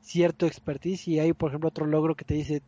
cierto 0.00 0.46
expertise 0.46 1.06
y 1.08 1.20
hay 1.20 1.32
por 1.32 1.50
ejemplo 1.50 1.68
otro 1.68 1.86
logro 1.86 2.16
que 2.16 2.24
te 2.24 2.34
dice 2.34 2.62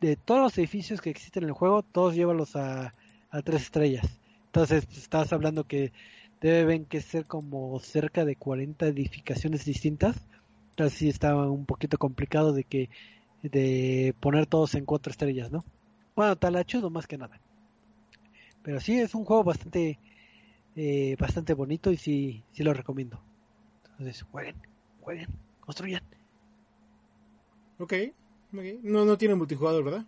de 0.00 0.16
todos 0.16 0.40
los 0.40 0.58
edificios 0.58 1.00
que 1.00 1.10
existen 1.10 1.44
en 1.44 1.50
el 1.50 1.54
juego, 1.54 1.82
todos 1.82 2.14
llévalos 2.14 2.56
a, 2.56 2.94
a 3.30 3.42
tres 3.42 3.62
estrellas. 3.62 4.20
Entonces, 4.46 4.86
pues, 4.86 4.98
estás 4.98 5.32
hablando 5.32 5.64
que 5.64 5.92
deben 6.40 6.86
que 6.86 7.00
ser 7.00 7.26
como 7.26 7.78
cerca 7.80 8.24
de 8.24 8.36
40 8.36 8.86
edificaciones 8.86 9.64
distintas. 9.64 10.26
Entonces 10.70 10.98
sí 10.98 11.08
está 11.08 11.36
un 11.36 11.66
poquito 11.66 11.98
complicado 11.98 12.52
de 12.52 12.64
que 12.64 12.90
de 13.42 14.14
poner 14.20 14.46
todos 14.46 14.74
en 14.74 14.86
cuatro 14.86 15.10
estrellas, 15.10 15.50
¿no? 15.50 15.64
Bueno, 16.16 16.36
talachudo 16.36 16.90
más 16.90 17.06
que 17.06 17.18
nada. 17.18 17.40
Pero 18.62 18.80
sí 18.80 18.98
es 18.98 19.14
un 19.14 19.24
juego 19.24 19.44
bastante 19.44 19.98
eh, 20.76 21.16
bastante 21.18 21.54
bonito 21.54 21.90
y 21.90 21.96
sí 21.96 22.44
sí 22.52 22.62
lo 22.62 22.74
recomiendo. 22.74 23.22
Entonces, 23.92 24.22
jueguen, 24.30 24.56
jueguen, 25.00 25.28
construyan. 25.60 26.02
Ok, 27.78 27.94
no, 28.52 29.04
no 29.04 29.16
tiene 29.16 29.34
multijugador, 29.34 29.84
¿verdad? 29.84 30.06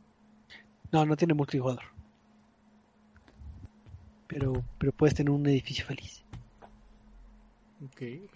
No, 0.90 1.07
no 1.07 1.16
tiene 1.16 1.34
multijugador. 1.34 1.84
Pero, 4.26 4.64
pero 4.78 4.92
puedes 4.92 5.14
tener 5.14 5.30
un 5.30 5.46
edificio 5.46 5.84
feliz. 5.86 6.24
Okay, 7.90 8.26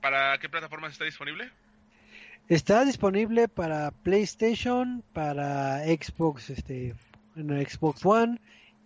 ¿Para 0.00 0.38
qué 0.38 0.48
plataformas 0.48 0.92
está 0.92 1.04
disponible? 1.04 1.50
Está 2.48 2.84
disponible 2.84 3.48
para 3.48 3.90
PlayStation, 3.90 5.02
para 5.12 5.84
Xbox, 5.84 6.50
este, 6.50 6.94
en 7.36 7.48
Xbox 7.68 8.04
One 8.04 8.40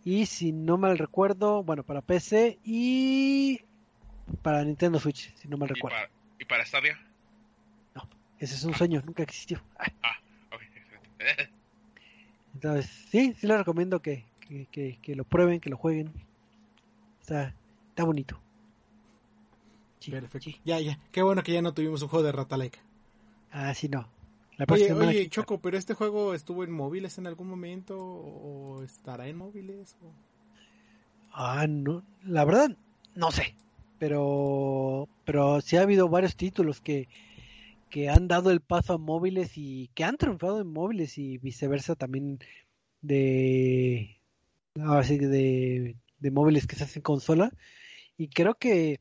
y 0.04 0.26
si 0.26 0.52
no 0.52 0.78
mal 0.78 0.98
recuerdo, 0.98 1.62
bueno, 1.62 1.82
para 1.84 2.00
PC 2.02 2.58
y 2.64 3.60
para 4.42 4.64
Nintendo 4.64 4.98
Switch, 4.98 5.34
si 5.36 5.48
no 5.48 5.56
mal 5.56 5.68
recuerdo. 5.68 5.96
¿Y 6.38 6.44
para, 6.44 6.64
Stadia? 6.64 6.98
No, 7.94 8.08
ese 8.38 8.54
es 8.54 8.64
un 8.64 8.74
sueño, 8.74 9.02
nunca 9.04 9.22
existió. 9.22 9.62
Ah. 10.02 10.16
Entonces, 12.54 12.90
sí, 13.10 13.34
sí 13.38 13.46
les 13.46 13.58
recomiendo 13.58 14.02
que, 14.02 14.24
que, 14.70 15.14
lo 15.14 15.24
prueben, 15.24 15.60
que 15.60 15.70
lo 15.70 15.76
jueguen. 15.76 16.12
Está, 17.20 17.54
está 17.90 18.04
bonito. 18.04 18.40
Perfecto. 20.10 20.50
Ya, 20.64 20.80
ya. 20.80 20.98
Qué 21.12 21.22
bueno 21.22 21.42
que 21.42 21.52
ya 21.52 21.62
no 21.62 21.74
tuvimos 21.74 22.02
un 22.02 22.08
juego 22.08 22.26
de 22.26 22.32
Rataleca. 22.32 22.80
Ah, 23.50 23.72
sí, 23.74 23.88
no. 23.88 24.08
Oye, 24.68 24.92
oye 24.92 25.28
Choco, 25.28 25.58
pero 25.60 25.76
este 25.76 25.94
juego 25.94 26.34
estuvo 26.34 26.64
en 26.64 26.72
móviles 26.72 27.18
en 27.18 27.26
algún 27.26 27.48
momento 27.48 27.98
o 27.98 28.82
estará 28.82 29.28
en 29.28 29.36
móviles? 29.36 29.96
Ah, 31.32 31.66
no. 31.68 32.02
La 32.24 32.44
verdad, 32.44 32.76
no 33.14 33.30
sé. 33.30 33.54
Pero, 33.98 35.08
pero 35.24 35.60
sí 35.60 35.76
ha 35.76 35.82
habido 35.82 36.08
varios 36.08 36.36
títulos 36.36 36.80
que, 36.80 37.08
que 37.88 38.08
han 38.08 38.26
dado 38.28 38.50
el 38.50 38.60
paso 38.60 38.94
a 38.94 38.98
móviles 38.98 39.52
y 39.56 39.90
que 39.94 40.04
han 40.04 40.16
triunfado 40.16 40.60
en 40.60 40.72
móviles 40.72 41.18
y 41.18 41.38
viceversa 41.38 41.94
también 41.94 42.38
de 43.00 44.18
así 44.80 45.18
de, 45.18 45.96
de 46.18 46.30
móviles 46.30 46.66
que 46.66 46.76
se 46.76 46.84
hacen 46.84 47.02
consola 47.02 47.52
y 48.16 48.28
creo 48.28 48.54
que 48.54 49.00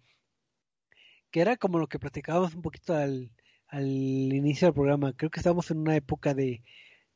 que 1.32 1.40
era 1.40 1.56
como 1.56 1.80
lo 1.80 1.88
que 1.88 2.00
platicábamos 2.00 2.54
un 2.54 2.62
poquito 2.62 2.94
al, 2.94 3.32
al 3.72 3.88
inicio 3.88 4.68
del 4.68 4.76
programa 4.76 5.14
creo 5.14 5.32
que 5.32 5.40
estamos 5.40 5.72
en 5.72 5.80
una 5.80 5.96
época 5.96 6.34
de, 6.36 6.62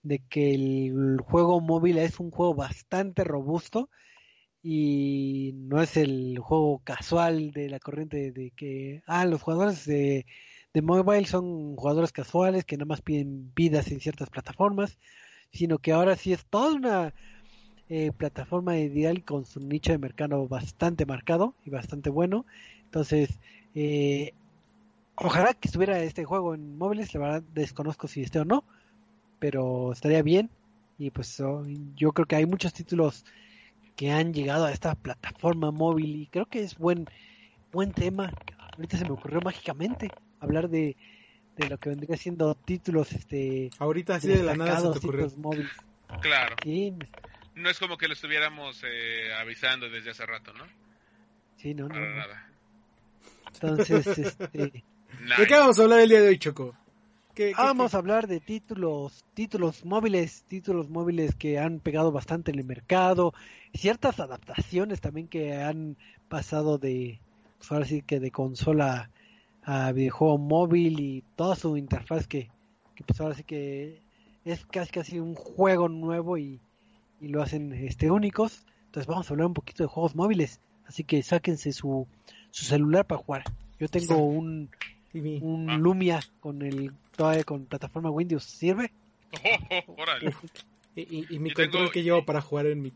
de 0.03 0.19
que 0.29 0.55
el 0.55 1.19
juego 1.21 1.61
móvil 1.61 1.97
es 1.99 2.19
un 2.19 2.31
juego 2.31 2.55
bastante 2.55 3.23
robusto 3.23 3.89
y 4.63 5.51
no 5.55 5.81
es 5.81 5.97
el 5.97 6.39
juego 6.39 6.81
casual 6.83 7.51
de 7.51 7.69
la 7.69 7.79
corriente 7.79 8.31
de 8.31 8.51
que, 8.51 9.03
ah, 9.05 9.25
los 9.25 9.41
jugadores 9.43 9.85
de, 9.85 10.25
de 10.73 10.81
mobile 10.81 11.27
son 11.27 11.75
jugadores 11.75 12.11
casuales 12.11 12.65
que 12.65 12.77
nada 12.77 12.87
más 12.87 13.01
piden 13.01 13.53
vidas 13.55 13.91
en 13.91 13.99
ciertas 13.99 14.29
plataformas, 14.31 14.97
sino 15.51 15.77
que 15.79 15.91
ahora 15.91 16.15
sí 16.15 16.33
es 16.33 16.45
toda 16.47 16.73
una 16.73 17.13
eh, 17.89 18.11
plataforma 18.17 18.77
ideal 18.79 19.23
con 19.23 19.45
su 19.45 19.59
nicho 19.59 19.91
de 19.91 19.99
mercado 19.99 20.47
bastante 20.47 21.05
marcado 21.05 21.55
y 21.63 21.69
bastante 21.69 22.09
bueno. 22.09 22.45
Entonces, 22.85 23.39
eh, 23.75 24.33
ojalá 25.15 25.53
que 25.53 25.67
estuviera 25.67 25.99
este 25.99 26.25
juego 26.25 26.53
en 26.55 26.77
móviles, 26.77 27.13
la 27.13 27.19
verdad 27.19 27.43
desconozco 27.53 28.07
si 28.07 28.21
esté 28.21 28.39
o 28.39 28.45
no, 28.45 28.63
pero 29.39 29.93
estaría 29.93 30.21
bien. 30.21 30.49
Y 30.97 31.09
pues 31.11 31.41
yo 31.95 32.11
creo 32.13 32.25
que 32.25 32.35
hay 32.37 32.45
muchos 32.45 32.73
títulos 32.73 33.25
que 33.95 34.11
han 34.11 34.33
llegado 34.33 34.65
a 34.65 34.71
esta 34.71 34.95
plataforma 34.95 35.71
móvil 35.71 36.15
y 36.15 36.27
creo 36.27 36.45
que 36.45 36.61
es 36.61 36.77
buen 36.77 37.07
buen 37.71 37.91
tema. 37.91 38.31
Ahorita 38.73 38.97
se 38.97 39.05
me 39.05 39.11
ocurrió 39.11 39.41
mágicamente 39.41 40.09
hablar 40.39 40.69
de, 40.69 40.95
de 41.57 41.69
lo 41.69 41.77
que 41.77 41.89
vendría 41.89 42.17
siendo 42.17 42.55
títulos 42.55 43.11
este 43.13 43.69
ahorita 43.79 44.15
así 44.15 44.29
de 44.29 44.43
la 44.43 44.55
nada 44.55 44.79
se 44.79 44.91
te 44.91 44.97
ocurrió. 44.97 45.29
Móviles. 45.37 45.71
Claro. 46.21 46.55
No 47.55 47.69
es 47.69 47.79
como 47.79 47.97
que 47.97 48.07
lo 48.07 48.13
estuviéramos 48.13 48.81
eh, 48.85 49.33
avisando 49.33 49.89
desde 49.89 50.11
hace 50.11 50.25
rato, 50.25 50.53
¿no? 50.53 50.65
Sí, 51.57 51.73
no, 51.73 51.87
no. 51.87 51.95
nada. 51.95 52.49
Entonces, 53.53 54.07
este... 54.17 54.83
¿De 55.25 55.47
qué 55.47 55.55
vamos 55.55 55.79
a 55.79 55.83
hablar 55.83 56.01
el 56.01 56.09
día 56.09 56.21
de 56.21 56.27
hoy, 56.27 56.37
Choco? 56.37 56.75
Vamos 57.57 57.95
a 57.95 57.97
hablar 57.97 58.27
de 58.27 58.39
títulos, 58.39 59.25
títulos 59.33 59.83
móviles, 59.83 60.43
títulos 60.47 60.89
móviles 60.89 61.33
que 61.33 61.57
han 61.57 61.79
pegado 61.79 62.11
bastante 62.11 62.51
en 62.51 62.59
el 62.59 62.65
mercado, 62.65 63.33
ciertas 63.73 64.19
adaptaciones 64.19 65.01
también 65.01 65.27
que 65.27 65.55
han 65.55 65.97
pasado 66.29 66.77
de, 66.77 67.19
pues 67.57 67.71
ahora 67.71 67.85
sí 67.85 68.03
que 68.03 68.19
de 68.19 68.29
consola 68.29 69.09
a 69.63 69.91
videojuego 69.91 70.37
móvil 70.37 70.99
y 70.99 71.23
toda 71.35 71.55
su 71.55 71.75
interfaz 71.75 72.27
que, 72.27 72.51
que 72.93 73.03
pues 73.03 73.19
ahora 73.19 73.33
sí 73.33 73.43
que 73.43 74.01
es 74.45 74.63
casi 74.65 74.91
casi 74.91 75.19
un 75.19 75.33
juego 75.33 75.89
nuevo 75.89 76.37
y, 76.37 76.61
y 77.19 77.29
lo 77.29 77.41
hacen 77.41 77.73
este 77.73 78.11
únicos. 78.11 78.63
Entonces 78.85 79.07
vamos 79.07 79.29
a 79.29 79.33
hablar 79.33 79.47
un 79.47 79.55
poquito 79.55 79.83
de 79.83 79.87
juegos 79.87 80.15
móviles, 80.15 80.61
así 80.85 81.03
que 81.03 81.23
sáquense 81.23 81.73
su, 81.73 82.07
su 82.51 82.63
celular 82.65 83.05
para 83.07 83.21
jugar. 83.21 83.43
Yo 83.77 83.89
tengo 83.89 84.17
un 84.17 84.69
un 85.19 85.69
ah. 85.69 85.77
Lumia 85.77 86.19
con 86.39 86.61
el 86.61 86.91
todavía 87.15 87.43
con 87.43 87.65
plataforma 87.65 88.09
Windows 88.09 88.43
sirve 88.43 88.91
y, 90.95 91.39
mi 91.39 91.51
control 91.51 91.91
que 91.91 92.03
llevo 92.03 92.25
para 92.25 92.41
jugar 92.41 92.67
en 92.67 92.81
mi, 92.81 92.93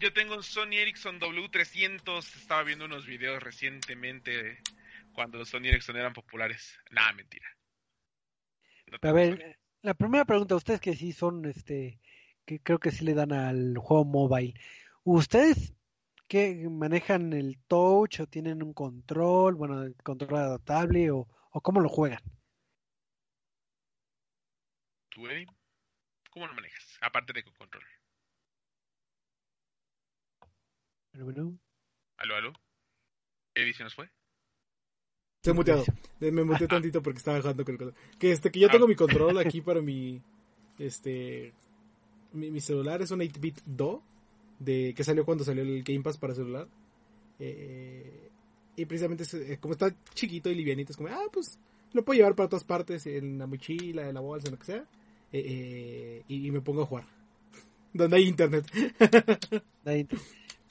Yo, 0.00 0.12
tengo 0.12 0.34
un 0.34 0.42
Sony 0.42 0.74
Ericsson 0.74 1.20
W300 1.20 2.18
estaba 2.36 2.62
viendo 2.64 2.84
unos 2.84 3.06
videos 3.06 3.42
recientemente 3.42 4.58
cuando 5.12 5.38
los 5.38 5.48
Sony 5.48 5.66
Ericsson 5.66 5.96
eran 5.96 6.12
populares. 6.12 6.78
Nada 6.90 7.12
mentira. 7.12 7.46
A 9.02 9.12
ver 9.12 9.58
la 9.82 9.94
primera 9.94 10.24
pregunta 10.24 10.56
ustedes 10.56 10.80
que 10.80 10.96
sí 10.96 11.12
son 11.12 11.46
este 11.46 12.00
que 12.44 12.60
creo 12.60 12.80
que 12.80 12.90
sí 12.90 13.04
le 13.04 13.14
dan 13.14 13.32
al 13.32 13.76
juego 13.78 14.04
mobile 14.04 14.54
ustedes 15.04 15.75
que 16.28 16.68
manejan 16.68 17.32
el 17.32 17.58
touch 17.66 18.20
o 18.20 18.26
tienen 18.26 18.62
un 18.62 18.72
control, 18.72 19.54
bueno, 19.54 19.82
el 19.82 19.94
control 20.02 20.36
adaptable 20.36 21.10
o, 21.10 21.28
o 21.50 21.60
cómo 21.60 21.80
lo 21.80 21.88
juegan? 21.88 22.20
¿Tú, 25.08 25.26
Eddie? 25.28 25.46
¿Cómo 26.30 26.46
lo 26.46 26.54
manejas? 26.54 26.98
Aparte 27.00 27.32
de 27.32 27.42
con 27.42 27.54
control. 27.54 27.84
Bueno, 31.14 31.58
¿Aló, 32.18 32.36
aló? 32.36 32.52
¿Eddie 33.54 33.72
se 33.72 33.84
nos 33.84 33.94
fue? 33.94 34.10
Estoy 35.42 35.54
muteado. 35.54 35.84
Me 36.20 36.44
muteé 36.44 36.68
tantito 36.68 37.02
porque 37.02 37.18
estaba 37.18 37.40
jugando 37.40 37.64
con 37.64 37.74
el 37.74 37.78
control. 37.78 38.18
Que, 38.18 38.32
este, 38.32 38.50
que 38.50 38.60
yo 38.60 38.68
tengo 38.68 38.86
mi 38.86 38.94
control 38.94 39.38
aquí 39.38 39.60
para 39.60 39.80
mi... 39.80 40.20
Este... 40.78 41.54
Mi, 42.32 42.50
mi 42.50 42.60
celular 42.60 43.00
es 43.00 43.10
un 43.10 43.20
8-bit 43.20 43.62
Do 43.64 44.02
de 44.58 44.94
que 44.94 45.04
salió 45.04 45.24
cuando 45.24 45.44
salió 45.44 45.62
el 45.62 45.82
Game 45.82 46.02
Pass 46.02 46.18
para 46.18 46.34
celular. 46.34 46.68
Eh, 47.38 48.30
y 48.76 48.84
precisamente 48.84 49.24
eh, 49.34 49.58
como 49.58 49.72
está 49.72 49.94
chiquito 50.14 50.50
y 50.50 50.54
livianito, 50.54 50.92
es 50.92 50.96
como, 50.96 51.08
ah, 51.08 51.24
pues 51.32 51.58
lo 51.92 52.04
puedo 52.04 52.18
llevar 52.18 52.34
para 52.34 52.48
todas 52.48 52.64
partes, 52.64 53.06
en 53.06 53.38
la 53.38 53.46
mochila, 53.46 54.08
en 54.08 54.14
la 54.14 54.20
bolsa, 54.20 54.48
en 54.48 54.52
lo 54.52 54.58
que 54.58 54.66
sea. 54.66 54.84
Eh, 55.32 56.22
y, 56.28 56.50
me 56.50 56.60
pongo 56.60 56.82
a 56.82 56.86
jugar. 56.86 57.06
Donde 57.92 58.16
hay 58.16 58.28
internet. 58.28 58.66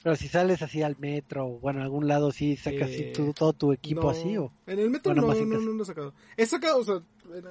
Pero 0.02 0.14
si 0.14 0.28
sales 0.28 0.62
así 0.62 0.82
al 0.82 0.96
metro, 0.98 1.58
bueno, 1.58 1.80
a 1.80 1.82
algún 1.82 2.06
lado, 2.06 2.30
sí 2.30 2.56
sacas 2.56 2.90
todo 3.34 3.52
tu 3.52 3.72
equipo 3.72 4.08
así, 4.08 4.36
o. 4.36 4.52
En 4.66 4.78
el 4.78 4.88
metro 4.88 5.12
no, 5.14 5.22
no, 5.22 5.34
no, 5.34 5.60
no, 5.60 5.82
he 5.82 5.86
sacado. 5.86 6.14
He 6.36 6.46
sacado, 6.46 6.78
o 6.78 6.84
sea, 6.84 7.02
en, 7.34 7.46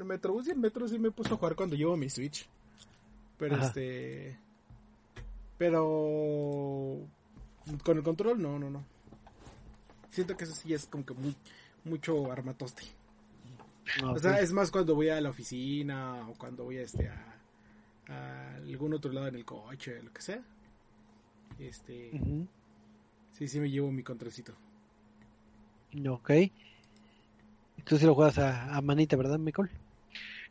el 0.00 0.04
metro, 0.04 0.36
y 0.44 0.50
el 0.50 0.58
metro 0.58 0.88
sí 0.88 0.98
me 0.98 1.08
he 1.08 1.12
puesto 1.12 1.36
a 1.36 1.38
jugar 1.38 1.54
cuando 1.54 1.76
llevo 1.76 1.96
mi 1.96 2.10
Switch. 2.10 2.48
Pero 3.38 3.56
este. 3.56 4.36
Pero 5.58 6.98
con 7.84 7.96
el 7.96 8.02
control, 8.02 8.40
no, 8.40 8.58
no, 8.58 8.70
no. 8.70 8.84
Siento 10.10 10.36
que 10.36 10.44
eso 10.44 10.54
sí 10.54 10.74
es 10.74 10.86
como 10.86 11.06
que 11.06 11.14
muy, 11.14 11.34
mucho 11.84 12.30
armatoste. 12.30 12.82
o 14.04 14.18
sea, 14.18 14.40
es 14.40 14.52
más 14.52 14.70
cuando 14.70 14.94
voy 14.94 15.08
a 15.08 15.20
la 15.20 15.30
oficina 15.30 16.26
o 16.28 16.34
cuando 16.34 16.64
voy 16.64 16.78
a 16.78 16.82
este 16.82 17.08
a, 17.08 18.56
algún 18.56 18.94
otro 18.94 19.12
lado 19.12 19.28
en 19.28 19.36
el 19.36 19.44
coche, 19.44 20.02
lo 20.02 20.12
que 20.12 20.22
sea. 20.22 20.42
Este 21.58 22.10
Sí, 23.32 23.48
sí 23.48 23.60
me 23.60 23.70
llevo 23.70 23.90
mi 23.90 24.02
controlcito. 24.02 24.52
Ok. 26.08 26.30
Tú 27.84 27.98
sí 27.98 28.06
lo 28.06 28.14
juegas 28.14 28.38
a, 28.38 28.76
a 28.76 28.80
manita, 28.82 29.16
¿verdad, 29.16 29.38
Michael? 29.38 29.70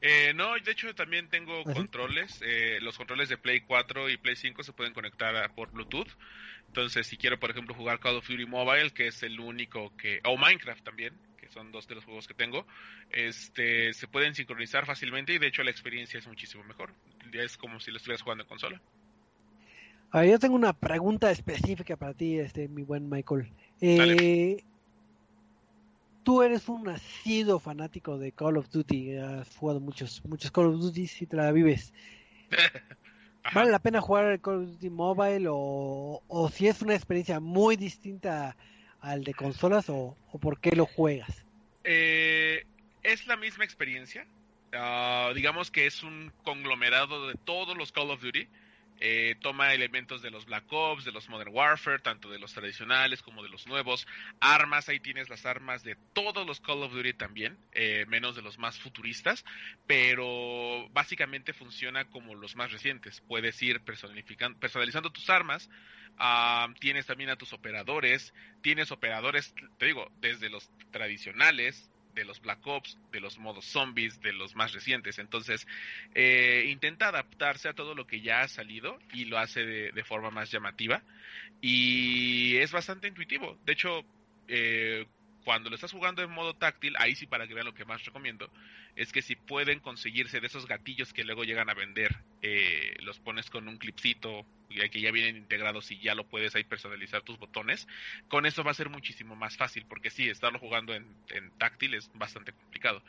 Eh, 0.02 0.34
no, 0.36 0.56
de 0.56 0.72
hecho 0.72 0.94
también 0.96 1.30
tengo 1.30 1.64
controles. 1.64 2.42
Eh, 2.44 2.80
los 2.82 2.98
controles 2.98 3.30
de 3.30 3.38
Play 3.38 3.62
4 3.62 4.10
y 4.10 4.18
Play 4.18 4.36
5 4.36 4.64
se 4.64 4.74
pueden 4.74 4.94
conectar 4.94 5.54
por 5.54 5.72
Bluetooth. 5.72 6.10
Entonces, 6.68 7.06
si 7.06 7.18
quiero, 7.18 7.40
por 7.40 7.52
ejemplo, 7.52 7.76
jugar 7.76 8.00
Call 8.00 8.16
of 8.16 8.28
Duty 8.28 8.46
Mobile, 8.46 8.92
que 8.92 9.08
es 9.08 9.22
el 9.24 9.40
único 9.40 9.96
que... 9.98 10.22
O 10.24 10.38
Minecraft 10.38 10.84
también, 10.84 11.14
que 11.38 11.50
son 11.50 11.72
dos 11.72 11.88
de 11.88 11.96
los 11.96 12.06
juegos 12.06 12.28
que 12.28 12.34
tengo, 12.34 12.66
este, 13.12 13.94
se 13.94 14.08
pueden 14.08 14.34
sincronizar 14.34 14.86
fácilmente 14.86 15.34
y 15.34 15.38
de 15.38 15.48
hecho 15.48 15.64
la 15.64 15.72
experiencia 15.72 16.18
es 16.18 16.28
muchísimo 16.28 16.64
mejor. 16.64 16.94
Es 17.34 17.58
como 17.58 17.80
si 17.80 17.92
lo 17.92 17.98
estuvieras 17.98 18.22
jugando 18.22 18.44
en 18.44 18.50
consola. 18.50 18.82
A 20.12 20.26
yo 20.26 20.40
tengo 20.40 20.56
una 20.56 20.74
pregunta 20.74 21.32
específica 21.32 21.96
para 21.96 22.14
ti, 22.14 22.40
este, 22.40 22.68
mi 22.68 22.84
buen 22.84 23.10
Michael. 23.10 23.52
Eh, 23.80 24.64
tú 26.24 26.42
eres 26.42 26.68
un 26.70 26.84
nacido 26.84 27.60
fanático 27.60 28.18
de 28.18 28.32
Call 28.32 28.58
of 28.58 28.70
Duty, 28.70 29.18
has 29.18 29.56
jugado 29.56 29.80
muchos, 29.80 30.24
muchos 30.26 30.52
Call 30.52 30.68
of 30.68 30.80
Duty 30.80 31.10
y 31.20 31.26
te 31.26 31.36
la 31.36 31.52
vives. 31.52 31.94
¿Vale 33.54 33.72
la 33.72 33.80
pena 33.80 34.02
jugar 34.02 34.26
el 34.26 34.42
Call 34.42 34.64
of 34.64 34.70
Duty 34.72 34.90
Mobile 34.90 35.48
o, 35.50 36.22
o 36.28 36.50
si 36.50 36.68
es 36.68 36.82
una 36.82 36.96
experiencia 36.96 37.40
muy 37.40 37.76
distinta 37.76 38.56
al 39.00 39.24
de 39.24 39.34
consolas 39.34 39.90
o, 39.90 40.16
o 40.32 40.40
por 40.40 40.60
qué 40.60 40.76
lo 40.76 40.86
juegas? 40.86 41.46
Eh, 41.84 42.66
es 43.04 43.28
la 43.28 43.38
misma 43.38 43.64
experiencia. 43.64 44.28
Ah, 44.74 45.32
digamos 45.36 45.72
que 45.72 45.86
es 45.86 46.04
un 46.04 46.32
conglomerado 46.44 47.28
de 47.28 47.36
todos 47.36 47.76
los 47.76 47.92
Call 47.92 48.12
of 48.12 48.22
Duty. 48.22 48.48
Eh, 49.04 49.36
toma 49.42 49.74
elementos 49.74 50.22
de 50.22 50.30
los 50.30 50.46
Black 50.46 50.72
Ops, 50.72 51.06
de 51.06 51.12
los 51.12 51.28
Modern 51.28 51.52
Warfare, 51.52 52.00
tanto 52.00 52.30
de 52.30 52.38
los 52.38 52.54
tradicionales 52.54 53.24
como 53.24 53.42
de 53.42 53.50
los 53.50 53.66
nuevos. 53.66 54.06
Armas, 54.40 54.90
ahí 54.90 55.00
tienes 55.00 55.28
las 55.28 55.48
armas 55.48 55.84
de 55.84 55.98
todos 56.14 56.46
los 56.46 56.62
Call 56.62 56.84
of 56.84 56.94
Duty 56.94 57.14
también, 57.14 57.58
eh, 57.72 58.06
menos 58.08 58.36
de 58.36 58.44
los 58.44 58.60
más 58.60 58.80
futuristas, 58.80 59.44
pero 59.88 60.88
básicamente 60.92 61.52
funciona 61.52 62.06
como 62.06 62.36
los 62.36 62.56
más 62.56 62.72
recientes. 62.72 63.22
Puedes 63.22 63.60
ir 63.64 63.82
personalizando 63.82 65.12
tus 65.12 65.32
armas. 65.32 65.68
Ah, 66.18 66.68
tienes 66.80 67.08
también 67.08 67.32
a 67.32 67.38
tus 67.38 67.54
operadores, 67.54 68.34
tienes 68.62 68.92
operadores, 68.92 69.56
te 69.80 69.88
digo, 69.88 70.12
desde 70.20 70.50
los 70.50 70.70
tradicionales, 70.92 71.91
de 72.14 72.26
los 72.26 72.42
Black 72.42 72.66
Ops, 72.66 72.98
de 73.12 73.20
los 73.20 73.38
modos 73.38 73.66
zombies, 73.66 74.22
de 74.22 74.34
los 74.34 74.56
más 74.56 74.74
recientes. 74.74 75.20
Entonces, 75.20 75.68
eh, 76.14 76.66
intenta 76.70 77.08
adaptarse 77.08 77.70
a 77.70 77.74
todo 77.74 77.96
lo 77.96 78.08
que 78.08 78.22
ya 78.22 78.42
ha 78.42 78.48
salido 78.48 79.00
y 79.14 79.26
lo 79.26 79.38
hace 79.38 79.66
de, 79.66 80.04
forma 80.04 80.32
más 80.32 80.52
llamativa. 80.52 81.04
Y 81.62 82.58
es 82.58 82.72
bastante 82.72 83.08
intuitivo. 83.08 83.58
De 83.66 83.74
hecho, 83.74 84.04
eh, 84.48 85.06
cuando 85.44 85.70
lo 85.70 85.76
estás 85.76 85.92
jugando 85.92 86.22
en 86.22 86.32
modo 86.32 86.54
táctil, 86.54 86.96
ahí 86.98 87.16
sí 87.16 87.28
para 87.28 87.48
que 87.48 87.54
vean 87.54 87.66
lo 87.66 87.74
que 87.74 87.86
más 87.86 88.04
recomiendo, 88.06 88.52
es 88.96 89.12
que 89.12 89.22
si 89.22 89.36
pueden 89.36 89.80
conseguirse 89.80 90.40
de 90.40 90.48
esos 90.48 90.68
gatillos 90.68 91.14
que 91.14 91.24
luego 91.24 91.44
llegan 91.44 91.70
a 91.70 91.74
vender, 91.74 92.16
eh, 92.42 92.96
los 93.02 93.20
pones 93.20 93.50
con 93.50 93.68
un 93.68 93.78
clipcito 93.78 94.46
que 94.70 95.02
ya 95.02 95.12
vienen 95.12 95.36
integrados 95.36 95.92
y 95.92 96.00
ya 96.00 96.16
lo 96.16 96.26
puedes 96.26 96.56
ahí 96.56 96.64
personalizar 96.64 97.24
tus 97.24 97.38
botones, 97.38 97.88
con 98.30 98.46
eso 98.46 98.64
va 98.64 98.72
a 98.72 98.76
ser 98.76 98.90
muchísimo 98.90 99.36
más 99.36 99.58
fácil, 99.58 99.86
porque 99.86 100.10
sí, 100.10 100.30
estarlo 100.30 100.60
jugando 100.60 100.94
en, 100.94 101.06
en 101.30 101.52
táctil 101.58 101.94
es 101.94 102.10
bastante 102.14 102.54
complicado. 102.54 103.04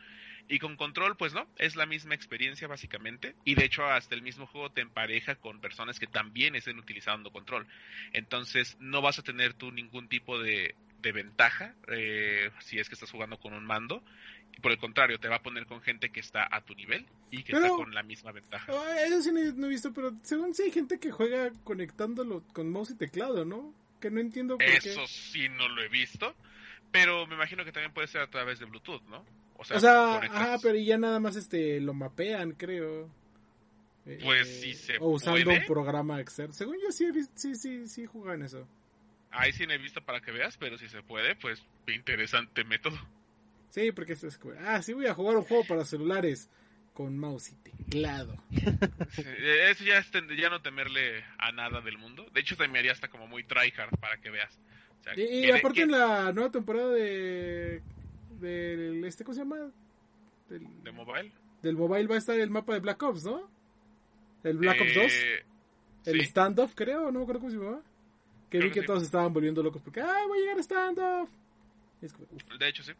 Y 0.49 0.59
con 0.59 0.77
control, 0.77 1.17
pues 1.17 1.33
no, 1.33 1.47
es 1.57 1.77
la 1.77 1.87
misma 1.87 2.15
experiencia 2.15 2.67
básicamente. 2.67 3.35
Y 3.45 3.55
de 3.55 3.65
hecho, 3.65 3.87
hasta 3.87 4.15
el 4.15 4.23
mismo 4.23 4.47
juego 4.47 4.71
te 4.71 4.81
empareja 4.81 5.37
con 5.37 5.61
personas 5.61 6.01
que 6.01 6.09
también 6.09 6.57
estén 6.57 6.79
utilizando 6.79 7.31
control. 7.31 7.67
Entonces, 8.13 8.77
no 8.81 9.01
vas 9.01 9.21
a 9.21 9.23
tener 9.23 9.55
tú 9.55 9.71
ningún 9.71 10.09
tipo 10.09 10.41
de, 10.41 10.75
de 11.03 11.13
ventaja 11.13 11.75
eh, 11.89 12.51
si 12.61 12.79
es 12.79 12.89
que 12.89 12.95
estás 12.95 13.11
jugando 13.11 13.39
con 13.39 13.53
un 13.53 13.65
mando. 13.65 14.03
Y 14.57 14.61
por 14.61 14.71
el 14.71 14.79
contrario, 14.79 15.19
te 15.19 15.29
va 15.29 15.37
a 15.37 15.43
poner 15.43 15.67
con 15.67 15.81
gente 15.81 16.11
que 16.11 16.21
está 16.21 16.47
a 16.51 16.61
tu 16.63 16.75
nivel 16.75 17.07
y 17.31 17.43
que 17.43 17.53
está 17.53 17.69
con 17.71 17.95
la 17.95 18.03
misma 18.03 18.33
ventaja. 18.33 18.71
Eso 19.05 19.23
sí 19.23 19.33
no, 19.33 19.67
he 19.67 19.71
visto, 19.71 19.93
pero 19.93 20.13
según 20.23 20.55
sí 20.55 20.65
hay 20.65 20.71
gente 20.71 20.99
que 20.99 21.11
juega 21.11 21.51
conectándolo 21.65 22.43
con 22.53 22.71
mouse 22.71 22.91
y 22.91 22.97
teclado, 22.97 23.45
¿no? 23.45 23.75
Que 24.01 24.11
no 24.11 24.21
entiendo 24.21 24.59
por 24.59 24.67
Eso 24.67 25.07
sí 25.07 25.49
no 25.49 25.69
lo 25.69 25.83
he 25.83 25.89
visto, 25.89 26.35
pero 26.91 27.27
me 27.27 27.35
imagino 27.35 27.65
que 27.65 27.73
también 27.73 27.93
puede 27.95 28.09
ser 28.09 28.21
a 28.21 28.31
través 28.31 28.59
de 28.59 28.67
Bluetooth, 28.67 29.03
¿no? 29.09 29.25
O 29.57 29.65
sea, 29.65 30.17
ajá, 30.17 30.59
pero 30.61 30.77
ya 30.77 30.99
nada 30.99 31.21
más 31.21 31.37
este 31.37 31.81
lo 31.81 31.95
mapean, 31.95 32.53
creo. 32.53 33.09
Pues 34.05 34.61
sí 34.61 34.71
eh, 34.71 34.75
se 34.75 34.99
O 34.99 35.11
usando 35.11 35.51
un 35.51 35.65
programa 35.67 36.21
externo. 36.21 36.53
Según 36.53 36.77
yo 36.83 36.91
sí, 36.91 37.09
sí, 37.35 37.55
sí, 37.55 37.87
sí 37.87 38.07
juegan 38.07 38.43
eso. 38.43 38.67
Ahí 39.33 39.53
sí 39.53 39.67
no 39.67 39.73
he 39.73 39.79
visto 39.79 40.03
para 40.05 40.21
que 40.21 40.31
veas, 40.31 40.57
pero 40.59 40.77
si 40.79 40.89
se 40.89 41.03
puede, 41.03 41.35
pues 41.37 41.63
interesante 41.89 42.65
método. 42.65 42.99
Sí, 43.71 43.91
porque 43.93 44.13
es 44.13 44.41
ah, 44.61 44.83
sí 44.83 44.93
voy 44.93 45.07
a 45.07 45.15
jugar 45.15 45.37
un 45.37 45.45
juego 45.45 45.65
para 45.67 45.85
celulares 45.85 46.51
con 46.93 47.19
mouse 47.19 47.53
y 47.53 47.55
teclado. 47.57 48.37
eso 49.17 49.85
ya 49.85 49.99
es 49.99 50.11
ya 50.39 50.51
no 50.51 50.61
temerle 50.61 51.25
a 51.39 51.53
nada 51.53 51.81
del 51.81 51.97
mundo. 51.97 52.27
De 52.35 52.41
hecho, 52.41 52.57
te 52.57 52.69
me 52.69 52.79
haría 52.79 52.93
hasta 52.93 53.09
como 53.09 53.27
muy 53.27 53.45
tryhard 53.45 53.99
para 53.99 54.19
que 54.19 54.31
veas. 54.31 54.59
y, 55.17 55.51
aparte 55.51 55.83
en 55.83 55.91
la 55.91 56.33
nueva 56.33 56.51
temporada 56.51 56.91
de 56.91 57.83
del 58.41 59.05
este 59.05 59.25
¿cómo 59.25 59.35
se 59.35 59.41
llama? 59.41 59.73
Del, 60.51 60.67
¿De 60.83 60.93
mobile? 60.93 61.33
Del 61.63 61.77
mobile 61.77 62.07
va 62.07 62.17
a 62.17 62.19
estar 62.19 62.39
el 62.39 62.51
mapa 62.51 62.75
de 62.75 62.81
Black 62.81 63.03
Ops, 63.03 63.25
¿no? 63.25 63.51
El 64.45 64.59
Black 64.59 64.81
Ops 64.81 64.95
2. 64.95 65.05
Eh, 65.05 65.45
el 66.07 66.21
standoff, 66.27 66.75
creo, 66.75 67.11
no 67.11 67.21
me 67.21 67.23
acuerdo 67.23 67.41
cómo 67.41 67.51
se 67.51 67.57
llama. 67.57 67.83
Que 68.53 68.59
vi 68.59 68.71
que, 68.71 68.83
todos 68.83 69.03
estaban 69.03 69.33
volviendo 69.33 69.63
locos 69.63 69.81
porque, 69.81 70.03
¡ay, 70.03 70.29
voy 70.29 70.37
a 70.37 70.41
llegar 70.43 70.59
a 70.59 70.63
standoff! 70.63 71.31
de 72.59 72.69
hecho, 72.69 72.83
sí. 72.83 72.93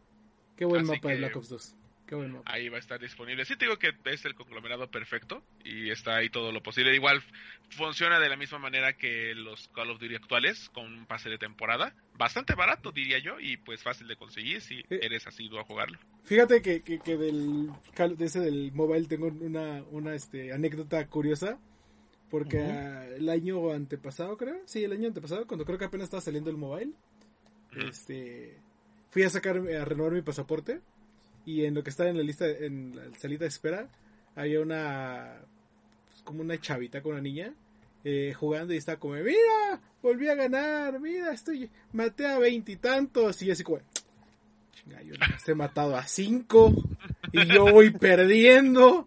Qué 0.55 0.65
buen 0.65 0.83
mapa 0.83 1.09
de 1.09 1.17
Black 1.17 1.35
Ops 1.35 1.49
2. 1.49 1.75
Qué 2.07 2.15
buen 2.15 2.31
mapa. 2.31 2.51
Ahí 2.51 2.69
va 2.69 2.77
a 2.77 2.79
estar 2.79 2.99
disponible. 2.99 3.45
Sí, 3.45 3.55
te 3.55 3.65
digo 3.65 3.77
que 3.77 3.93
es 4.05 4.25
el 4.25 4.33
conglomerado 4.33 4.89
perfecto 4.89 5.43
y 5.63 5.91
está 5.91 6.15
ahí 6.15 6.31
todo 6.31 6.51
lo 6.51 6.63
posible. 6.63 6.95
Igual 6.95 7.21
funciona 7.69 8.19
de 8.19 8.29
la 8.29 8.35
misma 8.35 8.57
manera 8.57 8.93
que 8.93 9.35
los 9.35 9.67
Call 9.67 9.91
of 9.91 9.99
Duty 9.99 10.15
actuales, 10.15 10.69
con 10.69 10.91
un 10.91 11.05
pase 11.05 11.29
de 11.29 11.37
temporada. 11.37 11.93
Bastante 12.17 12.55
barato, 12.55 12.91
diría 12.91 13.19
yo, 13.19 13.39
y 13.39 13.57
pues 13.57 13.83
fácil 13.83 14.07
de 14.07 14.15
conseguir 14.15 14.59
si 14.59 14.79
eh, 14.79 15.01
eres 15.03 15.27
asiduo 15.27 15.59
a 15.59 15.65
jugarlo. 15.65 15.99
Fíjate 16.23 16.63
que, 16.63 16.81
que, 16.81 16.97
que 16.97 17.15
del, 17.15 17.69
de 18.17 18.25
ese 18.25 18.39
del 18.39 18.71
mobile 18.71 19.05
tengo 19.05 19.27
una, 19.27 19.83
una 19.91 20.15
este, 20.15 20.51
anécdota 20.51 21.05
curiosa 21.05 21.59
porque 22.33 22.57
el 23.15 23.29
año 23.29 23.69
antepasado, 23.69 24.37
creo, 24.37 24.63
sí, 24.65 24.83
el 24.83 24.91
año 24.91 25.09
antepasado, 25.09 25.45
cuando 25.45 25.65
creo 25.65 25.77
que 25.77 25.85
apenas 25.85 26.05
estaba 26.05 26.19
saliendo 26.19 26.49
el 26.49 26.57
mobile, 26.57 26.91
este, 27.87 28.57
fui 29.11 29.21
a 29.21 29.29
sacar, 29.29 29.57
a 29.57 29.85
renovar 29.85 30.13
mi 30.13 30.23
pasaporte 30.23 30.81
y 31.45 31.63
en 31.65 31.75
lo 31.75 31.83
que 31.83 31.91
estaba 31.91 32.09
en 32.09 32.17
la 32.17 32.23
lista, 32.23 32.49
en 32.49 32.95
la 32.95 33.03
salida 33.19 33.41
de 33.41 33.49
espera, 33.49 33.87
había 34.35 34.61
una, 34.61 35.41
pues, 36.09 36.23
como 36.23 36.41
una 36.41 36.59
chavita 36.59 37.03
con 37.03 37.11
una 37.11 37.21
niña 37.21 37.53
eh, 38.03 38.33
jugando 38.35 38.73
y 38.73 38.77
estaba 38.77 38.97
como, 38.97 39.13
mira, 39.13 39.79
volví 40.01 40.27
a 40.27 40.33
ganar, 40.33 40.99
mira, 40.99 41.33
estoy, 41.33 41.69
maté 41.91 42.25
a 42.25 42.39
veintitantos 42.39 43.43
y, 43.43 43.51
así 43.51 43.63
como, 43.63 43.77
chinga, 44.71 45.03
yo 45.03 45.13
he 45.45 45.53
matado 45.53 45.95
a 45.95 46.07
cinco 46.07 46.73
y 47.31 47.45
yo 47.45 47.71
voy 47.71 47.91
perdiendo. 47.91 49.05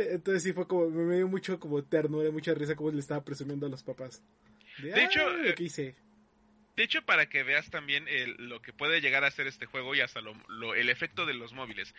Entonces 0.00 0.42
sí 0.42 0.52
fue 0.52 0.66
como, 0.66 0.88
me 0.90 1.16
dio 1.16 1.28
mucho 1.28 1.58
como 1.60 1.82
ternura, 1.82 2.30
mucha 2.30 2.54
risa 2.54 2.74
como 2.74 2.90
le 2.90 3.00
estaba 3.00 3.24
presumiendo 3.24 3.66
a 3.66 3.68
los 3.68 3.82
papás. 3.82 4.22
De, 4.78 5.04
hecho, 5.04 5.28
lo 5.30 5.54
que 5.54 5.64
hice. 5.64 5.94
De 6.76 6.84
hecho, 6.84 7.02
para 7.02 7.28
que 7.28 7.42
veas 7.42 7.68
también 7.70 8.06
lo 8.38 8.62
que 8.62 8.72
puede 8.72 9.00
llegar 9.00 9.24
a 9.24 9.30
ser 9.30 9.46
este 9.46 9.66
juego 9.66 9.94
y 9.94 10.00
hasta 10.00 10.20
lo, 10.20 10.74
el 10.74 10.88
efecto 10.88 11.26
de 11.26 11.34
los 11.34 11.52
móviles. 11.52 11.94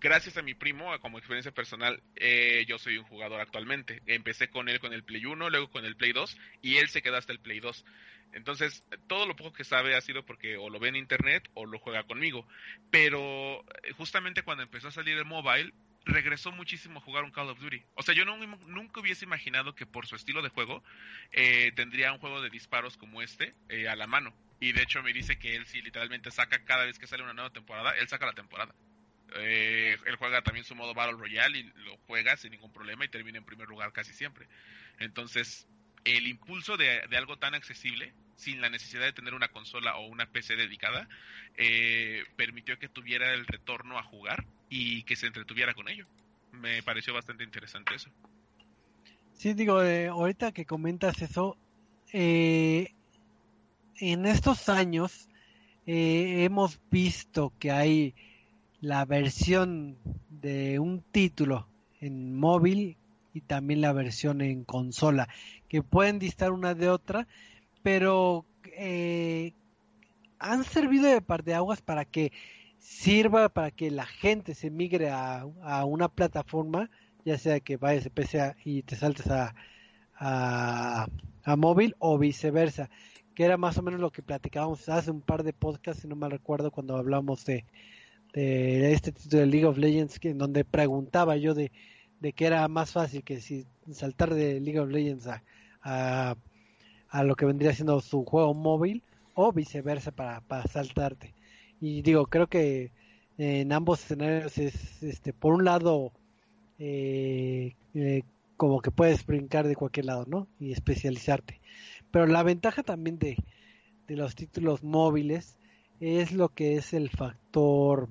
Gracias 0.00 0.38
a 0.38 0.42
mi 0.42 0.54
primo, 0.54 0.98
como 1.00 1.18
experiencia 1.18 1.52
personal, 1.52 2.02
eh, 2.16 2.64
yo 2.66 2.78
soy 2.78 2.96
un 2.96 3.04
jugador 3.04 3.40
actualmente. 3.40 4.00
Empecé 4.06 4.48
con 4.48 4.70
él 4.70 4.80
con 4.80 4.94
el 4.94 5.04
Play 5.04 5.26
1, 5.26 5.50
luego 5.50 5.70
con 5.70 5.84
el 5.84 5.96
Play 5.96 6.12
2 6.12 6.38
y 6.62 6.78
él 6.78 6.88
se 6.88 7.02
quedó 7.02 7.16
hasta 7.16 7.32
el 7.32 7.40
Play 7.40 7.60
2. 7.60 7.84
Entonces, 8.32 8.84
todo 9.08 9.26
lo 9.26 9.36
poco 9.36 9.52
que 9.52 9.64
sabe 9.64 9.94
ha 9.96 10.00
sido 10.00 10.24
porque 10.24 10.56
o 10.56 10.70
lo 10.70 10.78
ve 10.78 10.88
en 10.88 10.96
internet 10.96 11.50
o 11.54 11.66
lo 11.66 11.78
juega 11.78 12.04
conmigo. 12.04 12.46
Pero 12.90 13.60
eh, 13.82 13.92
justamente 13.96 14.42
cuando 14.42 14.62
empezó 14.62 14.88
a 14.88 14.92
salir 14.92 15.18
el 15.18 15.24
mobile, 15.24 15.74
regresó 16.04 16.52
muchísimo 16.52 16.98
a 16.98 17.02
jugar 17.02 17.24
un 17.24 17.30
Call 17.30 17.50
of 17.50 17.60
Duty. 17.60 17.82
O 17.94 18.02
sea, 18.02 18.14
yo 18.14 18.24
nunca 18.24 19.00
hubiese 19.00 19.24
imaginado 19.24 19.74
que 19.74 19.86
por 19.86 20.06
su 20.06 20.16
estilo 20.16 20.42
de 20.42 20.48
juego 20.48 20.82
eh, 21.32 21.72
tendría 21.74 22.12
un 22.12 22.18
juego 22.18 22.40
de 22.42 22.50
disparos 22.50 22.96
como 22.96 23.22
este 23.22 23.54
eh, 23.68 23.88
a 23.88 23.96
la 23.96 24.06
mano. 24.06 24.34
Y 24.60 24.72
de 24.72 24.82
hecho 24.82 25.02
me 25.02 25.12
dice 25.12 25.38
que 25.38 25.56
él 25.56 25.66
sí 25.66 25.80
literalmente 25.82 26.30
saca 26.30 26.64
cada 26.64 26.84
vez 26.84 26.98
que 26.98 27.06
sale 27.06 27.22
una 27.22 27.32
nueva 27.32 27.50
temporada, 27.50 27.92
él 27.92 28.08
saca 28.08 28.26
la 28.26 28.32
temporada. 28.32 28.74
Eh, 29.36 29.96
él 30.06 30.16
juega 30.16 30.42
también 30.42 30.64
su 30.64 30.74
modo 30.74 30.92
Battle 30.92 31.16
Royale 31.16 31.58
y 31.58 31.62
lo 31.84 31.96
juega 32.06 32.36
sin 32.36 32.50
ningún 32.50 32.72
problema 32.72 33.04
y 33.04 33.08
termina 33.08 33.38
en 33.38 33.44
primer 33.44 33.68
lugar 33.68 33.92
casi 33.92 34.12
siempre. 34.12 34.46
Entonces, 34.98 35.66
el 36.04 36.26
impulso 36.26 36.76
de, 36.76 37.02
de 37.08 37.16
algo 37.16 37.38
tan 37.38 37.54
accesible, 37.54 38.12
sin 38.36 38.60
la 38.60 38.70
necesidad 38.70 39.04
de 39.04 39.12
tener 39.12 39.34
una 39.34 39.48
consola 39.48 39.96
o 39.96 40.06
una 40.06 40.26
PC 40.26 40.56
dedicada, 40.56 41.08
permitió 42.36 42.78
que 42.78 42.88
tuviera 42.88 43.34
el 43.34 43.46
retorno 43.46 43.98
a 43.98 44.02
jugar 44.02 44.44
y 44.70 45.02
que 45.02 45.16
se 45.16 45.26
entretuviera 45.26 45.74
con 45.74 45.88
ello. 45.88 46.06
Me 46.52 46.82
pareció 46.82 47.12
bastante 47.12 47.44
interesante 47.44 47.96
eso. 47.96 48.08
Sí, 49.34 49.52
digo, 49.54 49.82
eh, 49.82 50.08
ahorita 50.08 50.52
que 50.52 50.64
comentas 50.64 51.20
eso, 51.20 51.56
eh, 52.12 52.92
en 53.98 54.26
estos 54.26 54.68
años 54.68 55.28
eh, 55.86 56.44
hemos 56.44 56.78
visto 56.90 57.52
que 57.58 57.70
hay 57.70 58.14
la 58.80 59.04
versión 59.04 59.98
de 60.28 60.78
un 60.78 61.02
título 61.02 61.66
en 62.00 62.38
móvil 62.38 62.96
y 63.34 63.40
también 63.40 63.80
la 63.80 63.92
versión 63.92 64.40
en 64.40 64.64
consola, 64.64 65.28
que 65.68 65.82
pueden 65.82 66.18
distar 66.18 66.52
una 66.52 66.74
de 66.74 66.88
otra, 66.88 67.26
pero 67.82 68.44
han 70.38 70.64
servido 70.64 71.04
de 71.04 71.20
par 71.20 71.44
de 71.44 71.54
aguas 71.54 71.82
para 71.82 72.04
que 72.04 72.32
sirva 72.80 73.48
para 73.50 73.70
que 73.70 73.90
la 73.90 74.06
gente 74.06 74.54
se 74.54 74.70
migre 74.70 75.10
a, 75.10 75.44
una 75.86 76.08
plataforma, 76.08 76.90
ya 77.24 77.38
sea 77.38 77.60
que 77.60 77.76
vayas 77.76 78.04
de 78.04 78.10
PC 78.10 78.56
y 78.64 78.82
te 78.82 78.96
saltes 78.96 79.28
a, 79.28 79.54
a, 80.16 81.06
móvil 81.56 81.94
o 81.98 82.18
viceversa, 82.18 82.90
que 83.34 83.44
era 83.44 83.56
más 83.56 83.78
o 83.78 83.82
menos 83.82 84.00
lo 84.00 84.10
que 84.10 84.22
platicábamos 84.22 84.88
hace 84.88 85.10
un 85.10 85.20
par 85.20 85.42
de 85.42 85.52
podcasts, 85.52 86.02
si 86.02 86.08
no 86.08 86.16
mal 86.16 86.30
recuerdo, 86.30 86.70
cuando 86.70 86.96
hablamos 86.96 87.44
de, 87.44 87.66
de 88.32 88.92
este 88.92 89.12
título 89.12 89.40
de 89.40 89.46
League 89.46 89.66
of 89.66 89.78
Legends, 89.78 90.18
que, 90.18 90.30
en 90.30 90.38
donde 90.38 90.64
preguntaba 90.64 91.36
yo 91.36 91.54
de, 91.54 91.70
de 92.20 92.32
que 92.32 92.46
era 92.46 92.66
más 92.68 92.92
fácil 92.92 93.22
que 93.22 93.40
si 93.40 93.66
saltar 93.92 94.34
de 94.34 94.60
League 94.60 94.80
of 94.80 94.90
Legends 94.90 95.26
a, 95.26 95.42
a, 95.82 96.36
a 97.08 97.24
lo 97.24 97.34
que 97.36 97.44
vendría 97.46 97.74
siendo 97.74 98.00
su 98.00 98.24
juego 98.24 98.54
móvil 98.54 99.02
o 99.34 99.52
viceversa 99.52 100.12
para, 100.12 100.40
para 100.40 100.62
saltarte. 100.64 101.34
Y 101.80 102.02
digo, 102.02 102.26
creo 102.26 102.46
que 102.46 102.92
en 103.38 103.72
ambos 103.72 104.02
escenarios 104.02 104.58
es, 104.58 105.02
este, 105.02 105.32
por 105.32 105.54
un 105.54 105.64
lado, 105.64 106.12
eh, 106.78 107.74
eh, 107.94 108.22
como 108.56 108.82
que 108.82 108.90
puedes 108.90 109.24
brincar 109.24 109.66
de 109.66 109.76
cualquier 109.76 110.06
lado, 110.06 110.26
¿no? 110.26 110.46
Y 110.58 110.72
especializarte. 110.72 111.60
Pero 112.10 112.26
la 112.26 112.42
ventaja 112.42 112.82
también 112.82 113.18
de, 113.18 113.36
de 114.06 114.16
los 114.16 114.34
títulos 114.34 114.82
móviles 114.82 115.56
es 116.00 116.32
lo 116.32 116.50
que 116.50 116.74
es 116.76 116.92
el 116.92 117.08
factor 117.08 118.08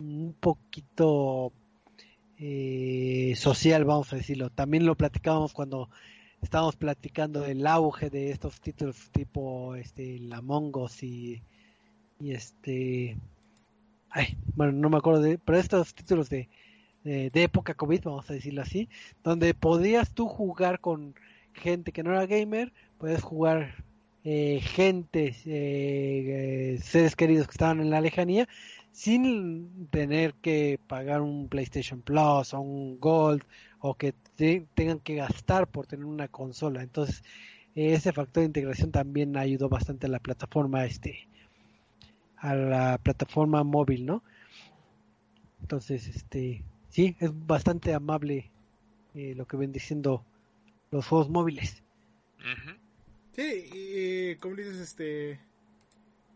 un 0.00 0.34
poquito 0.38 1.52
eh, 2.38 3.34
social, 3.36 3.84
vamos 3.84 4.12
a 4.12 4.16
decirlo. 4.16 4.50
También 4.50 4.86
lo 4.86 4.96
platicábamos 4.96 5.52
cuando 5.52 5.88
estábamos 6.40 6.76
platicando 6.76 7.40
del 7.40 7.66
auge 7.66 8.10
de 8.10 8.30
estos 8.30 8.60
títulos 8.60 9.10
tipo 9.12 9.74
este, 9.76 10.18
la 10.18 10.40
Mongos 10.40 11.02
y 11.02 11.42
y 12.22 12.32
este 12.32 13.16
ay 14.10 14.38
bueno 14.54 14.72
no 14.72 14.88
me 14.90 14.98
acuerdo 14.98 15.22
de 15.22 15.38
pero 15.38 15.58
estos 15.58 15.94
títulos 15.94 16.30
de, 16.30 16.48
de, 17.02 17.30
época 17.34 17.74
covid 17.74 18.04
vamos 18.04 18.30
a 18.30 18.34
decirlo 18.34 18.62
así 18.62 18.88
donde 19.24 19.54
podías 19.54 20.12
tú 20.14 20.28
jugar 20.28 20.80
con 20.80 21.14
gente 21.52 21.90
que 21.92 22.02
no 22.02 22.12
era 22.12 22.26
gamer 22.26 22.72
puedes 22.98 23.22
jugar 23.22 23.84
eh, 24.24 24.60
gente 24.62 25.34
eh, 25.46 26.78
seres 26.80 27.16
queridos 27.16 27.48
que 27.48 27.52
estaban 27.52 27.80
en 27.80 27.90
la 27.90 28.00
lejanía 28.00 28.48
sin 28.92 29.88
tener 29.90 30.34
que 30.34 30.78
pagar 30.86 31.22
un 31.22 31.48
PlayStation 31.48 32.02
Plus 32.02 32.54
o 32.54 32.60
un 32.60 33.00
Gold 33.00 33.42
o 33.80 33.94
que 33.94 34.14
tengan 34.74 35.00
que 35.00 35.16
gastar 35.16 35.66
por 35.66 35.86
tener 35.86 36.04
una 36.04 36.28
consola. 36.28 36.82
Entonces, 36.82 37.24
ese 37.74 38.12
factor 38.12 38.42
de 38.42 38.48
integración 38.48 38.92
también 38.92 39.36
ayudó 39.36 39.68
bastante 39.70 40.06
a 40.06 40.10
la 40.10 40.20
plataforma 40.20 40.84
este 40.84 41.26
a 42.42 42.56
la 42.56 42.98
plataforma 42.98 43.62
móvil, 43.62 44.04
¿no? 44.04 44.24
Entonces, 45.60 46.08
este, 46.08 46.64
sí, 46.88 47.16
es 47.20 47.30
bastante 47.46 47.94
amable 47.94 48.50
eh, 49.14 49.34
lo 49.36 49.46
que 49.46 49.56
ven 49.56 49.70
diciendo 49.70 50.24
los 50.90 51.06
juegos 51.06 51.30
móviles. 51.30 51.82
Sí, 53.36 53.70
y 53.72 54.36
como 54.36 54.56
dices, 54.56 54.78
este, 54.78 55.38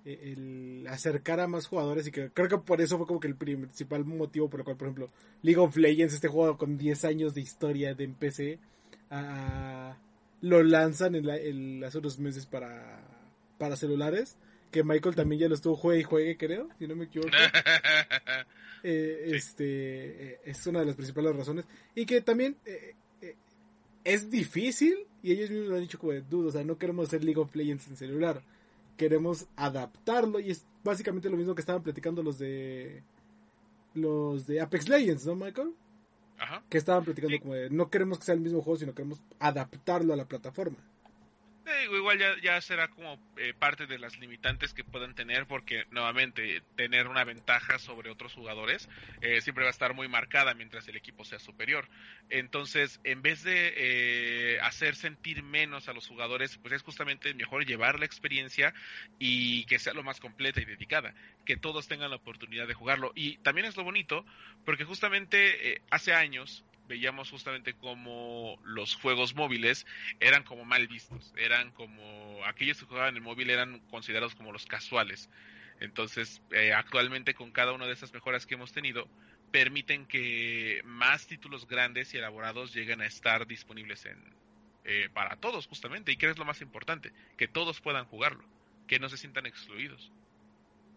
e, 0.05 0.33
el 0.33 0.87
acercar 0.89 1.41
a 1.41 1.49
más 1.49 1.67
jugadores 1.67 2.07
y 2.07 2.13
que 2.13 2.31
creo 2.31 2.49
que 2.49 2.59
por 2.59 2.81
eso 2.81 2.99
fue 2.99 3.07
como 3.09 3.19
que 3.19 3.27
el 3.27 3.35
principal 3.35 4.05
motivo 4.05 4.49
por 4.49 4.61
el 4.61 4.65
cual, 4.65 4.77
por 4.77 4.87
ejemplo, 4.87 5.09
League 5.43 5.61
of 5.61 5.77
Legends, 5.77 6.15
este 6.15 6.29
juego 6.29 6.57
con 6.57 6.79
10 6.79 7.05
años 7.05 7.35
de 7.35 7.41
historia 7.41 7.97
de 7.97 8.05
en 8.05 8.15
PC, 8.15 8.61
lo 10.41 10.63
lanzan 10.63 11.17
en, 11.17 11.83
hace 11.83 11.99
unos 11.99 12.21
meses 12.21 12.47
para, 12.47 13.01
para 13.59 13.75
celulares 13.75 14.37
que 14.71 14.85
Michael 14.85 15.15
también 15.15 15.41
ya 15.41 15.49
lo 15.49 15.55
estuvo 15.55 15.77
juegue 15.77 16.01
y 16.01 16.05
juegue, 16.05 16.37
creo, 16.37 16.69
si 16.79 16.87
no 16.87 16.97
me 16.97 17.05
equivoco. 17.05 17.31
Eh, 18.89 19.31
este 19.35 19.65
eh, 20.35 20.41
es 20.45 20.65
una 20.69 20.79
de 20.79 20.87
las 20.87 20.95
principales 20.95 21.35
razones. 21.35 21.65
Y 21.97 22.07
que 22.07 22.21
también 22.21 22.57
eh, 22.65 22.95
es 24.05 24.31
difícil, 24.31 24.95
y 25.25 25.33
ellos 25.33 25.51
mismos 25.51 25.71
lo 25.71 25.75
han 25.75 25.81
dicho 25.81 25.99
como 25.99 26.13
de 26.13 26.21
duda, 26.21 26.49
o 26.49 26.53
sea, 26.53 26.63
no 26.63 26.79
queremos 26.79 27.09
hacer 27.09 27.25
League 27.25 27.41
of 27.41 27.57
Legends 27.57 27.89
en 27.89 27.97
celular, 27.97 28.43
queremos 28.97 29.49
adaptarlo, 29.57 30.39
y 30.39 30.53
es 30.53 30.65
básicamente 30.85 31.29
lo 31.29 31.37
mismo 31.37 31.57
que 31.57 31.63
estaban 31.63 31.83
platicando 31.83 32.23
los 32.23 32.39
de 32.39 33.03
los 33.95 34.47
de 34.47 34.61
Apex 34.61 34.89
Legends, 34.89 35.27
¿no, 35.27 35.35
Michael? 35.35 35.73
Ajá. 36.39 36.63
Que 36.69 36.79
estaban 36.79 37.05
platicando 37.05 37.41
como 37.41 37.55
de 37.55 37.71
no 37.71 37.91
queremos 37.91 38.21
que 38.21 38.27
sea 38.27 38.35
el 38.35 38.41
mismo 38.41 38.63
juego, 38.63 38.79
sino 38.79 38.95
queremos 38.95 39.21
adaptarlo 39.41 40.13
a 40.13 40.17
la 40.17 40.29
plataforma. 40.29 40.79
Eh, 41.69 41.89
igual 41.93 42.17
ya, 42.17 42.41
ya 42.41 42.61
será 42.61 42.87
como 42.87 43.19
eh, 43.37 43.53
parte 43.53 43.89
de 43.89 43.99
las 43.99 44.17
limitantes 44.21 44.73
que 44.73 44.85
puedan 44.85 45.17
tener 45.17 45.47
porque 45.47 45.85
nuevamente 45.91 46.63
tener 46.77 47.09
una 47.09 47.25
ventaja 47.25 47.81
sobre 47.81 48.09
otros 48.09 48.35
jugadores 48.35 48.89
eh, 49.21 49.41
siempre 49.41 49.65
va 49.65 49.71
a 49.71 49.73
estar 49.73 49.93
muy 49.93 50.07
marcada 50.07 50.55
mientras 50.55 50.87
el 50.87 50.95
equipo 50.95 51.25
sea 51.25 51.41
superior. 51.41 51.89
Entonces, 52.31 53.01
en 53.03 53.21
vez 53.21 53.43
de 53.43 54.61
hacer 54.63 54.95
sentir 54.95 55.43
menos 55.43 55.89
a 55.89 55.93
los 55.93 56.07
jugadores, 56.07 56.57
pues 56.59 56.75
es 56.75 56.83
justamente 56.83 57.35
mejor 57.35 57.67
llevar 57.67 57.99
la 57.99 58.07
experiencia 58.07 58.73
y 59.19 59.65
que 59.65 59.81
sea 59.81 59.93
lo 59.93 60.05
más 60.05 60.21
completa 60.21 60.61
y 60.61 60.65
dedicada, 60.65 61.15
que 61.45 61.57
todos 61.57 61.89
tengan 61.89 62.11
la 62.11 62.17
oportunidad 62.17 62.69
de 62.69 62.75
jugarlo. 62.75 63.11
Y 63.17 63.39
también 63.39 63.67
es 63.67 63.77
lo 63.77 63.83
bonito 63.83 64.25
porque 64.65 64.85
justamente 64.85 65.83
hace 65.91 66.15
años 66.15 66.65
veíamos 66.89 67.31
justamente 67.31 67.75
como 67.75 68.59
los 68.65 68.95
juegos 68.95 69.35
móviles 69.35 69.87
eran 70.21 70.45
como 70.45 70.65
mal 70.65 70.87
vistos, 70.87 71.33
eran 71.37 71.71
como 71.73 72.45
aquellos 72.45 72.79
que 72.79 72.87
jugaban 72.87 73.11
en 73.11 73.17
el 73.17 73.23
móvil 73.23 73.51
eran 73.51 73.81
considerados 73.91 74.35
como 74.35 74.53
los 74.53 74.67
casuales. 74.67 75.29
Entonces, 75.81 76.41
eh, 76.53 76.73
actualmente 76.73 77.35
con 77.35 77.51
cada 77.51 77.73
una 77.73 77.87
de 77.87 77.93
esas 77.93 78.13
mejoras 78.13 78.47
que 78.47 78.55
hemos 78.55 78.73
tenido, 78.73 79.09
permiten 79.51 80.07
que 80.07 80.81
más 80.85 81.27
títulos 81.27 81.67
grandes 81.67 82.15
y 82.15 82.19
elaborados 82.19 82.75
lleguen 82.75 83.01
a 83.01 83.07
estar 83.07 83.47
disponibles 83.47 84.07
en, 84.07 84.19
eh, 84.85 85.09
para 85.13 85.37
todos 85.37 85.67
justamente. 85.67 86.13
¿Y 86.13 86.17
qué 86.17 86.31
es 86.31 86.39
lo 86.39 86.45
más 86.45 86.61
importante? 86.61 87.13
Que 87.37 87.49
todos 87.49 87.81
puedan 87.81 88.07
jugarlo, 88.07 88.45
que 88.87 88.99
no 88.99 89.09
se 89.09 89.17
sientan 89.17 89.47
excluidos. 89.47 90.13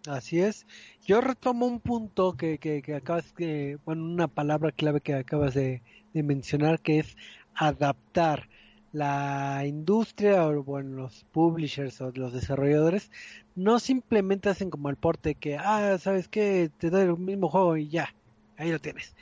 Así 0.07 0.39
es. 0.39 0.65
Yo 1.05 1.21
retomo 1.21 1.65
un 1.65 1.79
punto 1.81 2.33
que, 2.37 2.57
que, 2.57 2.81
que 2.81 2.95
acabas 2.95 3.33
de, 3.35 3.77
bueno, 3.85 4.05
una 4.05 4.27
palabra 4.27 4.71
clave 4.71 5.01
que 5.01 5.13
acabas 5.13 5.53
de, 5.53 5.81
mencionar 6.13 6.79
que 6.79 6.99
es 6.99 7.17
adaptar. 7.55 8.49
La 8.91 9.65
industria 9.67 10.47
o 10.47 10.63
bueno, 10.63 10.95
los 11.03 11.23
publishers 11.31 12.01
o 12.01 12.11
los 12.15 12.33
desarrolladores 12.33 13.11
no 13.53 13.77
simplemente 13.79 14.49
hacen 14.49 14.71
como 14.71 14.89
el 14.89 14.95
porte 14.95 15.35
que, 15.35 15.57
ah, 15.57 15.95
sabes 15.99 16.27
que 16.27 16.71
te 16.75 16.89
doy 16.89 17.03
el 17.03 17.17
mismo 17.17 17.49
juego 17.49 17.77
y 17.77 17.87
ya, 17.89 18.15
ahí 18.57 18.71
lo 18.71 18.79
tienes, 18.79 19.15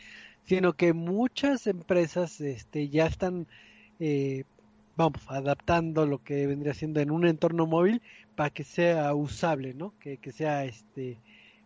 sino 0.43 0.71
que 0.73 0.93
muchas 0.93 1.67
empresas 1.67 2.39
este, 2.39 2.87
ya 2.87 3.07
están 3.07 3.47
eh, 3.99 4.45
vamos, 4.97 5.21
adaptando 5.27 6.05
lo 6.05 6.23
que 6.23 6.47
vendría 6.47 6.73
siendo 6.73 6.99
en 6.99 7.11
un 7.11 7.25
entorno 7.25 7.67
móvil 7.67 8.01
para 8.35 8.49
que 8.49 8.63
sea 8.63 9.13
usable, 9.13 9.73
¿no? 9.73 9.93
Que, 9.99 10.19
sea 10.31 10.65
este 10.65 11.19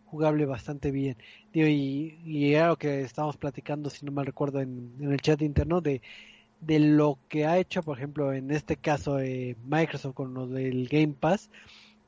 jugable 0.04 0.44
bastante 0.46 0.90
bien. 0.90 1.16
y, 1.52 2.18
y 2.24 2.54
era 2.54 2.76
que 2.76 3.00
estábamos 3.02 3.38
platicando, 3.38 3.90
si 3.90 4.04
no 4.04 4.12
mal 4.12 4.26
recuerdo, 4.26 4.60
en, 4.60 4.92
el 5.00 5.20
chat 5.20 5.40
interno 5.42 5.80
de, 5.80 6.02
de 6.60 6.78
lo 6.78 7.18
que 7.28 7.46
ha 7.46 7.58
hecho, 7.58 7.82
por 7.82 7.96
ejemplo, 7.98 8.32
en 8.32 8.50
este 8.50 8.76
caso 8.76 9.18
eh, 9.18 9.56
Microsoft 9.64 10.14
con 10.14 10.34
lo 10.34 10.46
del 10.46 10.88
Game 10.88 11.14
Pass, 11.18 11.50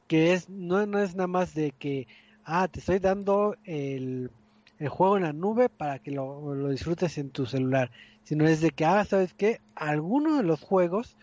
que 0.07 0.35
es 0.35 0.51
no, 0.51 0.87
no 0.87 0.99
es 1.01 1.15
nada 1.17 1.27
más 1.29 1.55
de 1.55 1.73
que, 1.73 2.07
ah, 2.45 2.69
te 2.69 2.81
estoy 2.81 2.99
dando 2.99 3.57
el, 3.65 4.31
el 4.79 4.89
juego 4.89 5.17
en 5.17 5.25
la 5.25 5.33
nube 5.33 5.69
para 5.69 5.99
que 5.99 6.11
lo, 6.11 6.55
lo 6.55 6.69
disfrutes 6.71 7.19
en 7.19 7.31
tu 7.31 7.47
celular, 7.47 7.91
sino 8.25 8.47
es 8.47 8.61
de 8.61 8.71
que, 8.71 8.85
ah, 8.85 9.05
¿sabes 9.05 9.35
qué? 9.35 9.61
Algunos 9.75 10.39
de 10.39 10.45
los 10.45 10.61
juegos, 10.61 11.17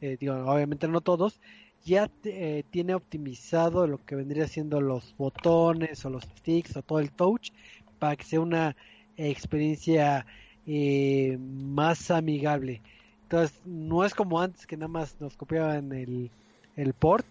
eh, 0.00 0.16
digo, 0.20 0.34
obviamente 0.34 0.88
no 0.88 1.00
todos, 1.00 1.40
ya 1.84 2.08
eh, 2.24 2.64
tiene 2.70 2.94
optimizado 2.94 3.86
lo 3.86 4.04
que 4.04 4.14
vendría 4.14 4.46
siendo 4.46 4.80
los 4.80 5.14
botones 5.16 6.04
o 6.04 6.10
los 6.10 6.24
sticks 6.24 6.76
o 6.76 6.82
todo 6.82 7.00
el 7.00 7.10
touch 7.10 7.50
para 7.98 8.16
que 8.16 8.24
sea 8.24 8.40
una 8.40 8.76
experiencia 9.16 10.26
eh, 10.66 11.38
más 11.40 12.10
amigable. 12.10 12.82
Entonces, 13.24 13.60
no 13.64 14.04
es 14.04 14.14
como 14.14 14.40
antes 14.40 14.66
que 14.66 14.76
nada 14.76 14.88
más 14.88 15.20
nos 15.20 15.36
copiaban 15.36 15.92
el, 15.92 16.30
el 16.76 16.92
port 16.92 17.26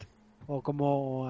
o 0.48 0.62
como 0.62 1.30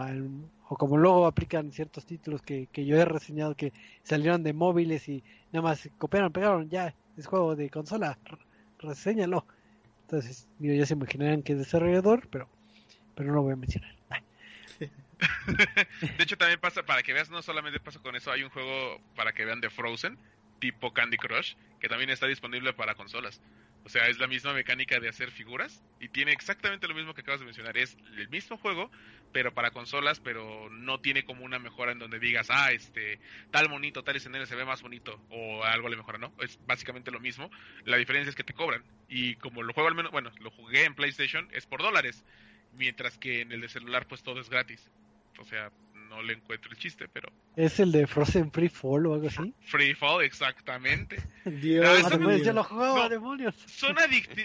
o 0.72 0.78
como 0.78 0.96
luego 0.96 1.28
aplican 1.28 1.70
ciertos 1.74 2.06
títulos 2.06 2.42
que, 2.42 2.68
que 2.68 2.86
yo 2.86 2.96
he 2.96 3.04
reseñado 3.04 3.56
que 3.56 3.74
salieron 4.04 4.42
de 4.42 4.54
móviles 4.54 5.10
y 5.10 5.22
nada 5.52 5.64
más 5.64 5.90
copiaron, 5.98 6.32
pegaron, 6.32 6.70
ya, 6.70 6.96
es 7.18 7.28
juego 7.28 7.58
de 7.58 7.70
consola, 7.70 8.18
reseñalo. 8.80 9.46
Entonces, 10.04 10.48
ya 10.60 10.86
se 10.86 10.94
imaginarán 10.94 11.44
que 11.44 11.52
es 11.52 11.60
desarrollador, 11.60 12.26
pero, 12.30 12.48
pero 13.16 13.28
no 13.28 13.36
lo 13.36 13.42
voy 13.42 13.52
a 13.52 13.58
mencionar. 13.58 13.94
de 14.80 16.24
hecho, 16.24 16.38
también 16.38 16.62
pasa, 16.62 16.84
para 16.84 17.04
que 17.04 17.12
veas, 17.12 17.30
no 17.30 17.42
solamente 17.42 17.82
pasa 17.82 18.00
con 18.00 18.16
eso, 18.16 18.32
hay 18.32 18.44
un 18.44 18.50
juego 18.50 19.02
para 19.18 19.34
que 19.34 19.44
vean 19.44 19.60
de 19.60 19.70
Frozen, 19.70 20.18
tipo 20.60 20.94
Candy 20.94 21.18
Crush, 21.18 21.56
que 21.82 21.90
también 21.90 22.12
está 22.12 22.28
disponible 22.28 22.72
para 22.72 22.96
consolas. 22.96 23.42
O 23.84 23.90
sea, 23.90 24.08
es 24.08 24.20
la 24.20 24.28
misma 24.28 24.54
mecánica 24.54 25.00
de 25.00 25.10
hacer 25.10 25.32
figuras 25.32 25.84
y 26.00 26.10
tiene 26.10 26.32
exactamente 26.32 26.88
lo 26.88 26.94
mismo 26.94 27.14
que 27.14 27.22
acabas 27.22 27.40
de 27.40 27.46
mencionar. 27.46 27.78
Es 27.78 27.98
el 28.18 28.30
mismo 28.30 28.58
juego, 28.58 28.92
pero 29.32 29.54
para 29.54 29.72
consolas, 29.72 30.20
pero 30.20 30.70
no 30.70 31.00
tiene 31.00 31.26
como 31.26 31.44
una 31.44 31.58
mejora 31.58 31.92
en 31.92 32.00
donde 32.00 32.20
digas, 32.20 32.48
ah, 32.52 32.72
este, 32.72 33.20
tal 33.50 33.70
monito, 33.70 34.04
tal 34.04 34.16
escenario 34.16 34.46
se 34.46 34.56
ve 34.56 34.66
más 34.66 34.82
bonito 34.82 35.20
o 35.30 35.64
algo 35.64 35.90
le 35.90 35.98
mejora, 35.98 36.20
¿no? 36.20 36.32
Es 36.42 36.60
básicamente 36.68 37.12
lo 37.12 37.20
mismo. 37.20 37.50
La 37.86 37.98
diferencia 37.98 38.30
es 38.30 38.36
que 38.36 38.44
te 38.44 38.54
cobran. 38.54 38.84
Y 39.10 39.36
como 39.36 39.64
lo 39.64 39.74
juego 39.74 39.90
al 39.90 39.96
menos, 39.96 40.12
bueno, 40.12 40.32
lo 40.40 40.52
jugué 40.52 40.86
en 40.86 40.94
PlayStation, 40.94 41.48
es 41.52 41.66
por 41.66 41.82
dólares. 41.82 42.24
Mientras 42.74 43.18
que 43.18 43.42
en 43.42 43.52
el 43.52 43.62
de 43.62 43.70
celular, 43.70 44.08
pues 44.08 44.22
todo 44.22 44.40
es 44.40 44.50
gratis. 44.50 44.90
O 45.40 45.46
sea, 45.46 45.72
no 46.12 46.22
le 46.22 46.34
encuentro 46.34 46.70
el 46.70 46.78
chiste, 46.78 47.08
pero... 47.08 47.32
¿Es 47.56 47.80
el 47.80 47.94
de 47.94 48.06
Frozen 48.06 48.52
Free 48.52 48.68
Fall 48.68 49.06
o 49.08 49.14
algo 49.14 49.28
así? 49.28 49.54
Free 49.62 49.96
Fall, 49.96 50.26
exactamente. 50.26 51.24
Dios, 51.46 52.06
yo 52.44 52.52
lo 52.52 52.66
jugaba, 52.66 53.08
demonios. 53.08 53.56
Son, 53.66 53.96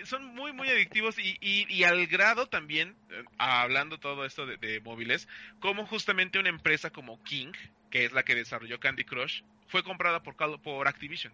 son 0.05 0.27
muy, 0.35 0.53
muy 0.53 0.69
adictivos 0.69 1.19
y, 1.19 1.37
y, 1.41 1.83
al 1.83 2.07
grado 2.07 2.47
también, 2.47 2.95
eh, 3.11 3.25
hablando 3.37 3.99
todo 3.99 4.25
esto 4.25 4.47
de, 4.47 4.81
móviles, 4.81 5.29
como 5.59 5.87
justamente 5.87 6.39
una 6.39 6.51
empresa 6.51 6.91
como 6.91 7.21
King, 7.25 7.53
que 7.91 8.05
es 8.05 8.13
la 8.13 8.25
que 8.25 8.37
desarrolló 8.37 8.79
Candy 8.79 9.03
Crush, 9.03 9.43
fue 9.67 9.83
comprada 9.83 10.23
por, 10.23 10.37
por 10.63 10.87
Activision. 10.87 11.33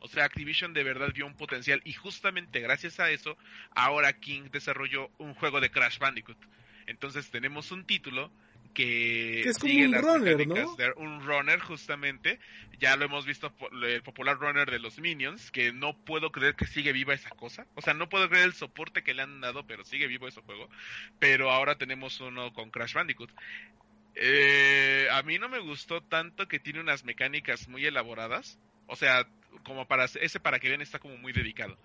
O 0.00 0.08
sea, 0.08 0.24
Activision 0.24 0.72
de 0.72 0.82
verdad 0.82 1.12
vio 1.12 1.26
un 1.26 1.34
potencial 1.34 1.82
y 1.84 1.92
justamente 1.92 2.60
gracias 2.60 3.00
a 3.00 3.10
eso, 3.10 3.36
ahora 3.74 4.14
King 4.14 4.48
desarrolló 4.50 5.10
un 5.18 5.34
juego 5.34 5.60
de 5.60 5.70
Crash 5.70 5.98
Bandicoot. 5.98 6.38
Entonces 6.86 7.30
tenemos 7.30 7.70
un 7.70 7.84
título 7.84 8.32
que, 8.74 9.42
es 9.42 9.58
como 9.58 9.72
un 9.72 9.94
runner, 9.94 10.46
¿no? 10.46 10.76
un 10.96 11.24
runner 11.24 11.60
justamente, 11.60 12.38
ya 12.78 12.96
lo 12.96 13.04
hemos 13.04 13.26
visto 13.26 13.52
el 13.82 14.02
popular 14.02 14.38
runner 14.38 14.70
de 14.70 14.78
los 14.78 14.98
Minions, 14.98 15.50
que 15.50 15.72
no 15.72 15.96
puedo 15.96 16.30
creer 16.32 16.54
que 16.54 16.66
sigue 16.66 16.92
viva 16.92 17.14
esa 17.14 17.30
cosa, 17.30 17.66
o 17.74 17.82
sea, 17.82 17.94
no 17.94 18.08
puedo 18.08 18.28
creer 18.28 18.46
el 18.46 18.54
soporte 18.54 19.02
que 19.02 19.14
le 19.14 19.22
han 19.22 19.40
dado, 19.40 19.66
pero 19.66 19.84
sigue 19.84 20.06
vivo 20.06 20.28
ese 20.28 20.40
juego, 20.42 20.68
pero 21.18 21.50
ahora 21.50 21.76
tenemos 21.76 22.20
uno 22.20 22.52
con 22.52 22.70
Crash 22.70 22.94
Bandicoot. 22.94 23.30
Eh, 24.14 25.06
a 25.12 25.22
mí 25.22 25.38
no 25.38 25.48
me 25.48 25.60
gustó 25.60 26.02
tanto 26.02 26.48
que 26.48 26.58
tiene 26.58 26.80
unas 26.80 27.04
mecánicas 27.04 27.68
muy 27.68 27.86
elaboradas, 27.86 28.58
o 28.86 28.96
sea, 28.96 29.28
como 29.64 29.86
para 29.86 30.04
ese 30.04 30.40
para 30.40 30.58
que 30.58 30.68
vean 30.68 30.80
está 30.80 30.98
como 30.98 31.16
muy 31.18 31.32
dedicado 31.32 31.78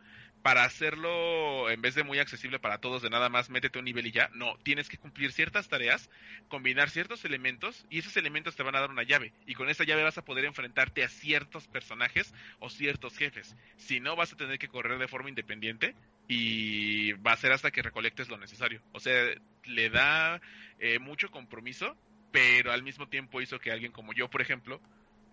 para 0.43 0.65
hacerlo, 0.65 1.69
en 1.69 1.81
vez 1.81 1.95
de 1.95 2.03
muy 2.03 2.19
accesible 2.19 2.59
para 2.59 2.79
todos, 2.79 3.01
de 3.01 3.09
nada 3.09 3.29
más 3.29 3.49
métete 3.49 3.79
un 3.79 3.85
nivel 3.85 4.07
y 4.07 4.11
ya, 4.11 4.29
no, 4.33 4.57
tienes 4.63 4.89
que 4.89 4.97
cumplir 4.97 5.31
ciertas 5.31 5.69
tareas, 5.69 6.09
combinar 6.49 6.89
ciertos 6.89 7.23
elementos 7.23 7.85
y 7.89 7.99
esos 7.99 8.17
elementos 8.17 8.57
te 8.57 8.61
van 8.61 8.75
a 8.75 8.81
dar 8.81 8.91
una 8.91 9.03
llave. 9.03 9.31
Y 9.47 9.55
con 9.55 9.69
esa 9.69 9.85
llave 9.85 10.03
vas 10.03 10.17
a 10.17 10.25
poder 10.25 10.43
enfrentarte 10.43 11.01
a 11.05 11.07
ciertos 11.07 11.67
personajes 11.67 12.33
o 12.59 12.69
ciertos 12.69 13.17
jefes. 13.17 13.55
Si 13.77 14.01
no, 14.01 14.17
vas 14.17 14.33
a 14.33 14.37
tener 14.37 14.59
que 14.59 14.67
correr 14.67 14.99
de 14.99 15.07
forma 15.07 15.29
independiente 15.29 15.95
y 16.27 17.13
va 17.13 17.31
a 17.31 17.37
ser 17.37 17.53
hasta 17.53 17.71
que 17.71 17.81
recolectes 17.81 18.27
lo 18.27 18.37
necesario. 18.37 18.81
O 18.91 18.99
sea, 18.99 19.23
le 19.63 19.89
da 19.89 20.41
eh, 20.79 20.99
mucho 20.99 21.31
compromiso, 21.31 21.95
pero 22.33 22.73
al 22.73 22.83
mismo 22.83 23.07
tiempo 23.07 23.39
hizo 23.39 23.59
que 23.59 23.71
alguien 23.71 23.93
como 23.93 24.11
yo, 24.11 24.29
por 24.29 24.41
ejemplo, 24.41 24.81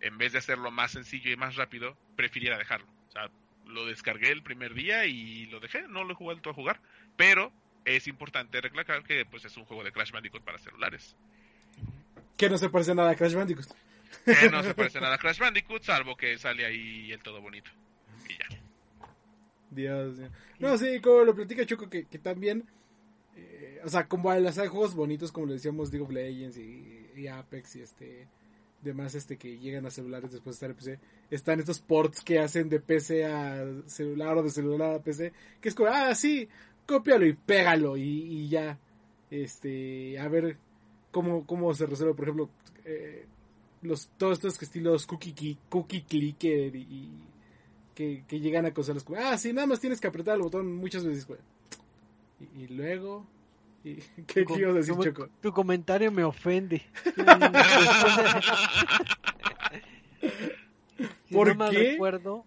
en 0.00 0.18
vez 0.18 0.32
de 0.32 0.38
hacerlo 0.38 0.70
más 0.70 0.92
sencillo 0.92 1.32
y 1.32 1.36
más 1.36 1.56
rápido, 1.56 1.96
prefiriera 2.14 2.58
dejarlo. 2.58 2.86
O 3.08 3.10
sea, 3.10 3.28
lo 3.70 3.86
descargué 3.86 4.30
el 4.30 4.42
primer 4.42 4.74
día 4.74 5.06
y 5.06 5.46
lo 5.46 5.60
dejé, 5.60 5.82
no 5.88 6.04
lo 6.04 6.12
he 6.12 6.16
vuelto 6.16 6.50
a 6.50 6.54
jugar, 6.54 6.80
pero 7.16 7.52
es 7.84 8.06
importante 8.06 8.60
recalcar 8.60 9.02
que 9.02 9.24
pues 9.24 9.44
es 9.44 9.56
un 9.56 9.64
juego 9.64 9.82
de 9.84 9.92
Crash 9.92 10.12
Bandicoot 10.12 10.44
para 10.44 10.58
celulares. 10.58 11.16
Que 12.36 12.48
no 12.48 12.58
se 12.58 12.68
parece 12.68 12.94
nada 12.94 13.10
a 13.10 13.16
Crash 13.16 13.34
Bandicoot. 13.34 13.66
Que 14.24 14.50
no 14.50 14.62
se 14.62 14.74
parece 14.74 15.00
nada 15.00 15.14
a 15.14 15.18
Crash 15.18 15.38
Bandicoot, 15.38 15.82
salvo 15.82 16.16
que 16.16 16.38
sale 16.38 16.66
ahí 16.66 17.12
el 17.12 17.22
todo 17.22 17.40
bonito. 17.40 17.70
Y 18.28 18.32
ya. 18.32 18.60
Dios 19.70 20.18
mío. 20.18 20.30
No, 20.58 20.76
sí, 20.76 21.00
como 21.00 21.24
lo 21.24 21.34
platica 21.34 21.64
Choco, 21.64 21.88
que, 21.88 22.06
que 22.06 22.18
también, 22.18 22.68
eh, 23.36 23.80
o 23.84 23.88
sea, 23.88 24.06
como 24.06 24.32
las 24.34 24.58
hay 24.58 24.68
juegos 24.68 24.94
bonitos, 24.94 25.32
como 25.32 25.46
le 25.46 25.54
decíamos, 25.54 25.90
League 25.90 26.04
of 26.04 26.10
Legends 26.10 26.58
y, 26.58 27.10
y 27.16 27.26
Apex 27.28 27.76
y 27.76 27.82
este 27.82 28.28
demás 28.82 29.14
este 29.14 29.36
que 29.36 29.58
llegan 29.58 29.86
a 29.86 29.90
celulares 29.90 30.32
después 30.32 30.58
de 30.58 30.66
estar 30.66 30.70
en 30.70 30.76
PC, 30.76 30.98
están 31.30 31.60
estos 31.60 31.80
ports 31.80 32.22
que 32.22 32.38
hacen 32.38 32.68
de 32.68 32.80
PC 32.80 33.24
a 33.26 33.64
celular 33.86 34.38
o 34.38 34.42
de 34.42 34.50
celular 34.50 34.94
a 34.94 35.02
PC, 35.02 35.32
que 35.60 35.68
es 35.68 35.74
como, 35.74 35.90
ah, 35.90 36.14
sí, 36.14 36.48
cópialo 36.86 37.26
y 37.26 37.34
pégalo 37.34 37.96
y, 37.96 38.48
ya, 38.48 38.78
este, 39.30 40.18
a 40.18 40.28
ver 40.28 40.56
cómo, 41.10 41.46
cómo 41.46 41.72
se 41.74 41.86
resuelve, 41.86 42.14
por 42.14 42.24
ejemplo, 42.24 42.50
eh, 42.84 43.26
los, 43.82 44.08
todos 44.16 44.34
estos 44.34 44.60
estilos 44.62 45.06
cookie, 45.06 45.58
cookie 45.68 46.02
clicker 46.02 46.74
y, 46.74 47.10
que, 47.94 48.24
que, 48.26 48.40
llegan 48.40 48.66
a 48.66 48.72
consolas 48.72 49.04
como, 49.04 49.18
ah, 49.20 49.36
sí, 49.36 49.52
nada 49.52 49.66
más 49.66 49.80
tienes 49.80 50.00
que 50.00 50.06
apretar 50.06 50.36
el 50.36 50.42
botón 50.42 50.74
muchas 50.74 51.04
veces. 51.04 51.26
Y, 52.56 52.68
luego, 52.68 53.26
¿Y 53.26 53.39
¿Qué 54.26 54.44
tu, 54.44 54.54
quiero 54.54 54.74
decir, 54.74 54.94
tu, 54.94 55.04
Choco? 55.04 55.28
tu 55.40 55.52
comentario 55.52 56.10
me 56.12 56.24
ofende. 56.24 56.82
si 61.28 61.34
¿Por 61.34 61.56
no 61.56 61.70
qué? 61.70 61.92
recuerdo, 61.92 62.44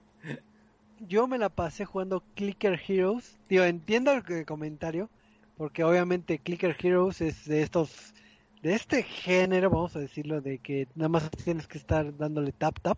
yo 0.99 1.27
me 1.27 1.38
la 1.38 1.49
pasé 1.49 1.86
jugando 1.86 2.23
Clicker 2.36 2.79
Heroes. 2.88 3.38
Tío, 3.47 3.65
entiendo 3.65 4.11
el 4.11 4.45
comentario, 4.45 5.09
porque 5.57 5.84
obviamente 5.84 6.39
Clicker 6.39 6.75
Heroes 6.79 7.21
es 7.21 7.45
de 7.45 7.63
estos, 7.63 8.13
de 8.61 8.75
este 8.75 9.03
género, 9.03 9.69
vamos 9.69 9.95
a 9.95 9.99
decirlo, 9.99 10.41
de 10.41 10.59
que 10.59 10.88
nada 10.95 11.09
más 11.09 11.29
tienes 11.31 11.67
que 11.67 11.77
estar 11.77 12.15
dándole 12.15 12.51
tap 12.51 12.79
tap 12.79 12.97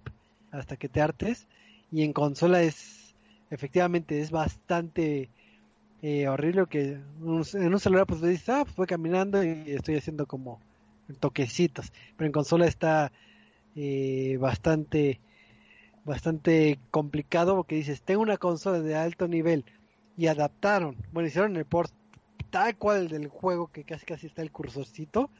hasta 0.52 0.78
que 0.78 0.90
te 0.90 1.02
hartes. 1.02 1.48
Y 1.92 2.04
en 2.04 2.14
consola 2.14 2.62
es, 2.62 3.16
efectivamente, 3.50 4.20
es 4.20 4.32
bastante 4.32 5.30
eh, 6.08 6.28
horrible 6.28 6.68
que 6.70 7.00
en 7.20 7.74
un 7.74 7.80
celular 7.80 8.06
pues 8.06 8.22
dices, 8.22 8.48
ah, 8.50 8.62
pues 8.64 8.76
voy 8.76 8.86
caminando 8.86 9.44
y 9.44 9.72
estoy 9.72 9.96
haciendo 9.96 10.28
como 10.28 10.62
toquecitos. 11.20 11.92
Pero 12.16 12.28
en 12.28 12.32
consola 12.32 12.68
está 12.68 13.12
eh, 13.76 14.38
bastante 14.40 15.20
bastante 16.04 16.78
complicado 16.92 17.56
porque 17.56 17.74
dices, 17.74 18.04
tengo 18.04 18.22
una 18.22 18.38
consola 18.38 18.82
de 18.82 18.94
alto 18.94 19.28
nivel 19.28 19.66
y 20.16 20.28
adaptaron, 20.28 20.96
bueno, 21.12 21.28
hicieron 21.28 21.58
el 21.58 21.66
port 21.66 21.92
tal 22.52 22.78
cual 22.78 23.08
del 23.08 23.28
juego 23.28 23.72
que 23.72 23.84
casi 23.84 24.06
casi 24.06 24.28
está 24.28 24.44
el 24.44 24.52
cursorcito 24.52 25.32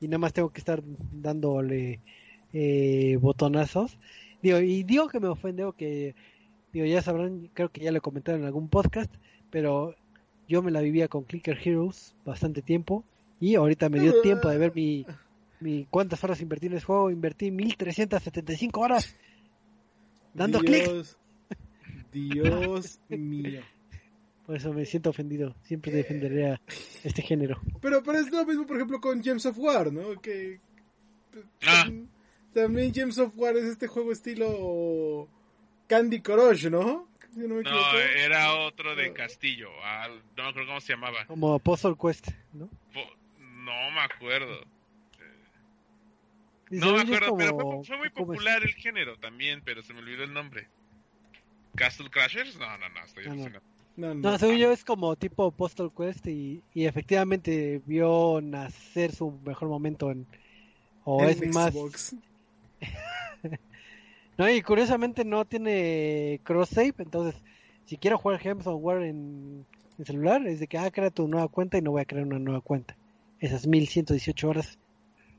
y 0.00 0.06
nada 0.06 0.18
más 0.18 0.32
tengo 0.32 0.50
que 0.50 0.60
estar 0.60 0.80
dándole 1.10 1.98
eh, 2.52 3.18
botonazos. 3.20 3.98
Digo, 4.42 4.60
y 4.60 4.84
digo 4.84 5.08
que 5.08 5.18
me 5.18 5.26
ofende 5.26 5.64
o 5.64 5.72
que 5.72 6.14
digo, 6.72 6.86
ya 6.86 7.02
sabrán, 7.02 7.50
creo 7.52 7.72
que 7.72 7.80
ya 7.80 7.90
lo 7.90 8.00
comentaron 8.00 8.42
en 8.42 8.46
algún 8.46 8.68
podcast, 8.68 9.12
pero 9.50 9.96
yo 10.48 10.62
me 10.62 10.70
la 10.70 10.80
vivía 10.80 11.08
con 11.08 11.24
Clicker 11.24 11.58
Heroes 11.62 12.14
bastante 12.24 12.62
tiempo 12.62 13.04
y 13.40 13.54
ahorita 13.56 13.88
me 13.88 14.00
dio 14.00 14.20
tiempo 14.22 14.48
de 14.48 14.58
ver 14.58 14.72
mi, 14.74 15.04
mi 15.60 15.86
cuántas 15.90 16.22
horas 16.24 16.40
invertí 16.40 16.66
en 16.66 16.74
ese 16.74 16.86
juego, 16.86 17.10
invertí 17.10 17.50
1375 17.50 18.80
horas 18.80 19.16
dando 20.34 20.58
clic. 20.60 20.84
Dios, 20.84 21.16
Dios 22.12 23.00
mío. 23.08 23.60
Por 24.46 24.56
eso 24.56 24.72
me 24.74 24.84
siento 24.84 25.10
ofendido. 25.10 25.54
Siempre 25.62 25.90
defenderé 25.90 26.52
a 26.52 26.60
este 27.02 27.22
género. 27.22 27.60
Pero, 27.80 28.02
pero 28.02 28.18
es 28.18 28.30
lo 28.30 28.44
mismo, 28.44 28.66
por 28.66 28.76
ejemplo, 28.76 29.00
con 29.00 29.22
Gems 29.22 29.46
of 29.46 29.58
War, 29.58 29.90
¿no? 29.92 30.20
Que 30.20 30.60
Ah. 31.66 31.86
tam- 31.86 32.06
también 32.52 32.92
Gems 32.94 33.18
of 33.18 33.32
War 33.36 33.56
es 33.56 33.64
este 33.64 33.86
juego 33.88 34.12
estilo 34.12 35.28
Candy 35.88 36.20
Crush, 36.20 36.68
¿no? 36.68 37.08
Si 37.34 37.40
no 37.40 37.56
me 37.56 37.60
equivoco. 37.62 37.92
No, 37.92 37.98
era 37.98 38.54
otro 38.60 38.94
de 38.94 39.12
Castillo. 39.12 39.68
ah, 39.82 40.08
no 40.36 40.42
me 40.44 40.48
acuerdo 40.50 40.68
cómo 40.68 40.80
se 40.80 40.92
llamaba. 40.92 41.26
Como 41.26 41.58
Puzzle 41.58 41.94
Quest, 42.00 42.28
¿no? 42.52 42.68
Po- 42.92 43.16
No 43.38 43.90
me 43.90 44.00
acuerdo. 44.00 44.60
Y 46.70 46.76
No 46.76 46.94
me 46.94 47.02
acuerdo, 47.02 47.36
pero 47.36 47.56
fue, 47.58 47.84
fue 47.84 47.96
muy 47.98 48.06
es- 48.08 48.12
popular 48.14 48.62
el 48.62 48.74
género 48.74 49.16
también, 49.18 49.62
pero 49.64 49.82
se 49.82 49.92
me 49.92 49.98
olvidó 50.00 50.24
el 50.24 50.32
nombre. 50.32 50.68
¿Castle 51.74 52.08
Crashers? 52.08 52.56
No, 52.56 52.78
no, 52.78 52.88
no, 52.88 53.04
estoy 53.04 53.26
No, 53.26 53.34
no. 53.34 53.60
No, 53.96 54.14
no. 54.14 54.30
No, 54.32 54.38
según 54.38 54.56
yo 54.58 54.72
es 54.72 54.84
como 54.84 55.14
tipo 55.16 55.50
Postal 55.52 55.92
Quest 55.96 56.26
y, 56.26 56.62
y 56.72 56.86
efectivamente 56.86 57.80
vio 57.86 58.40
nacer 58.42 59.12
su 59.12 59.30
mejor 59.44 59.68
momento 59.68 60.10
en... 60.10 60.26
O 61.04 61.22
En 61.22 61.28
es 61.30 61.54
más... 61.54 61.74
No, 64.36 64.48
y 64.48 64.62
curiosamente 64.62 65.24
no 65.24 65.44
tiene 65.44 66.40
cross 66.44 66.70
save, 66.70 66.94
entonces 66.98 67.40
si 67.84 67.96
quiero 67.96 68.18
jugar 68.18 68.40
Gems 68.40 68.66
of 68.66 68.82
War 68.82 69.02
en, 69.02 69.66
en 69.98 70.04
celular, 70.04 70.46
es 70.46 70.60
de 70.60 70.66
que, 70.66 70.78
ah, 70.78 70.90
crea 70.90 71.10
tu 71.10 71.28
nueva 71.28 71.48
cuenta 71.48 71.78
y 71.78 71.82
no 71.82 71.92
voy 71.92 72.02
a 72.02 72.06
crear 72.06 72.26
una 72.26 72.38
nueva 72.38 72.60
cuenta. 72.60 72.96
Esas 73.40 73.66
1118 73.66 74.48
horas 74.48 74.78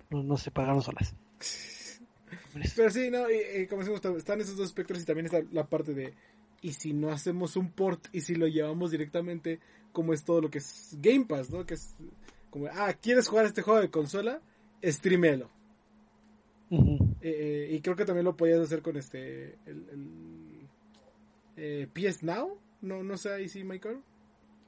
no, 0.09 0.23
no 0.23 0.37
se 0.37 0.51
pagaron 0.51 0.81
solas. 0.81 1.15
Pero 2.75 2.89
sí, 2.89 3.09
no, 3.09 3.29
y, 3.29 3.61
y 3.61 3.67
como 3.67 3.81
decimos, 3.81 4.17
están 4.17 4.39
esos 4.39 4.55
dos 4.55 4.67
espectros 4.67 5.01
y 5.01 5.05
también 5.05 5.25
está 5.25 5.41
la 5.51 5.65
parte 5.65 5.93
de, 5.93 6.13
y 6.61 6.73
si 6.73 6.93
no 6.93 7.11
hacemos 7.11 7.57
un 7.57 7.71
port 7.71 8.07
y 8.13 8.21
si 8.21 8.35
lo 8.35 8.47
llevamos 8.47 8.91
directamente, 8.91 9.59
como 9.91 10.13
es 10.13 10.23
todo 10.23 10.41
lo 10.41 10.49
que 10.49 10.59
es 10.59 10.97
Game 11.01 11.25
Pass, 11.25 11.49
¿no? 11.49 11.65
Que 11.65 11.73
es 11.73 11.95
como, 12.49 12.67
ah, 12.67 12.93
¿quieres 12.93 13.27
jugar 13.27 13.45
este 13.45 13.61
juego 13.61 13.81
de 13.81 13.89
consola? 13.89 14.41
Streamelo. 14.83 15.49
Eh, 17.31 17.67
y 17.71 17.81
creo 17.81 17.95
que 17.95 18.05
también 18.05 18.25
lo 18.25 18.35
podías 18.35 18.59
hacer 18.59 18.81
con 18.81 18.97
este, 18.97 19.55
el, 19.65 19.89
el, 19.89 20.67
eh, 21.57 21.87
PS 21.93 22.23
Now, 22.23 22.59
no, 22.81 23.03
no 23.03 23.17
sé 23.17 23.33
ahí 23.33 23.49
sí, 23.49 23.63
Michael. 23.63 23.99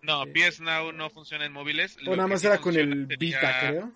No, 0.02 0.24
Eh, 0.24 0.34
PS 0.34 0.62
Now 0.62 0.92
no 0.92 1.10
funciona 1.10 1.46
en 1.46 1.54
móviles. 1.54 1.98
O 2.08 2.16
nada 2.16 2.28
más 2.28 2.42
sí 2.42 2.48
era 2.48 2.60
con 2.60 2.76
el 2.76 3.06
Vita, 3.06 3.60
creo. 3.60 3.92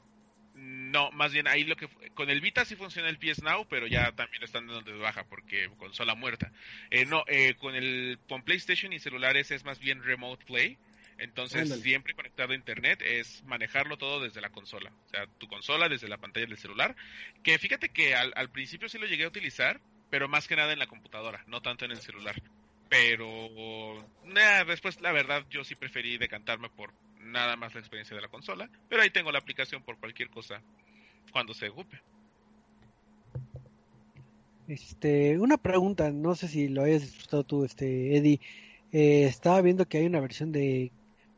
No, 0.54 1.10
más 1.12 1.32
bien 1.32 1.48
ahí 1.48 1.64
lo 1.64 1.78
que 1.78 1.88
con 2.14 2.30
el 2.30 2.42
Vita 2.42 2.66
sí 2.66 2.76
funciona 2.76 3.08
el 3.10 3.18
PS 3.18 3.44
Now, 3.44 3.66
pero 3.70 3.88
ya 3.88 4.12
también 4.12 4.44
están 4.44 4.68
dando 4.68 4.92
de 4.92 4.98
baja 4.98 5.24
porque 5.24 5.70
consola 5.78 6.16
muerta. 6.16 6.52
Eh, 6.90 7.06
no, 7.06 7.24
eh, 7.28 7.56
con 7.56 7.76
el 7.76 8.20
con 8.28 8.44
PlayStation 8.44 8.92
y 8.92 9.00
celulares 9.00 9.52
es 9.52 9.64
más 9.64 9.80
bien 9.80 10.04
remote 10.04 10.44
play. 10.46 10.78
Entonces, 11.22 11.62
Ándale. 11.62 11.84
siempre 11.84 12.16
conectado 12.16 12.52
a 12.52 12.56
internet 12.56 13.00
es 13.06 13.44
manejarlo 13.44 13.96
todo 13.98 14.22
desde 14.22 14.42
la 14.42 14.50
consola. 14.50 14.92
O 15.06 15.10
sea, 15.10 15.28
tu 15.38 15.48
consola 15.48 15.88
desde 15.88 16.08
la 16.08 16.18
pantalla 16.18 16.48
del 16.48 16.58
celular. 16.58 16.96
Que 17.44 17.60
fíjate 17.60 17.90
que 17.90 18.16
al, 18.16 18.34
al 18.36 18.50
principio 18.50 18.90
sí 18.90 18.98
lo 18.98 19.06
llegué 19.06 19.26
a 19.26 19.28
utilizar, 19.28 19.80
pero 20.10 20.28
más 20.28 20.48
que 20.48 20.56
nada 20.56 20.74
en 20.74 20.80
la 20.80 20.88
computadora, 20.88 21.44
no 21.46 21.62
tanto 21.62 21.86
en 21.86 21.92
el 21.92 22.02
celular. 22.02 22.42
Pero 22.90 24.04
nah, 24.26 24.64
después, 24.66 25.00
la 25.00 25.12
verdad, 25.12 25.46
yo 25.50 25.64
sí 25.64 25.76
preferí 25.76 26.18
decantarme 26.18 26.70
por 26.70 26.92
nada 27.20 27.56
más 27.56 27.74
la 27.74 27.80
experiencia 27.80 28.16
de 28.16 28.22
la 28.22 28.28
consola. 28.28 28.70
Pero 28.90 29.04
ahí 29.04 29.12
tengo 29.12 29.32
la 29.32 29.40
aplicación 29.40 29.84
por 29.84 30.00
cualquier 30.00 30.30
cosa 30.30 30.62
cuando 31.32 31.54
se 31.54 31.70
ocupe. 31.70 32.02
Este, 34.68 35.38
una 35.38 35.58
pregunta, 35.58 36.12
no 36.12 36.34
sé 36.34 36.48
si 36.48 36.68
lo 36.68 36.84
hayas 36.84 37.02
disfrutado 37.02 37.44
tú, 37.44 37.64
este, 37.64 38.18
Eddie. 38.18 38.40
Eh, 38.92 39.26
estaba 39.26 39.62
viendo 39.62 39.88
que 39.88 40.00
hay 40.00 40.06
una 40.06 40.20
versión 40.20 40.52
de... 40.52 40.92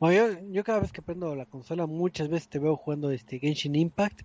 Bueno, 0.04 0.34
yo, 0.34 0.38
yo 0.52 0.64
cada 0.66 0.82
vez 0.82 0.92
que 0.92 1.02
prendo 1.02 1.34
la 1.34 1.46
consola 1.46 1.86
muchas 1.86 2.28
veces 2.28 2.50
te 2.50 2.60
veo 2.60 2.76
jugando 2.76 3.10
este 3.10 3.40
Genshin 3.40 3.74
Impact, 3.74 4.24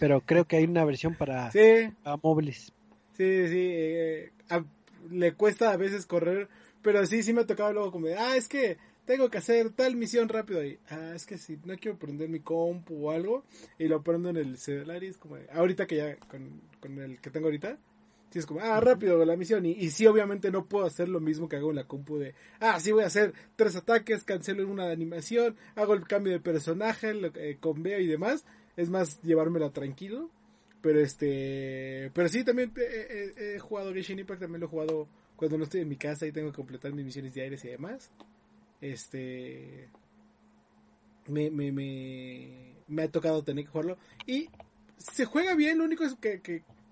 pero 0.00 0.22
creo 0.22 0.44
que 0.44 0.56
hay 0.56 0.64
una 0.64 0.84
versión 0.84 1.14
para, 1.14 1.52
Sí, 1.52 1.88
para 2.02 2.16
móviles. 2.16 2.72
Sí, 3.16 3.46
sí, 3.46 3.68
eh, 3.70 4.32
a- 4.48 4.64
le 5.08 5.34
cuesta 5.34 5.70
a 5.70 5.76
veces 5.76 6.04
correr, 6.04 6.48
pero 6.82 7.06
sí, 7.06 7.22
sí 7.22 7.32
me 7.32 7.42
ha 7.42 7.46
tocado 7.46 7.72
luego 7.72 7.92
como 7.92 8.08
de, 8.08 8.16
ah, 8.16 8.36
es 8.36 8.48
que 8.48 8.76
tengo 9.04 9.30
que 9.30 9.38
hacer 9.38 9.70
tal 9.70 9.94
misión 9.94 10.28
rápido 10.28 10.64
y, 10.66 10.80
ah, 10.88 11.12
es 11.14 11.26
que 11.26 11.38
si 11.38 11.60
no 11.64 11.76
quiero 11.76 11.96
prender 11.96 12.28
mi 12.28 12.40
compu 12.40 13.06
o 13.06 13.12
algo, 13.12 13.44
y 13.78 13.86
lo 13.86 14.02
prendo 14.02 14.30
en 14.30 14.36
el 14.36 14.58
celular 14.58 15.04
y 15.04 15.06
es 15.06 15.16
como, 15.16 15.36
ahorita 15.52 15.86
que 15.86 15.96
ya, 15.96 16.16
con, 16.16 16.60
con 16.80 16.98
el 16.98 17.20
que 17.20 17.30
tengo 17.30 17.46
ahorita, 17.46 17.78
Sí, 18.30 18.38
es 18.38 18.46
como, 18.46 18.60
ah, 18.60 18.78
rápido 18.80 19.24
la 19.24 19.36
misión. 19.36 19.66
Y, 19.66 19.72
y 19.72 19.90
sí, 19.90 20.06
obviamente 20.06 20.50
no 20.52 20.66
puedo 20.66 20.86
hacer 20.86 21.08
lo 21.08 21.20
mismo 21.20 21.48
que 21.48 21.56
hago 21.56 21.70
en 21.70 21.76
la 21.76 21.84
compu 21.88 22.16
de, 22.18 22.34
ah, 22.60 22.78
sí 22.78 22.92
voy 22.92 23.02
a 23.02 23.06
hacer 23.06 23.34
tres 23.56 23.74
ataques, 23.76 24.22
cancelo 24.24 24.66
una 24.68 24.90
animación, 24.90 25.56
hago 25.74 25.94
el 25.94 26.06
cambio 26.06 26.32
de 26.32 26.40
personaje, 26.40 27.12
lo, 27.14 27.28
eh, 27.34 27.58
conveo 27.60 27.98
y 28.00 28.06
demás. 28.06 28.44
Es 28.76 28.88
más, 28.88 29.20
llevármela 29.22 29.70
tranquilo. 29.70 30.30
Pero 30.80 31.00
este, 31.00 32.10
pero 32.14 32.28
sí, 32.28 32.42
también 32.44 32.72
he, 32.76 33.32
he- 33.36 33.54
he 33.56 33.58
jugado 33.58 33.92
Genshin 33.92 34.18
Impact, 34.20 34.40
también 34.40 34.60
lo 34.60 34.66
he 34.66 34.70
jugado 34.70 35.08
cuando 35.36 35.58
no 35.58 35.64
estoy 35.64 35.80
en 35.82 35.88
mi 35.88 35.96
casa 35.96 36.26
y 36.26 36.32
tengo 36.32 36.50
que 36.50 36.56
completar 36.56 36.92
mis 36.94 37.04
misiones 37.04 37.34
diarias 37.34 37.64
y 37.64 37.68
demás. 37.68 38.10
Este, 38.80 39.88
me, 41.28 41.50
me, 41.50 41.70
me, 41.72 42.74
me 42.88 43.02
ha 43.02 43.08
tocado 43.10 43.42
tener 43.42 43.64
que 43.64 43.70
jugarlo. 43.70 43.98
Y 44.26 44.48
se 44.98 45.24
juega 45.24 45.54
bien, 45.54 45.78
lo 45.78 45.84
único 45.84 46.04
es 46.04 46.14
que, 46.14 46.40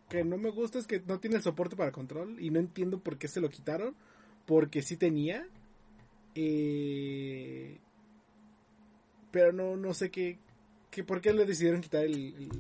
que 0.09 0.25
no 0.25 0.39
me 0.39 0.51
gusta 0.51 0.79
es 0.79 0.87
que 0.87 1.01
no 1.07 1.21
tiene 1.21 1.41
soporte 1.41 1.77
para 1.77 1.93
control 1.93 2.41
y 2.41 2.51
no 2.51 2.61
entiendo 2.61 2.99
por 3.01 3.19
qué 3.19 3.29
se 3.29 3.41
lo 3.41 3.51
quitaron, 3.51 3.95
porque 4.47 4.83
sí 4.83 4.97
tenía. 4.97 5.47
Eh, 6.35 7.79
pero 9.31 9.53
no, 9.53 9.77
no 9.77 9.95
sé 9.95 10.11
qué, 10.11 10.39
qué, 10.91 11.05
por 11.05 11.21
qué 11.21 11.33
le 11.33 11.45
decidieron 11.47 11.81
quitar 11.81 12.05
el, 12.05 12.15
el, 12.35 12.51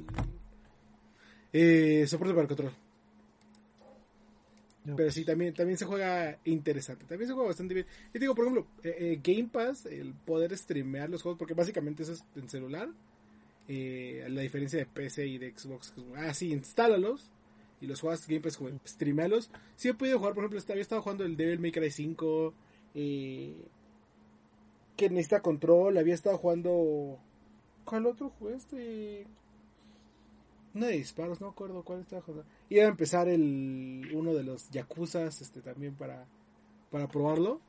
eh, 1.53 2.07
soporte 2.07 2.35
para 2.35 2.49
control. 2.49 2.73
No, 4.85 4.97
Pero 4.97 5.11
sí, 5.11 5.25
también, 5.25 5.55
también 5.55 5.77
se 5.77 5.85
juega 5.85 6.39
interesante. 6.45 7.05
También 7.05 7.29
se 7.29 7.35
juega 7.35 7.49
bastante 7.49 7.75
bien. 7.75 7.87
Y 8.15 8.19
digo, 8.19 8.35
por 8.35 8.45
ejemplo, 8.47 8.67
eh, 8.83 9.21
Game 9.23 9.49
Pass, 9.53 9.87
el 9.87 10.15
poder 10.15 10.57
streamear 10.57 11.11
los 11.11 11.23
juegos, 11.23 11.39
porque 11.39 11.55
básicamente 11.55 12.03
eso 12.05 12.13
es 12.13 12.25
en 12.37 12.49
celular. 12.49 12.89
eh, 13.69 14.27
la 14.31 14.41
diferencia 14.43 14.79
de 14.79 14.87
PC 14.87 15.27
y 15.27 15.39
de 15.39 15.53
Xbox. 15.57 15.93
ah, 16.17 16.33
sí, 16.35 16.51
instálalos. 16.53 17.31
Y 17.81 17.87
los 17.87 18.01
juegas 18.01 18.27
Game 18.27 18.41
Pass, 18.41 18.57
como, 18.57 18.71
streamealos. 18.87 19.51
Sí 19.77 19.89
he 19.89 19.95
podido 19.95 20.19
jugar, 20.19 20.35
por 20.35 20.45
ejemplo, 20.45 20.61
había 20.73 20.83
estado 20.83 21.03
jugando 21.03 21.25
el 21.25 21.37
Devil 21.37 21.61
May 21.61 21.73
Cry 21.73 21.91
5. 21.91 22.55
eh, 22.95 23.55
que 24.97 25.09
necesita 25.09 25.41
control. 25.41 25.97
Había 25.97 26.15
estado 26.15 26.37
jugando. 26.37 27.19
¿Cuál 27.85 28.07
otro 28.07 28.31
juego? 28.31 28.57
Este. 28.57 29.27
Uno 30.75 30.87
de 30.87 30.93
disparos, 30.99 31.41
no 31.41 31.47
me 31.47 31.53
acuerdo 31.53 31.83
cuál 31.83 32.01
estaba 32.01 32.21
jugando. 32.21 32.45
Iba 32.69 32.85
a 32.85 32.89
empezar 32.89 33.29
el 33.29 34.11
uno 34.13 34.35
de 34.35 34.43
los 34.43 34.69
Yakuzas 34.71 35.41
este 35.41 35.63
también 35.63 35.95
para, 35.95 36.27
para 36.91 37.09
probarlo. 37.09 37.61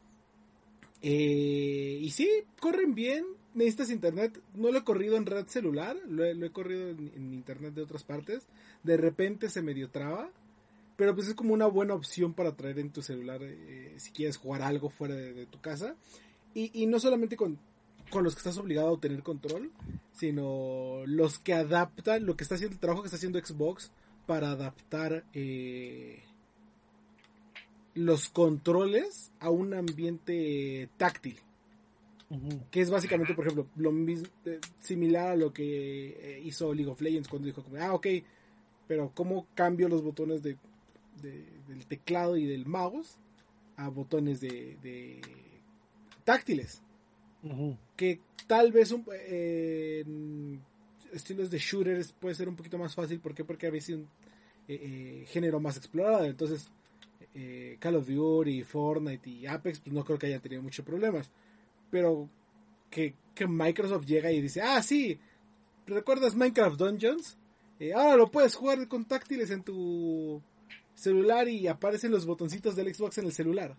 Eh, 1.02 2.00
y 2.02 2.10
sí, 2.12 2.28
corren 2.60 2.94
bien. 2.94 3.26
Necesitas 3.60 3.90
internet. 3.90 4.42
No 4.56 4.72
lo 4.72 4.80
he 4.80 4.84
corrido 4.86 5.18
en 5.18 5.26
red 5.26 5.46
celular, 5.48 5.98
lo 6.08 6.24
he, 6.24 6.52
corrido 6.52 6.92
en, 6.92 7.34
internet 7.34 7.74
de 7.74 7.82
otras 7.82 8.06
partes. 8.06 8.48
De 8.84 8.96
repente 8.96 9.50
se 9.50 9.62
medio 9.62 9.90
traba. 9.90 10.30
Pero 10.96 11.14
pues 11.14 11.28
es 11.28 11.34
como 11.34 11.54
una 11.54 11.68
buena 11.68 11.94
opción 11.94 12.34
para 12.34 12.56
traer 12.56 12.80
en 12.80 12.92
tu 12.92 13.02
celular 13.02 13.42
eh, 13.44 13.96
si 13.98 14.12
quieres 14.12 14.38
jugar 14.38 14.62
algo 14.62 14.90
fuera 14.90 15.14
de, 15.14 15.46
tu 15.46 15.60
casa. 15.60 15.96
Y, 16.54 16.72
y 16.82 16.86
no 16.88 17.02
solamente 17.02 17.36
con, 17.36 17.60
con 18.10 18.24
los 18.24 18.34
que 18.34 18.40
estás 18.40 18.58
obligado 18.58 18.96
a 18.96 19.00
tener 19.02 19.24
control, 19.24 19.72
sino 20.14 21.02
los 21.06 21.38
que 21.38 21.54
adaptan 21.54 22.26
lo 22.26 22.38
que 22.38 22.44
está 22.44 22.56
haciendo, 22.56 22.76
el 22.76 22.80
trabajo 22.80 23.02
que 23.02 23.08
está 23.08 23.18
haciendo 23.18 23.44
Xbox 23.44 23.92
para 24.26 24.52
adaptar 24.52 25.26
eh, 25.34 26.24
los 27.94 28.30
controles 28.30 29.34
a 29.42 29.50
un 29.50 29.74
ambiente 29.74 30.88
táctil. 30.96 31.40
Que 32.70 32.82
es 32.82 32.90
básicamente, 32.92 33.34
por 33.34 33.46
ejemplo, 33.46 33.68
lo 33.76 33.92
mismo, 33.92 34.28
eh, 34.46 34.60
similar 34.80 35.30
a 35.32 35.36
lo 35.36 35.52
que 35.52 36.10
eh, 36.10 36.42
hizo 36.44 36.74
League 36.74 36.92
of 36.92 37.02
Legends 37.02 37.28
cuando 37.28 37.48
dijo, 37.48 37.64
como, 37.64 37.78
ah, 37.78 37.94
ok, 37.94 38.08
pero 38.88 39.12
¿cómo 39.16 39.48
cambio 39.56 39.90
los 39.90 40.04
botones 40.04 40.44
de, 40.44 40.56
de- 41.22 41.46
del 41.68 41.88
teclado 41.88 42.38
y 42.38 42.46
del 42.46 42.66
mouse 42.68 43.18
a 43.78 43.90
botones 43.90 44.42
de, 44.42 44.78
de 44.84 45.22
táctiles? 46.24 46.82
Que 47.96 48.20
tal 48.48 48.72
vez 48.72 48.92
un, 48.92 49.06
eh, 49.12 50.04
en 50.06 50.62
estilos 51.14 51.50
de 51.50 51.58
shooters 51.58 52.12
puede 52.14 52.36
ser 52.36 52.48
un 52.50 52.56
poquito 52.56 52.78
más 52.78 52.94
fácil. 52.94 53.20
¿Por 53.20 53.34
qué? 53.34 53.44
Porque 53.44 53.66
había 53.68 53.82
sido 53.82 54.00
un 54.00 54.08
género 55.28 55.60
más 55.60 55.78
explorado. 55.78 56.26
Entonces, 56.26 56.70
Call 57.80 57.96
of 57.96 58.08
Duty, 58.08 58.64
Fortnite 58.64 59.30
y 59.30 59.48
Apex, 59.48 59.80
pues 59.80 59.94
no 59.94 60.04
creo 60.04 60.20
que 60.20 60.28
hayan 60.28 60.42
tenido 60.42 60.62
muchos 60.62 60.86
problemas. 60.86 61.32
Pero 61.90 62.30
que, 62.90 63.16
que 63.36 63.48
Microsoft 63.48 64.06
llega 64.06 64.32
y 64.32 64.42
dice, 64.42 64.62
ah, 64.62 64.82
sí, 64.82 65.20
¿recuerdas 65.86 66.36
Minecraft 66.36 66.78
Dungeons? 66.78 67.38
Eh, 67.80 67.94
ahora 67.94 68.16
lo 68.18 68.30
puedes 68.30 68.56
jugar 68.56 68.88
con 68.88 69.06
táctiles 69.06 69.52
en 69.52 69.64
tu 69.64 70.42
celular 70.94 71.48
y 71.48 71.68
aparecen 71.68 72.12
los 72.12 72.26
botoncitos 72.26 72.76
del 72.76 72.94
Xbox 72.94 73.18
en 73.18 73.26
el 73.26 73.32
celular. 73.32 73.78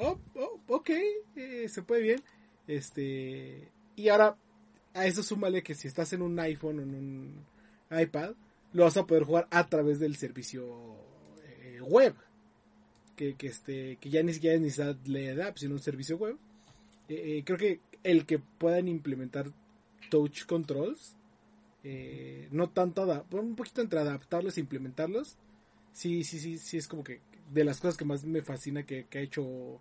Oh, 0.00 0.18
oh, 0.36 0.60
ok, 0.68 0.90
eh, 1.36 1.68
se 1.68 1.82
puede 1.82 2.02
bien. 2.02 2.22
Este, 2.66 3.68
y 3.94 4.08
ahora 4.08 4.36
a 4.94 5.06
eso 5.06 5.22
súmale 5.22 5.62
que 5.62 5.74
si 5.74 5.88
estás 5.88 6.12
en 6.12 6.22
un 6.22 6.38
iPhone 6.38 6.78
o 6.78 6.82
en 6.82 6.94
un 6.94 7.46
iPad, 7.90 8.34
lo 8.72 8.84
vas 8.84 8.96
a 8.96 9.06
poder 9.06 9.24
jugar 9.24 9.46
a 9.50 9.66
través 9.68 9.98
del 9.98 10.16
servicio 10.16 10.96
eh, 11.44 11.80
web. 11.82 12.14
Que, 13.16 13.34
que, 13.34 13.46
este, 13.46 13.96
que 13.96 14.10
ya 14.10 14.22
ni 14.22 14.34
siquiera 14.34 14.58
necesidad 14.58 14.94
de 14.94 15.42
app, 15.42 15.56
sino 15.56 15.74
un 15.74 15.80
servicio 15.80 16.16
web. 16.16 16.36
Eh, 17.08 17.42
creo 17.44 17.58
que 17.58 17.80
el 18.02 18.26
que 18.26 18.38
puedan 18.38 18.88
implementar 18.88 19.52
touch 20.10 20.46
controls, 20.46 21.16
eh, 21.84 22.48
no 22.50 22.70
tanto, 22.70 23.26
un 23.32 23.54
poquito 23.56 23.80
entre 23.80 24.00
adaptarlos 24.00 24.56
e 24.56 24.60
implementarlos, 24.60 25.36
sí, 25.92 26.24
sí, 26.24 26.38
sí, 26.38 26.58
sí 26.58 26.76
es 26.76 26.88
como 26.88 27.04
que 27.04 27.20
de 27.52 27.64
las 27.64 27.80
cosas 27.80 27.96
que 27.96 28.04
más 28.04 28.24
me 28.24 28.42
fascina 28.42 28.84
que, 28.84 29.06
que 29.06 29.18
ha 29.18 29.22
hecho 29.22 29.80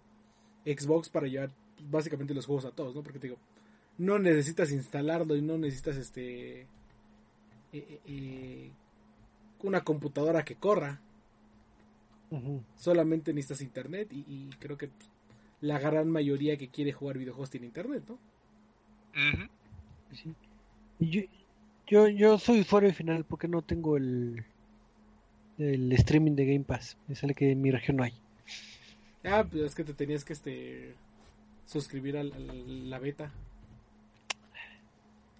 Xbox 0.65 1.09
para 1.09 1.27
llevar 1.27 1.51
básicamente 1.89 2.33
los 2.33 2.45
juegos 2.45 2.65
a 2.65 2.71
todos, 2.71 2.95
¿no? 2.95 3.03
Porque 3.03 3.19
te 3.19 3.27
digo, 3.27 3.39
no 3.97 4.19
necesitas 4.19 4.71
instalarlo 4.71 5.35
y 5.35 5.41
no 5.41 5.57
necesitas 5.57 5.97
este 5.97 6.61
eh, 6.61 6.67
eh, 7.73 7.99
eh, 8.07 8.71
una 9.63 9.83
computadora 9.83 10.43
que 10.45 10.55
corra, 10.55 11.01
solamente 12.75 13.33
necesitas 13.33 13.61
internet 13.61 14.09
y, 14.11 14.25
y 14.27 14.49
creo 14.59 14.77
que 14.77 14.89
la 15.65 15.79
gran 15.79 16.09
mayoría 16.09 16.57
que 16.57 16.69
quiere 16.69 16.91
jugar 16.93 17.17
videojuegos 17.17 17.49
tiene 17.49 17.65
internet, 17.67 18.03
¿no? 18.07 18.13
Ujú. 19.13 19.47
Sí. 20.13 20.33
Yo, 20.99 21.21
yo, 21.87 22.07
yo 22.07 22.37
soy 22.39 22.61
usuario 22.61 22.93
final 22.93 23.23
porque 23.25 23.47
no 23.47 23.61
tengo 23.61 23.97
el, 23.97 24.43
el 25.57 25.91
streaming 25.93 26.33
de 26.35 26.45
Game 26.45 26.63
Pass. 26.65 26.97
Me 27.07 27.15
sale 27.15 27.33
que 27.33 27.51
en 27.51 27.61
mi 27.61 27.71
región 27.71 27.97
no 27.97 28.03
hay. 28.03 28.13
Ah, 29.23 29.43
pues 29.49 29.63
es 29.63 29.75
que 29.75 29.83
te 29.83 29.93
tenías 29.93 30.23
que 30.23 30.33
este 30.33 30.93
suscribir 31.65 32.17
al- 32.17 32.31
a 32.33 32.37
la 32.39 32.99
beta. 32.99 33.31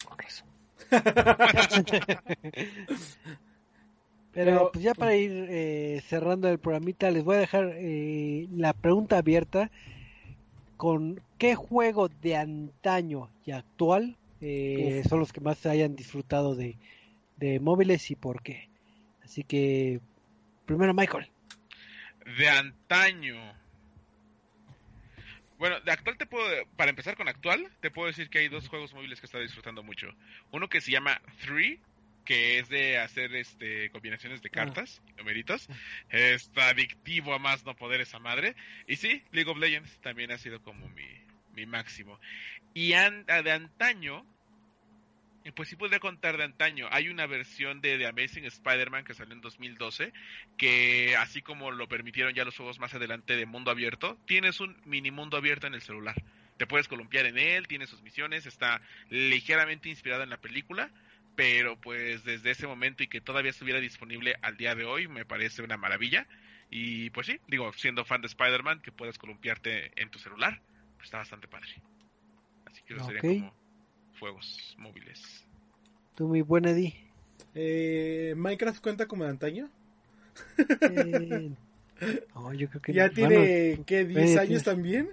Con 0.07 0.17
razón. 0.17 0.47
Pero 4.33 4.51
Pero- 4.51 4.69
pues 4.73 4.83
ya 4.83 4.93
para 4.93 5.15
ir 5.15 5.31
eh, 5.49 6.01
cerrando 6.07 6.49
el 6.49 6.59
programita, 6.59 7.09
les 7.09 7.23
voy 7.23 7.37
a 7.37 7.39
dejar 7.39 7.71
eh, 7.75 8.47
la 8.53 8.73
pregunta 8.73 9.17
abierta 9.17 9.71
con 10.77 11.21
qué 11.37 11.55
juego 11.55 12.09
de 12.09 12.35
antaño 12.35 13.29
y 13.45 13.51
actual 13.51 14.17
eh, 14.41 15.03
son 15.07 15.19
los 15.19 15.33
que 15.33 15.41
más 15.41 15.57
se 15.57 15.69
hayan 15.69 15.95
disfrutado 15.95 16.55
de, 16.55 16.77
de 17.37 17.59
móviles 17.59 18.11
y 18.11 18.15
por 18.15 18.41
qué. 18.41 18.69
Así 19.23 19.43
que 19.43 19.99
primero 20.65 20.93
Michael. 20.93 21.29
De 22.37 22.49
antaño. 22.49 23.35
Bueno, 25.57 25.79
de 25.81 25.91
actual 25.91 26.17
te 26.17 26.25
puedo, 26.25 26.45
para 26.75 26.89
empezar 26.89 27.15
con 27.15 27.27
actual, 27.29 27.71
te 27.79 27.91
puedo 27.91 28.07
decir 28.07 28.29
que 28.29 28.39
hay 28.39 28.49
dos 28.49 28.67
juegos 28.67 28.93
móviles 28.93 29.19
que 29.19 29.25
he 29.25 29.27
estado 29.27 29.43
disfrutando 29.43 29.83
mucho. 29.83 30.09
Uno 30.51 30.67
que 30.67 30.81
se 30.81 30.91
llama 30.91 31.21
Three, 31.45 31.79
que 32.25 32.59
es 32.59 32.67
de 32.69 32.97
hacer 32.97 33.33
este 33.35 33.89
combinaciones 33.91 34.41
de 34.41 34.49
cartas, 34.49 35.01
numeritos. 35.17 35.67
Está 36.09 36.69
adictivo 36.69 37.33
a 37.33 37.39
más 37.39 37.63
no 37.65 37.75
poder 37.75 38.01
esa 38.01 38.19
madre. 38.19 38.55
Y 38.87 38.95
sí, 38.97 39.23
League 39.31 39.49
of 39.49 39.57
Legends 39.57 39.99
también 40.01 40.31
ha 40.31 40.37
sido 40.37 40.61
como 40.61 40.89
mi, 40.89 41.07
mi 41.53 41.65
máximo. 41.65 42.19
Y 42.73 42.93
an- 42.93 43.25
de 43.25 43.51
antaño, 43.51 44.25
pues 45.55 45.69
sí 45.69 45.75
podría 45.75 45.99
contar 45.99 46.37
de 46.37 46.43
antaño. 46.43 46.87
Hay 46.91 47.07
una 47.09 47.27
versión 47.27 47.79
de 47.79 47.99
The 47.99 48.07
Amazing 48.07 48.45
Spider-Man 48.45 49.03
que 49.05 49.13
salió 49.13 49.33
en 49.33 49.41
2012, 49.41 50.11
que 50.57 51.15
así 51.17 51.43
como 51.43 51.69
lo 51.71 51.87
permitieron 51.87 52.33
ya 52.33 52.43
los 52.43 52.57
juegos 52.57 52.79
más 52.79 52.95
adelante 52.95 53.35
de 53.35 53.45
mundo 53.45 53.69
abierto, 53.69 54.17
tienes 54.25 54.59
un 54.59 54.75
mini 54.85 55.11
mundo 55.11 55.37
abierto 55.37 55.67
en 55.67 55.75
el 55.75 55.81
celular. 55.83 56.15
Te 56.57 56.65
puedes 56.65 56.87
columpiar 56.87 57.25
en 57.27 57.37
él, 57.37 57.67
tiene 57.67 57.85
sus 57.85 58.01
misiones, 58.01 58.45
está 58.47 58.81
ligeramente 59.09 59.89
inspirado 59.89 60.23
en 60.23 60.29
la 60.31 60.37
película, 60.37 60.89
pero 61.35 61.77
pues 61.79 62.23
desde 62.23 62.51
ese 62.51 62.67
momento 62.67 63.03
y 63.03 63.07
que 63.07 63.21
todavía 63.21 63.51
estuviera 63.51 63.79
disponible 63.79 64.35
al 64.41 64.57
día 64.57 64.75
de 64.75 64.85
hoy, 64.85 65.07
me 65.07 65.25
parece 65.25 65.61
una 65.61 65.77
maravilla. 65.77 66.27
Y 66.69 67.09
pues 67.11 67.27
sí, 67.27 67.39
digo, 67.47 67.71
siendo 67.73 68.05
fan 68.05 68.21
de 68.21 68.27
Spider-Man, 68.27 68.81
que 68.81 68.91
puedas 68.91 69.17
columpiarte 69.17 69.91
en 70.01 70.09
tu 70.09 70.19
celular, 70.19 70.59
pues 70.95 71.05
está 71.05 71.17
bastante 71.19 71.47
padre. 71.47 71.69
Así 72.65 72.81
que 72.83 72.93
eso 72.95 73.03
Ok. 73.05 73.11
serían 73.13 73.39
como 73.39 73.53
juegos 74.19 74.75
móviles. 74.77 75.45
Tú, 76.15 76.27
mi 76.27 76.41
buen 76.41 76.65
Eddie. 76.65 76.95
Eh, 77.53 78.33
Minecraft 78.37 78.81
cuenta 78.81 79.05
como 79.07 79.23
de 79.25 79.29
antaño. 79.29 79.69
Eh, 80.81 81.51
no, 82.35 82.53
yo 82.53 82.69
creo 82.69 82.81
que 82.81 82.93
¿Ya 82.93 83.07
no. 83.07 83.13
tiene, 83.13 83.35
Bueno, 83.37 83.83
qué, 83.85 84.05
10 84.05 84.17
eh, 84.35 84.39
años 84.39 84.47
tienes- 84.47 84.63
también? 84.63 85.09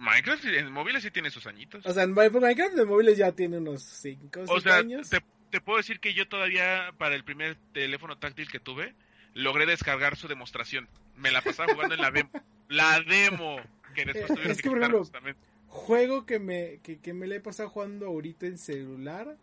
Minecraft 0.00 0.44
en 0.46 0.72
móviles 0.72 1.02
sí 1.02 1.10
tiene 1.10 1.30
sus 1.30 1.46
añitos. 1.46 1.84
O 1.86 1.92
sea, 1.92 2.02
en 2.04 2.14
Mi- 2.14 2.28
Minecraft 2.30 2.74
de 2.74 2.84
móviles 2.84 3.16
ya 3.18 3.32
tiene 3.32 3.58
unos 3.58 3.82
5 3.82 4.40
o 4.40 4.46
6 4.46 4.50
O 4.50 4.60
sea, 4.60 4.76
años. 4.78 5.08
te, 5.10 5.20
te 5.50 5.60
puedo 5.60 5.76
decir 5.78 6.00
que 6.00 6.14
yo 6.14 6.26
todavía, 6.28 6.92
para 6.98 7.14
el 7.14 7.22
primer 7.24 7.56
teléfono 7.72 8.16
táctil 8.18 8.50
que 8.50 8.58
tuve, 8.60 8.94
logré 9.34 9.66
descargar 9.66 10.16
su 10.16 10.26
demostración. 10.26 10.88
Me 11.16 11.30
la 11.30 11.42
pasaba 11.42 11.72
jugando 11.74 11.94
en 11.94 12.00
la 12.00 12.10
demo. 12.10 12.30
La 12.68 13.00
demo. 13.02 13.56
Que 13.94 14.04
después 14.04 14.26
tuvieron 14.28 14.50
es 14.52 14.56
que 14.58 14.62
que, 14.62 14.68
por 14.68 14.78
quitar 14.78 14.82
ejemplo, 14.82 14.98
justamente. 15.00 15.40
Juego 15.68 16.24
que 16.26 16.38
me, 16.38 16.80
que, 16.82 16.98
que 16.98 17.12
me 17.14 17.26
le 17.26 17.36
he 17.36 17.40
pasado 17.40 17.68
jugando 17.68 18.06
ahorita 18.06 18.46
en 18.46 18.58
celular. 18.58 19.36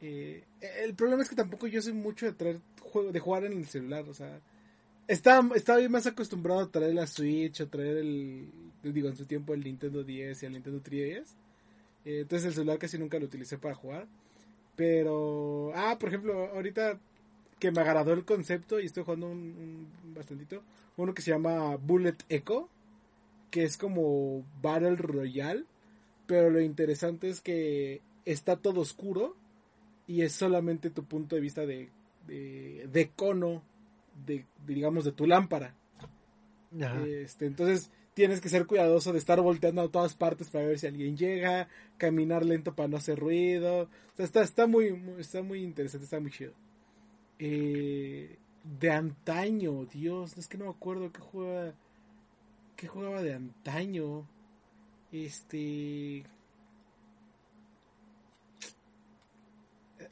eh, 0.00 0.44
el 0.82 0.94
problema 0.94 1.22
es 1.22 1.28
que 1.28 1.36
tampoco 1.36 1.66
yo 1.66 1.82
soy 1.82 1.92
mucho 1.94 2.26
de 2.26 2.32
traer 2.32 2.60
juego, 2.80 3.12
de 3.12 3.20
jugar 3.20 3.44
en 3.44 3.52
el 3.52 3.66
celular, 3.66 4.04
o 4.08 4.14
sea, 4.14 4.40
estaba, 5.10 5.56
estaba 5.56 5.88
más 5.88 6.06
acostumbrado 6.06 6.60
a 6.60 6.70
traer 6.70 6.94
la 6.94 7.06
Switch 7.06 7.60
o 7.60 7.68
traer 7.68 7.98
el, 7.98 8.48
digo, 8.82 9.08
en 9.08 9.16
su 9.16 9.26
tiempo 9.26 9.54
el 9.54 9.64
Nintendo 9.64 10.04
10 10.04 10.42
y 10.42 10.46
el 10.46 10.52
Nintendo 10.52 10.80
3DS. 10.80 11.26
Eh, 12.04 12.20
entonces 12.20 12.46
el 12.46 12.54
celular 12.54 12.78
casi 12.78 12.96
nunca 12.96 13.18
lo 13.18 13.26
utilicé 13.26 13.58
para 13.58 13.74
jugar. 13.74 14.06
Pero, 14.76 15.72
ah, 15.74 15.96
por 15.98 16.08
ejemplo, 16.10 16.46
ahorita 16.54 16.98
que 17.58 17.72
me 17.72 17.80
agradó 17.80 18.12
el 18.12 18.24
concepto 18.24 18.78
y 18.78 18.86
estoy 18.86 19.02
jugando 19.02 19.26
un, 19.26 19.88
un 20.02 20.14
bastantito, 20.14 20.62
uno 20.96 21.12
que 21.12 21.22
se 21.22 21.32
llama 21.32 21.76
Bullet 21.76 22.16
Echo, 22.28 22.68
que 23.50 23.64
es 23.64 23.76
como 23.76 24.44
Battle 24.62 24.96
Royale, 24.96 25.64
pero 26.26 26.50
lo 26.50 26.60
interesante 26.60 27.28
es 27.28 27.40
que 27.40 28.00
está 28.24 28.56
todo 28.56 28.80
oscuro 28.80 29.36
y 30.06 30.22
es 30.22 30.32
solamente 30.32 30.88
tu 30.88 31.04
punto 31.04 31.34
de 31.34 31.42
vista 31.42 31.66
de, 31.66 31.90
de, 32.26 32.88
de 32.90 33.10
cono, 33.10 33.62
de, 34.24 34.34
de, 34.36 34.46
digamos, 34.66 35.04
de 35.04 35.12
tu 35.12 35.26
lámpara. 35.26 35.74
Ajá. 36.80 37.04
Este, 37.06 37.46
entonces 37.46 37.90
tienes 38.14 38.40
que 38.40 38.48
ser 38.48 38.66
cuidadoso 38.66 39.12
de 39.12 39.18
estar 39.18 39.40
volteando 39.40 39.82
a 39.82 39.88
todas 39.90 40.14
partes 40.14 40.50
para 40.50 40.66
ver 40.66 40.78
si 40.78 40.86
alguien 40.86 41.16
llega, 41.16 41.68
caminar 41.96 42.44
lento 42.44 42.74
para 42.74 42.88
no 42.88 42.96
hacer 42.96 43.18
ruido. 43.18 43.82
O 43.82 44.16
sea, 44.16 44.24
está, 44.24 44.42
está, 44.42 44.66
muy, 44.66 44.92
muy- 44.92 45.20
está 45.20 45.42
muy 45.42 45.62
interesante, 45.62 46.04
está 46.04 46.20
muy 46.20 46.30
chido. 46.30 46.52
Eh, 47.38 48.36
de 48.62 48.90
antaño, 48.90 49.86
Dios, 49.86 50.36
es 50.36 50.46
que 50.48 50.58
no 50.58 50.66
me 50.66 50.70
acuerdo 50.70 51.10
qué 51.12 51.20
jugaba, 51.20 51.72
qué 52.76 52.86
jugaba 52.86 53.22
de 53.22 53.34
antaño. 53.34 54.28
Este... 55.12 56.24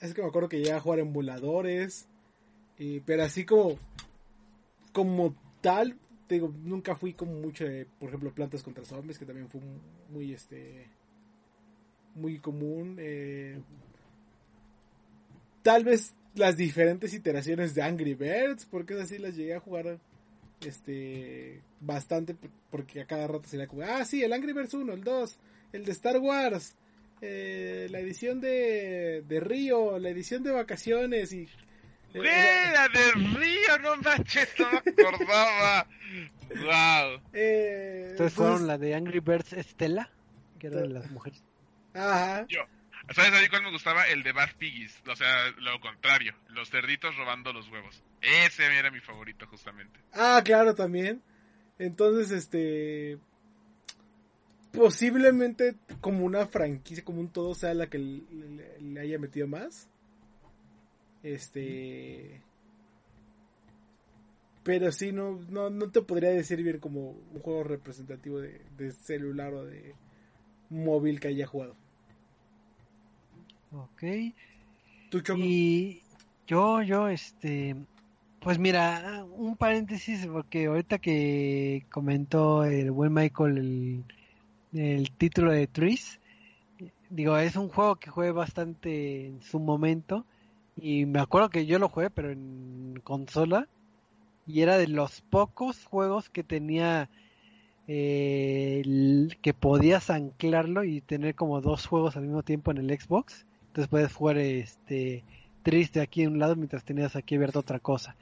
Es 0.00 0.14
que 0.14 0.22
me 0.22 0.28
acuerdo 0.28 0.48
que 0.48 0.58
llegué 0.58 0.72
a 0.72 0.80
jugar 0.80 1.00
emuladores. 1.00 2.06
eh, 2.78 3.02
pero 3.04 3.24
así 3.24 3.44
como 3.44 3.76
como 4.92 5.34
tal, 5.60 5.96
digo, 6.28 6.52
nunca 6.62 6.96
fui 6.96 7.14
como 7.14 7.32
mucho 7.32 7.64
de, 7.64 7.86
por 7.98 8.08
ejemplo, 8.08 8.32
plantas 8.32 8.62
contra 8.62 8.84
zombies, 8.84 9.18
que 9.18 9.26
también 9.26 9.48
fue 9.48 9.60
muy, 10.10 10.32
este, 10.32 10.86
muy 12.14 12.38
común. 12.38 12.96
eh, 12.98 13.60
tal 15.62 15.84
vez 15.84 16.14
las 16.34 16.56
diferentes 16.56 17.12
iteraciones 17.14 17.74
de 17.74 17.82
Angry 17.82 18.14
Birds, 18.14 18.66
porque 18.66 18.94
es 18.94 19.00
así 19.00 19.18
las 19.18 19.36
llegué 19.36 19.54
a 19.54 19.60
jugar, 19.60 19.98
este, 20.64 21.60
bastante, 21.80 22.36
porque 22.70 23.00
a 23.00 23.06
cada 23.06 23.26
rato 23.26 23.48
sería 23.48 23.66
como, 23.66 23.82
ah, 23.82 24.04
sí, 24.04 24.22
el 24.22 24.32
Angry 24.32 24.52
Birds 24.52 24.74
1, 24.74 24.92
el 24.92 25.04
2, 25.04 25.38
el 25.72 25.84
de 25.84 25.92
Star 25.92 26.18
Wars, 26.18 26.74
eh, 27.20 27.88
la 27.90 28.00
edición 28.00 28.40
de, 28.40 29.24
de 29.26 29.40
Río, 29.40 29.98
la 29.98 30.10
edición 30.10 30.42
de 30.42 30.52
vacaciones 30.52 31.32
y... 31.32 31.48
¡Güey, 32.14 32.24
la 32.26 32.88
de 32.88 33.12
Río! 33.12 33.78
¡No 33.82 33.96
manches! 33.98 34.48
No 34.58 34.70
me 34.72 34.78
acordaba. 34.78 35.86
¡Wow! 36.50 37.20
eh, 37.34 38.08
Entonces 38.12 38.34
fueron 38.34 38.66
la 38.66 38.78
de 38.78 38.94
Angry 38.94 39.20
Birds 39.20 39.52
Estela, 39.52 40.10
que 40.58 40.68
era 40.68 40.80
de 40.80 40.88
las 40.88 41.10
mujeres. 41.10 41.42
Ajá. 41.94 42.46
¿Sabes 43.14 43.32
a 43.32 43.40
mí 43.40 43.48
cuál 43.48 43.62
me 43.62 43.70
gustaba? 43.70 44.06
El 44.08 44.22
de 44.22 44.32
Bad 44.32 44.50
Piggies. 44.58 45.02
O 45.06 45.16
sea, 45.16 45.50
lo 45.58 45.80
contrario. 45.80 46.34
Los 46.48 46.70
cerditos 46.70 47.16
robando 47.16 47.52
los 47.54 47.68
huevos. 47.70 48.02
Ese 48.20 48.64
era 48.66 48.90
mi 48.90 49.00
favorito, 49.00 49.46
justamente. 49.46 49.98
Ah, 50.12 50.42
claro, 50.44 50.74
también. 50.74 51.22
Entonces, 51.78 52.30
este. 52.30 53.18
Posiblemente 54.72 55.76
como 56.00 56.24
una 56.24 56.46
franquicia, 56.46 57.02
como 57.02 57.20
un 57.20 57.30
todo, 57.32 57.54
sea 57.54 57.72
la 57.72 57.86
que 57.88 57.98
le, 57.98 58.22
le- 58.30 58.80
le 58.80 59.00
haya 59.00 59.18
metido 59.18 59.46
más. 59.46 59.88
Este. 61.22 62.40
Pero 64.62 64.92
sí, 64.92 65.12
no, 65.12 65.40
no, 65.48 65.70
no 65.70 65.90
te 65.90 66.02
podría 66.02 66.30
decir 66.30 66.62
bien 66.62 66.78
como 66.78 67.10
un 67.10 67.40
juego 67.40 67.64
representativo 67.64 68.40
de, 68.40 68.60
de 68.76 68.92
celular 68.92 69.54
o 69.54 69.64
de 69.64 69.94
móvil 70.70 71.20
que 71.20 71.28
haya 71.28 71.46
jugado. 71.46 71.74
Ok. 73.72 74.02
¿Tú, 75.10 75.20
Choco? 75.20 75.40
Y 75.40 76.02
yo, 76.46 76.82
yo, 76.82 77.08
este, 77.08 77.76
pues 78.40 78.58
mira, 78.58 79.24
un 79.36 79.56
paréntesis, 79.56 80.26
porque 80.26 80.66
ahorita 80.66 80.98
que 80.98 81.84
comentó 81.90 82.64
el 82.64 82.90
buen 82.90 83.12
Michael 83.12 83.58
el, 83.58 84.04
el 84.80 85.10
título 85.12 85.52
de 85.52 85.66
Trees, 85.66 86.20
digo, 87.10 87.36
es 87.38 87.56
un 87.56 87.68
juego 87.68 87.96
que 87.96 88.10
jugué 88.10 88.32
bastante 88.32 89.26
en 89.26 89.42
su 89.42 89.58
momento, 89.58 90.24
y 90.80 91.06
me 91.06 91.20
acuerdo 91.20 91.50
que 91.50 91.66
yo 91.66 91.78
lo 91.78 91.88
jugué, 91.88 92.10
pero 92.10 92.30
en 92.30 93.00
consola, 93.04 93.68
y 94.46 94.62
era 94.62 94.78
de 94.78 94.88
los 94.88 95.20
pocos 95.22 95.84
juegos 95.84 96.30
que 96.30 96.42
tenía 96.42 97.10
eh, 97.86 99.28
que 99.42 99.54
podías 99.54 100.10
anclarlo 100.10 100.84
y 100.84 101.00
tener 101.00 101.34
como 101.34 101.60
dos 101.60 101.86
juegos 101.86 102.16
al 102.16 102.24
mismo 102.24 102.42
tiempo 102.42 102.70
en 102.70 102.78
el 102.78 102.98
Xbox. 102.98 103.46
Entonces 103.68 103.88
puedes 103.88 104.12
jugar 104.12 104.38
este 104.38 105.24
triste 105.62 106.00
aquí 106.00 106.24
a 106.24 106.28
un 106.28 106.38
lado 106.38 106.54
mientras 106.56 106.84
tenías 106.84 107.16
aquí 107.16 107.34
abierto 107.34 107.60
otra 107.60 107.80
cosa. 107.80 108.14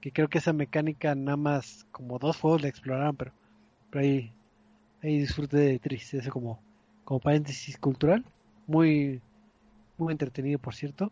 Que 0.00 0.12
creo 0.12 0.28
que 0.28 0.38
esa 0.38 0.52
mecánica 0.52 1.14
nada 1.14 1.36
más 1.36 1.86
como 1.90 2.18
dos 2.18 2.38
juegos 2.38 2.62
la 2.62 2.68
exploraron, 2.68 3.16
pero, 3.16 3.32
pero 3.90 4.04
ahí, 4.04 4.32
ahí 5.02 5.18
disfruté 5.18 5.58
de 5.58 5.78
triste, 5.80 6.18
eso 6.18 6.30
como, 6.30 6.60
como 7.04 7.20
paréntesis 7.20 7.76
cultural. 7.76 8.24
Muy, 8.66 9.20
muy 9.96 10.12
entretenido 10.12 10.58
por 10.58 10.74
cierto. 10.74 11.10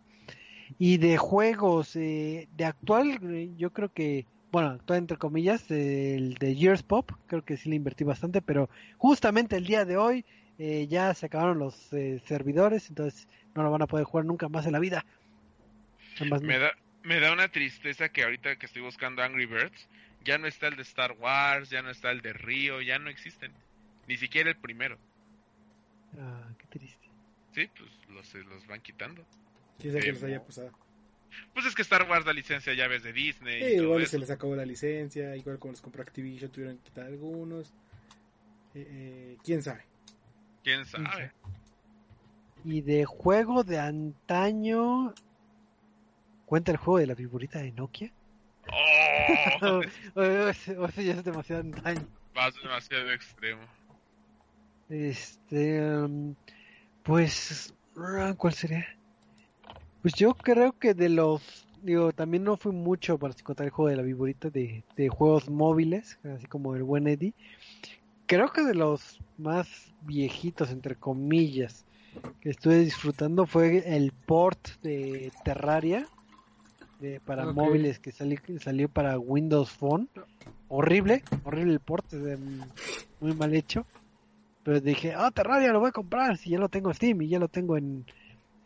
Y 0.79 0.99
de 0.99 1.17
juegos, 1.17 1.97
eh, 1.97 2.49
de 2.57 2.65
actual, 2.65 3.19
eh, 3.23 3.51
yo 3.57 3.73
creo 3.73 3.93
que, 3.93 4.27
bueno, 4.53 4.69
actual 4.69 5.01
entre 5.01 5.17
comillas, 5.17 5.71
eh, 5.71 6.17
el 6.17 6.35
de 6.35 6.55
Years 6.55 6.83
Pop, 6.83 7.13
creo 7.27 7.45
que 7.45 7.57
sí 7.57 7.69
le 7.69 7.77
invertí 7.77 8.05
bastante, 8.05 8.43
pero 8.43 8.69
justamente 8.99 9.57
el 9.57 9.67
día 9.67 9.85
de 9.85 9.97
hoy 9.97 10.25
eh, 10.59 10.87
ya 10.89 11.13
se 11.13 11.27
acabaron 11.27 11.59
los 11.59 11.93
eh, 11.93 12.21
servidores, 12.25 12.89
entonces 12.89 13.29
no 13.55 13.63
lo 13.63 13.71
van 13.71 13.83
a 13.83 13.87
poder 13.87 14.07
jugar 14.07 14.25
nunca 14.25 14.49
más 14.49 14.67
en 14.67 14.73
la 14.73 14.79
vida. 14.79 15.05
Además. 16.19 16.43
Me 16.43 16.59
da, 16.59 16.73
me 17.03 17.21
da 17.21 17.33
una 17.33 17.49
tristeza 17.49 18.09
que 18.09 18.25
ahorita 18.25 18.57
que 18.57 18.67
estoy 18.67 18.83
buscando 18.83 19.23
Angry 19.23 19.47
Birds, 19.47 19.89
ya 20.25 20.39
no 20.39 20.47
está 20.47 20.69
el 20.69 20.77
de 20.77 20.83
Star 20.83 21.13
Wars, 21.19 21.69
ya 21.69 21.83
no 21.83 21.91
está 21.91 22.11
el 22.11 22.23
de 22.23 22.33
Río, 22.33 22.81
ya 22.81 22.99
no 22.99 23.11
existen. 23.11 23.53
Ni 24.09 24.17
siquiera 24.17 24.51
el 24.51 24.57
primero. 24.57 24.99
Ah, 26.19 26.49
qué 26.59 26.79
triste. 26.79 27.07
Sí, 27.53 27.69
pues 27.77 27.91
los, 28.09 28.27
se 28.27 28.43
los 28.45 28.67
van 28.67 28.81
quitando. 28.81 29.25
Quizá 29.79 29.99
que 30.01 30.09
Eh, 30.09 30.13
les 30.13 30.23
haya 30.23 30.45
pasado. 30.45 30.71
Pues 31.53 31.67
es 31.67 31.75
que 31.75 31.83
Star 31.83 32.09
Wars, 32.09 32.25
la 32.25 32.33
licencia 32.33 32.73
ya 32.75 32.89
ves 32.89 33.03
de 33.03 33.13
Disney. 33.13 33.61
Sí, 33.63 33.69
y 33.75 33.77
todo 33.77 33.85
igual 33.87 34.03
eso. 34.03 34.13
se 34.13 34.19
les 34.19 34.31
acabó 34.31 34.57
la 34.57 34.65
licencia, 34.65 35.37
igual 35.37 35.59
como 35.59 35.73
los 35.73 35.81
compró 35.83 36.03
Activision 36.03 36.51
tuvieron 36.51 36.79
que 36.79 36.85
quitar 36.85 37.07
algunos. 37.07 37.75
Eh, 38.75 38.87
eh, 38.89 39.37
¿Quién 39.45 39.63
sabe? 39.63 39.85
¿Quién 40.63 40.85
sabe? 40.87 41.33
Y 42.65 42.81
de 42.81 43.05
juego 43.05 43.65
de 43.65 43.79
antaño, 43.79 45.15
¿cuenta 46.47 46.73
el 46.73 46.79
juego 46.79 46.99
de 46.99 47.07
la 47.07 47.15
viborita 47.15 47.59
de 47.61 47.73
Nokia? 47.73 48.11
¡Oh! 48.73 49.81
o, 50.17 50.21
o 50.21 50.49
ese- 50.49 50.77
o 50.79 50.89
ya 50.89 51.13
es 51.13 51.25
demasiado 51.25 51.63
antaño. 51.63 52.07
Vas 52.35 52.55
demasiado 52.63 53.13
extremo. 53.13 53.63
Este, 54.89 55.81
um, 55.81 56.35
pues, 57.03 57.75
¿cuál 58.37 58.55
sería? 58.55 58.87
Pues 60.07 60.15
yo 60.15 60.35
creo 60.35 60.73
que 60.79 60.95
de 60.95 61.09
los, 61.09 61.67
digo, 61.83 62.13
también 62.13 62.45
no 62.45 62.57
fui 62.57 62.71
mucho 62.71 63.19
para 63.19 63.35
contar 63.43 63.65
el 63.67 63.73
juego 63.73 63.89
de 63.91 63.97
la 63.97 64.05
viborita 64.05 64.51
de, 64.51 64.85
de 64.95 65.09
juegos 65.09 65.51
móviles, 65.51 66.17
así 66.23 66.47
como 66.47 66.77
el 66.77 66.85
buen 66.85 67.09
Eddie. 67.09 67.35
Creo 68.27 68.53
que 68.53 68.63
de 68.63 68.75
los 68.75 69.19
más 69.37 69.93
viejitos, 70.03 70.71
entre 70.71 70.95
comillas, 70.95 71.85
que 72.41 72.51
estuve 72.51 72.79
disfrutando 72.79 73.47
fue 73.47 73.83
el 73.97 74.13
port 74.27 74.69
de 74.81 75.33
Terraria 75.43 76.07
de, 77.01 77.19
para 77.19 77.53
móviles 77.53 77.99
que 77.99 78.13
sali- 78.13 78.39
que 78.39 78.61
salió 78.61 78.89
para 78.89 79.19
Windows 79.19 79.73
Phone. 79.73 80.09
Horrible, 80.69 81.25
horrible 81.43 81.73
el 81.73 81.81
port, 81.81 82.07
eh, 82.13 82.37
muy 83.19 83.35
mal 83.35 83.53
hecho. 83.57 83.85
Pero 84.63 84.81
dije, 84.81 85.15
ah, 85.17 85.33
Terraria 85.33 85.73
lo 85.73 85.81
voy 85.81 85.89
a 85.89 85.93
comprar, 85.93 86.37
si 86.37 86.51
ya 86.51 86.61
lo 86.61 86.69
tengo 86.69 86.91
en 86.91 86.95
Steam 86.95 87.23
y 87.23 87.29
ya 87.29 87.41
lo 87.41 87.49
tengo 87.49 87.77
en, 87.77 88.07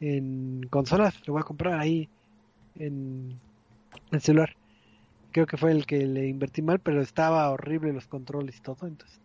en 0.00 0.62
consolas, 0.70 1.14
lo 1.26 1.34
voy 1.34 1.40
a 1.40 1.44
comprar 1.44 1.78
ahí 1.80 2.08
en 2.76 3.40
el 4.12 4.20
celular. 4.20 4.56
creo 5.32 5.46
que 5.46 5.56
fue 5.56 5.72
el 5.72 5.86
que 5.86 6.06
le 6.06 6.28
invertí 6.28 6.62
mal, 6.62 6.80
pero 6.80 7.02
estaba 7.02 7.50
horrible 7.50 7.92
los 7.92 8.06
controles 8.08 8.58
y 8.58 8.62
todo, 8.62 8.86
entonces 8.86 9.20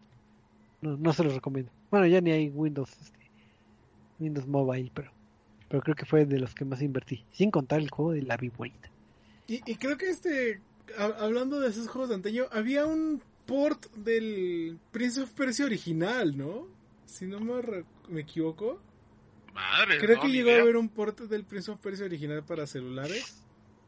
no, 0.81 0.97
no 0.97 1.13
se 1.13 1.23
los 1.23 1.33
recomiendo. 1.35 1.71
Bueno, 1.91 2.07
ya 2.07 2.21
ni 2.21 2.31
hay 2.31 2.49
Windows, 2.49 2.91
este, 3.01 3.31
Windows 4.19 4.47
Mobile, 4.47 4.91
pero, 4.93 5.11
pero 5.69 5.81
creo 5.81 5.95
que 5.95 6.05
fue 6.05 6.25
de 6.25 6.39
los 6.39 6.53
que 6.55 6.65
más 6.65 6.81
invertí, 6.81 7.25
sin 7.31 7.51
contar 7.51 7.79
el 7.79 7.89
juego 7.89 8.11
de 8.13 8.21
la 8.23 8.37
viborita. 8.37 8.89
Y, 9.47 9.61
y 9.69 9.75
creo 9.77 9.97
que 9.97 10.09
este, 10.09 10.61
ha- 10.97 11.23
hablando 11.23 11.59
de 11.59 11.69
esos 11.69 11.87
juegos 11.87 12.09
de 12.09 12.15
antaño, 12.15 12.45
había 12.51 12.85
un 12.85 13.21
port 13.45 13.85
del 13.93 14.79
Prince 14.91 15.21
of 15.21 15.31
Persia 15.33 15.65
original, 15.65 16.35
¿no? 16.37 16.67
Si 17.05 17.27
no 17.27 17.39
me, 17.39 17.61
me 18.09 18.21
equivoco. 18.21 18.81
Madre, 19.55 19.99
Creo 19.99 20.17
no, 20.17 20.21
que 20.21 20.27
llegó 20.27 20.51
a 20.51 20.55
haber 20.55 20.75
un 20.75 20.89
port 20.89 21.17
del 21.21 21.45
Prince 21.45 21.71
of 21.71 21.79
Persia 21.79 22.05
original 22.05 22.43
para 22.43 22.67
celulares. 22.67 23.41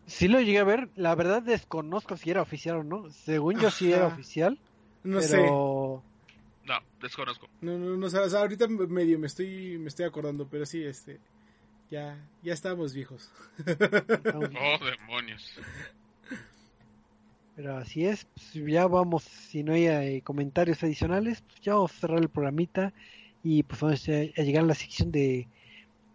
Sí 0.06 0.30
lo 0.30 0.40
llegué 0.40 0.60
a 0.60 0.64
ver, 0.64 0.88
la 0.96 1.14
verdad 1.14 1.42
desconozco 1.42 2.16
si 2.16 2.32
era 2.32 2.42
oficial 2.42 2.78
o 2.78 2.84
no, 2.86 3.10
según 3.10 3.60
yo 3.60 3.70
sí 3.70 3.92
era 3.92 4.08
oficial, 4.08 4.58
No 5.04 5.22
sé. 5.22 5.46
No, 5.46 6.04
desconozco. 7.02 7.50
No, 7.60 7.78
no, 7.78 7.98
no, 7.98 8.08
o 8.08 8.10
sea, 8.10 8.40
ahorita 8.40 8.70
medio 8.70 9.20
me 9.20 9.28
estoy, 9.28 9.78
me 9.78 9.90
estoy 9.90 10.06
acordando, 10.06 10.48
pero 10.48 10.66
sí, 10.66 10.82
este, 10.86 11.20
ya, 11.92 12.18
ya 12.42 12.54
estábamos 12.54 12.94
viejos. 12.94 13.30
Oh, 14.34 14.86
demonios. 14.86 15.60
Pero 17.58 17.76
así 17.76 18.06
es, 18.06 18.26
pues 18.36 18.54
ya 18.54 18.88
vamos, 18.88 19.24
si 19.24 19.64
no 19.64 19.74
hay 19.74 19.88
eh, 19.88 20.22
comentarios 20.24 20.82
adicionales, 20.84 21.42
pues 21.42 21.60
ya 21.60 21.74
vamos 21.74 21.92
a 21.92 22.00
cerrar 22.00 22.20
el 22.20 22.30
programita 22.30 22.94
y 23.44 23.64
pues 23.64 23.82
vamos 23.82 24.08
a, 24.10 24.42
llegar 24.42 24.64
a 24.64 24.68
la 24.68 24.76
sección 24.76 25.12
de, 25.12 25.48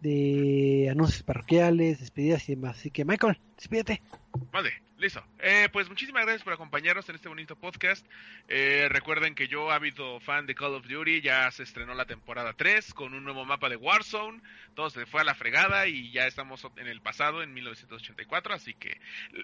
de 0.03 0.89
anuncios 0.91 1.23
parroquiales, 1.23 2.01
despedidas 2.01 2.49
y 2.49 2.57
demás. 2.57 2.77
Así 2.79 2.91
que 2.91 3.05
Michael, 3.05 3.39
despídete. 3.57 4.03
Vale, 4.51 4.83
listo. 4.99 5.23
Eh, 5.39 5.69
pues 5.73 5.89
muchísimas 5.89 6.25
gracias 6.25 6.43
por 6.43 6.53
acompañarnos 6.53 7.09
en 7.09 7.15
este 7.15 7.29
bonito 7.29 7.55
podcast. 7.55 8.05
Eh, 8.49 8.89
recuerden 8.89 9.35
que 9.35 9.47
yo, 9.47 9.71
ávido 9.71 10.19
fan 10.21 10.47
de 10.47 10.55
Call 10.55 10.75
of 10.75 10.87
Duty, 10.89 11.21
ya 11.21 11.51
se 11.53 11.63
estrenó 11.63 11.95
la 11.95 12.07
temporada 12.07 12.53
3 12.55 12.95
con 12.95 13.15
un 13.15 13.23
nuevo 13.23 13.45
mapa 13.45 13.69
de 13.69 13.77
Warzone. 13.77 14.43
Todo 14.75 14.91
se 14.91 15.07
fue 15.07 15.21
a 15.21 15.25
la 15.25 15.35
fregada 15.35 15.87
y 15.87 16.11
ya 16.11 16.27
estamos 16.27 16.67
en 16.77 16.89
el 16.89 17.01
pasado, 17.01 17.43
en 17.43 17.55
1984. 17.55 18.55
Así 18.55 18.75
que 18.75 19.01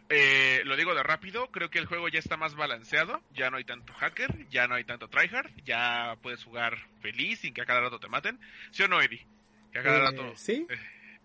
eh, 0.09 0.63
lo 0.65 0.77
digo 0.77 0.95
de 0.95 1.05
rápido, 1.05 1.51
creo 1.53 1.71
que 1.71 1.79
el 1.79 1.87
juego 1.87 2.09
ya 2.09 2.19
está 2.19 2.37
más 2.37 2.57
balanceado. 2.57 3.23
Ya 3.33 3.51
no 3.51 3.59
hay 3.59 3.65
tanto 3.65 3.93
hacker, 3.95 4.49
ya 4.49 4.67
no 4.67 4.75
hay 4.75 4.85
tanto 4.85 5.09
tryhard. 5.09 5.51
Ya 5.65 6.17
puedes 6.21 6.43
jugar 6.43 6.79
feliz 7.01 7.41
sin 7.41 7.55
que 7.55 7.63
a 7.63 7.67
cada 7.67 7.83
rato 7.83 8.01
te 8.01 8.09
maten. 8.09 8.41
¿Sí 8.73 8.83
o 8.83 8.89
no, 8.89 9.01
Eddie? 9.01 9.25
Que 9.73 9.79
a 9.79 9.83
cada 9.83 9.99
Eh, 9.99 10.03
rato... 10.03 10.33
sí, 10.37 10.67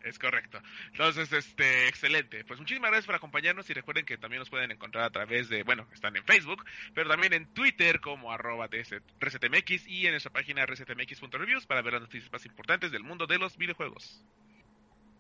Es 0.04 0.20
correcto. 0.20 0.60
Entonces, 0.92 1.32
este, 1.32 1.88
excelente. 1.88 2.44
Pues 2.44 2.60
muchísimas 2.60 2.90
gracias 2.92 3.06
por 3.06 3.16
acompañarnos 3.16 3.70
y 3.70 3.74
recuerden 3.74 4.06
que 4.06 4.18
también 4.18 4.40
nos 4.40 4.50
pueden 4.50 4.70
encontrar 4.70 5.06
a 5.06 5.10
través 5.12 5.48
de, 5.48 5.64
bueno, 5.64 5.88
están 5.94 6.14
en 6.18 6.26
Facebook, 6.26 6.66
pero 6.94 7.08
también 7.10 7.32
en 7.32 7.46
Twitter 7.54 8.02
como 8.02 8.30
arroba 8.34 8.68
resetmx 9.22 9.88
y 9.88 10.06
en 10.06 10.12
nuestra 10.12 10.30
página 10.34 10.66
resetmx.reviews 10.66 11.66
para 11.68 11.82
ver 11.82 11.94
las 11.94 12.02
noticias 12.02 12.30
más 12.34 12.46
importantes 12.46 12.92
del 12.92 13.04
mundo 13.04 13.28
de 13.28 13.38
los 13.38 13.56
videojuegos. 13.58 14.26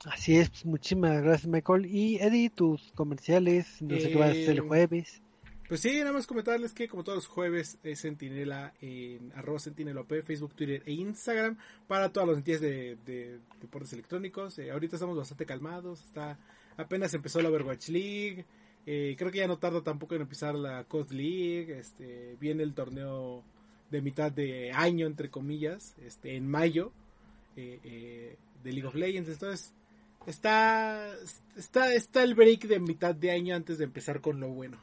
Así 0.05 0.35
es, 0.35 0.49
pues, 0.49 0.65
muchísimas 0.65 1.21
gracias 1.21 1.47
Michael. 1.47 1.85
Y 1.85 2.17
Eddie, 2.17 2.49
tus 2.49 2.91
comerciales, 2.91 3.81
no 3.81 3.97
sé 3.97 4.09
qué 4.09 4.15
vas 4.17 4.27
a 4.27 4.31
hacer 4.31 4.49
el 4.49 4.57
Eh, 4.57 4.61
jueves. 4.67 5.21
Pues 5.67 5.81
sí, 5.81 5.99
nada 5.99 6.11
más 6.11 6.27
comentarles 6.27 6.73
que 6.73 6.87
como 6.87 7.03
todos 7.03 7.17
los 7.17 7.27
jueves 7.27 7.77
es 7.83 7.99
Sentinela 7.99 8.73
en 8.81 9.31
arroba 9.35 9.59
sentinelop, 9.59 10.21
Facebook, 10.23 10.53
Twitter 10.53 10.83
e 10.85 10.93
Instagram 10.93 11.57
para 11.87 12.11
todas 12.11 12.29
las 12.29 12.43
de, 12.43 12.97
de 13.05 13.39
deportes 13.61 13.93
electrónicos. 13.93 14.59
Eh, 14.59 14.71
ahorita 14.71 14.97
estamos 14.97 15.17
bastante 15.17 15.45
calmados, 15.45 16.03
está 16.03 16.37
apenas 16.77 17.13
empezó 17.13 17.41
la 17.41 17.49
Overwatch 17.49 17.89
League, 17.89 18.45
eh, 18.85 19.15
creo 19.17 19.31
que 19.31 19.39
ya 19.39 19.47
no 19.47 19.57
tarda 19.57 19.81
tampoco 19.81 20.15
en 20.15 20.21
empezar 20.21 20.55
la 20.55 20.83
Coast 20.85 21.11
League, 21.11 21.77
este, 21.79 22.35
viene 22.39 22.63
el 22.63 22.73
torneo 22.73 23.43
de 23.89 24.01
mitad 24.01 24.31
de 24.31 24.71
año 24.71 25.07
entre 25.07 25.29
comillas, 25.29 25.95
este, 26.05 26.35
en 26.35 26.47
mayo 26.47 26.91
eh, 27.55 27.79
eh, 27.83 28.37
de 28.63 28.71
League 28.71 28.87
of 28.87 28.95
Legends, 28.95 29.29
entonces 29.29 29.73
está, 30.25 31.15
está, 31.55 31.93
está 31.93 32.23
el 32.23 32.35
break 32.35 32.67
de 32.67 32.79
mitad 32.79 33.15
de 33.15 33.31
año 33.31 33.55
antes 33.55 33.77
de 33.77 33.85
empezar 33.85 34.19
con 34.21 34.39
lo 34.39 34.49
bueno. 34.49 34.77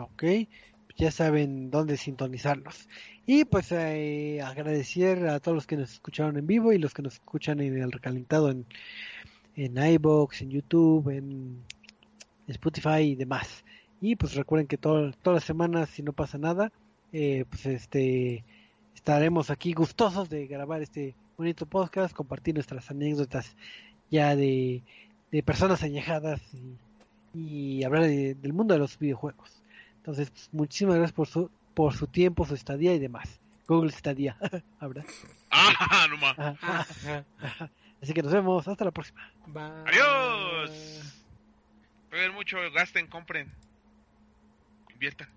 Ok, 0.00 0.24
ya 0.96 1.10
saben 1.10 1.70
dónde 1.70 1.96
sintonizarlos. 1.96 2.88
Y 3.26 3.44
pues 3.44 3.70
eh, 3.72 4.40
agradecer 4.42 5.26
a 5.28 5.38
todos 5.40 5.54
los 5.54 5.66
que 5.66 5.76
nos 5.76 5.92
escucharon 5.92 6.36
en 6.36 6.46
vivo 6.46 6.72
y 6.72 6.78
los 6.78 6.92
que 6.94 7.02
nos 7.02 7.14
escuchan 7.14 7.60
en 7.60 7.80
el 7.80 7.92
recalentado 7.92 8.50
en, 8.50 8.66
en 9.56 9.76
iBox, 9.76 10.42
en 10.42 10.50
YouTube, 10.50 11.08
en 11.10 11.62
Spotify 12.48 13.00
y 13.02 13.14
demás. 13.14 13.64
Y 14.00 14.16
pues 14.16 14.34
recuerden 14.34 14.66
que 14.66 14.76
todo- 14.78 15.12
todas 15.22 15.36
las 15.36 15.44
semanas, 15.44 15.90
si 15.90 16.02
no 16.02 16.12
pasa 16.12 16.38
nada, 16.38 16.72
eh, 17.12 17.44
pues 17.48 17.66
este 17.66 18.44
estaremos 18.94 19.50
aquí 19.50 19.72
gustosos 19.72 20.28
de 20.30 20.46
grabar 20.46 20.80
este 20.82 21.14
bonito 21.36 21.66
podcast, 21.66 22.14
compartir 22.14 22.54
nuestras 22.54 22.90
anécdotas 22.90 23.56
ya 24.10 24.36
de, 24.36 24.82
de 25.30 25.42
personas 25.42 25.82
añejadas 25.82 26.40
y, 27.34 27.78
y 27.80 27.84
hablar 27.84 28.04
de- 28.04 28.34
del 28.34 28.52
mundo 28.52 28.74
de 28.74 28.80
los 28.80 28.98
videojuegos. 28.98 29.61
Entonces, 30.02 30.30
pues, 30.30 30.48
muchísimas 30.50 30.96
gracias 30.96 31.12
por 31.12 31.28
su, 31.28 31.48
por 31.74 31.94
su 31.94 32.08
tiempo, 32.08 32.44
su 32.44 32.54
estadía 32.54 32.92
y 32.92 32.98
demás. 32.98 33.40
Google 33.68 33.90
estadía, 33.90 34.36
¿habrá? 34.80 35.04
¡Ah, 35.48 36.08
no 36.10 36.16
más! 36.16 36.36
Ajá. 36.36 37.24
Así 38.02 38.12
que 38.12 38.20
nos 38.20 38.32
vemos, 38.32 38.66
hasta 38.66 38.84
la 38.84 38.90
próxima. 38.90 39.20
Bye. 39.46 39.62
¡Adiós! 39.86 41.22
Jueguen 42.10 42.34
mucho, 42.34 42.56
gasten, 42.74 43.06
compren, 43.06 43.54
inviertan. 44.92 45.28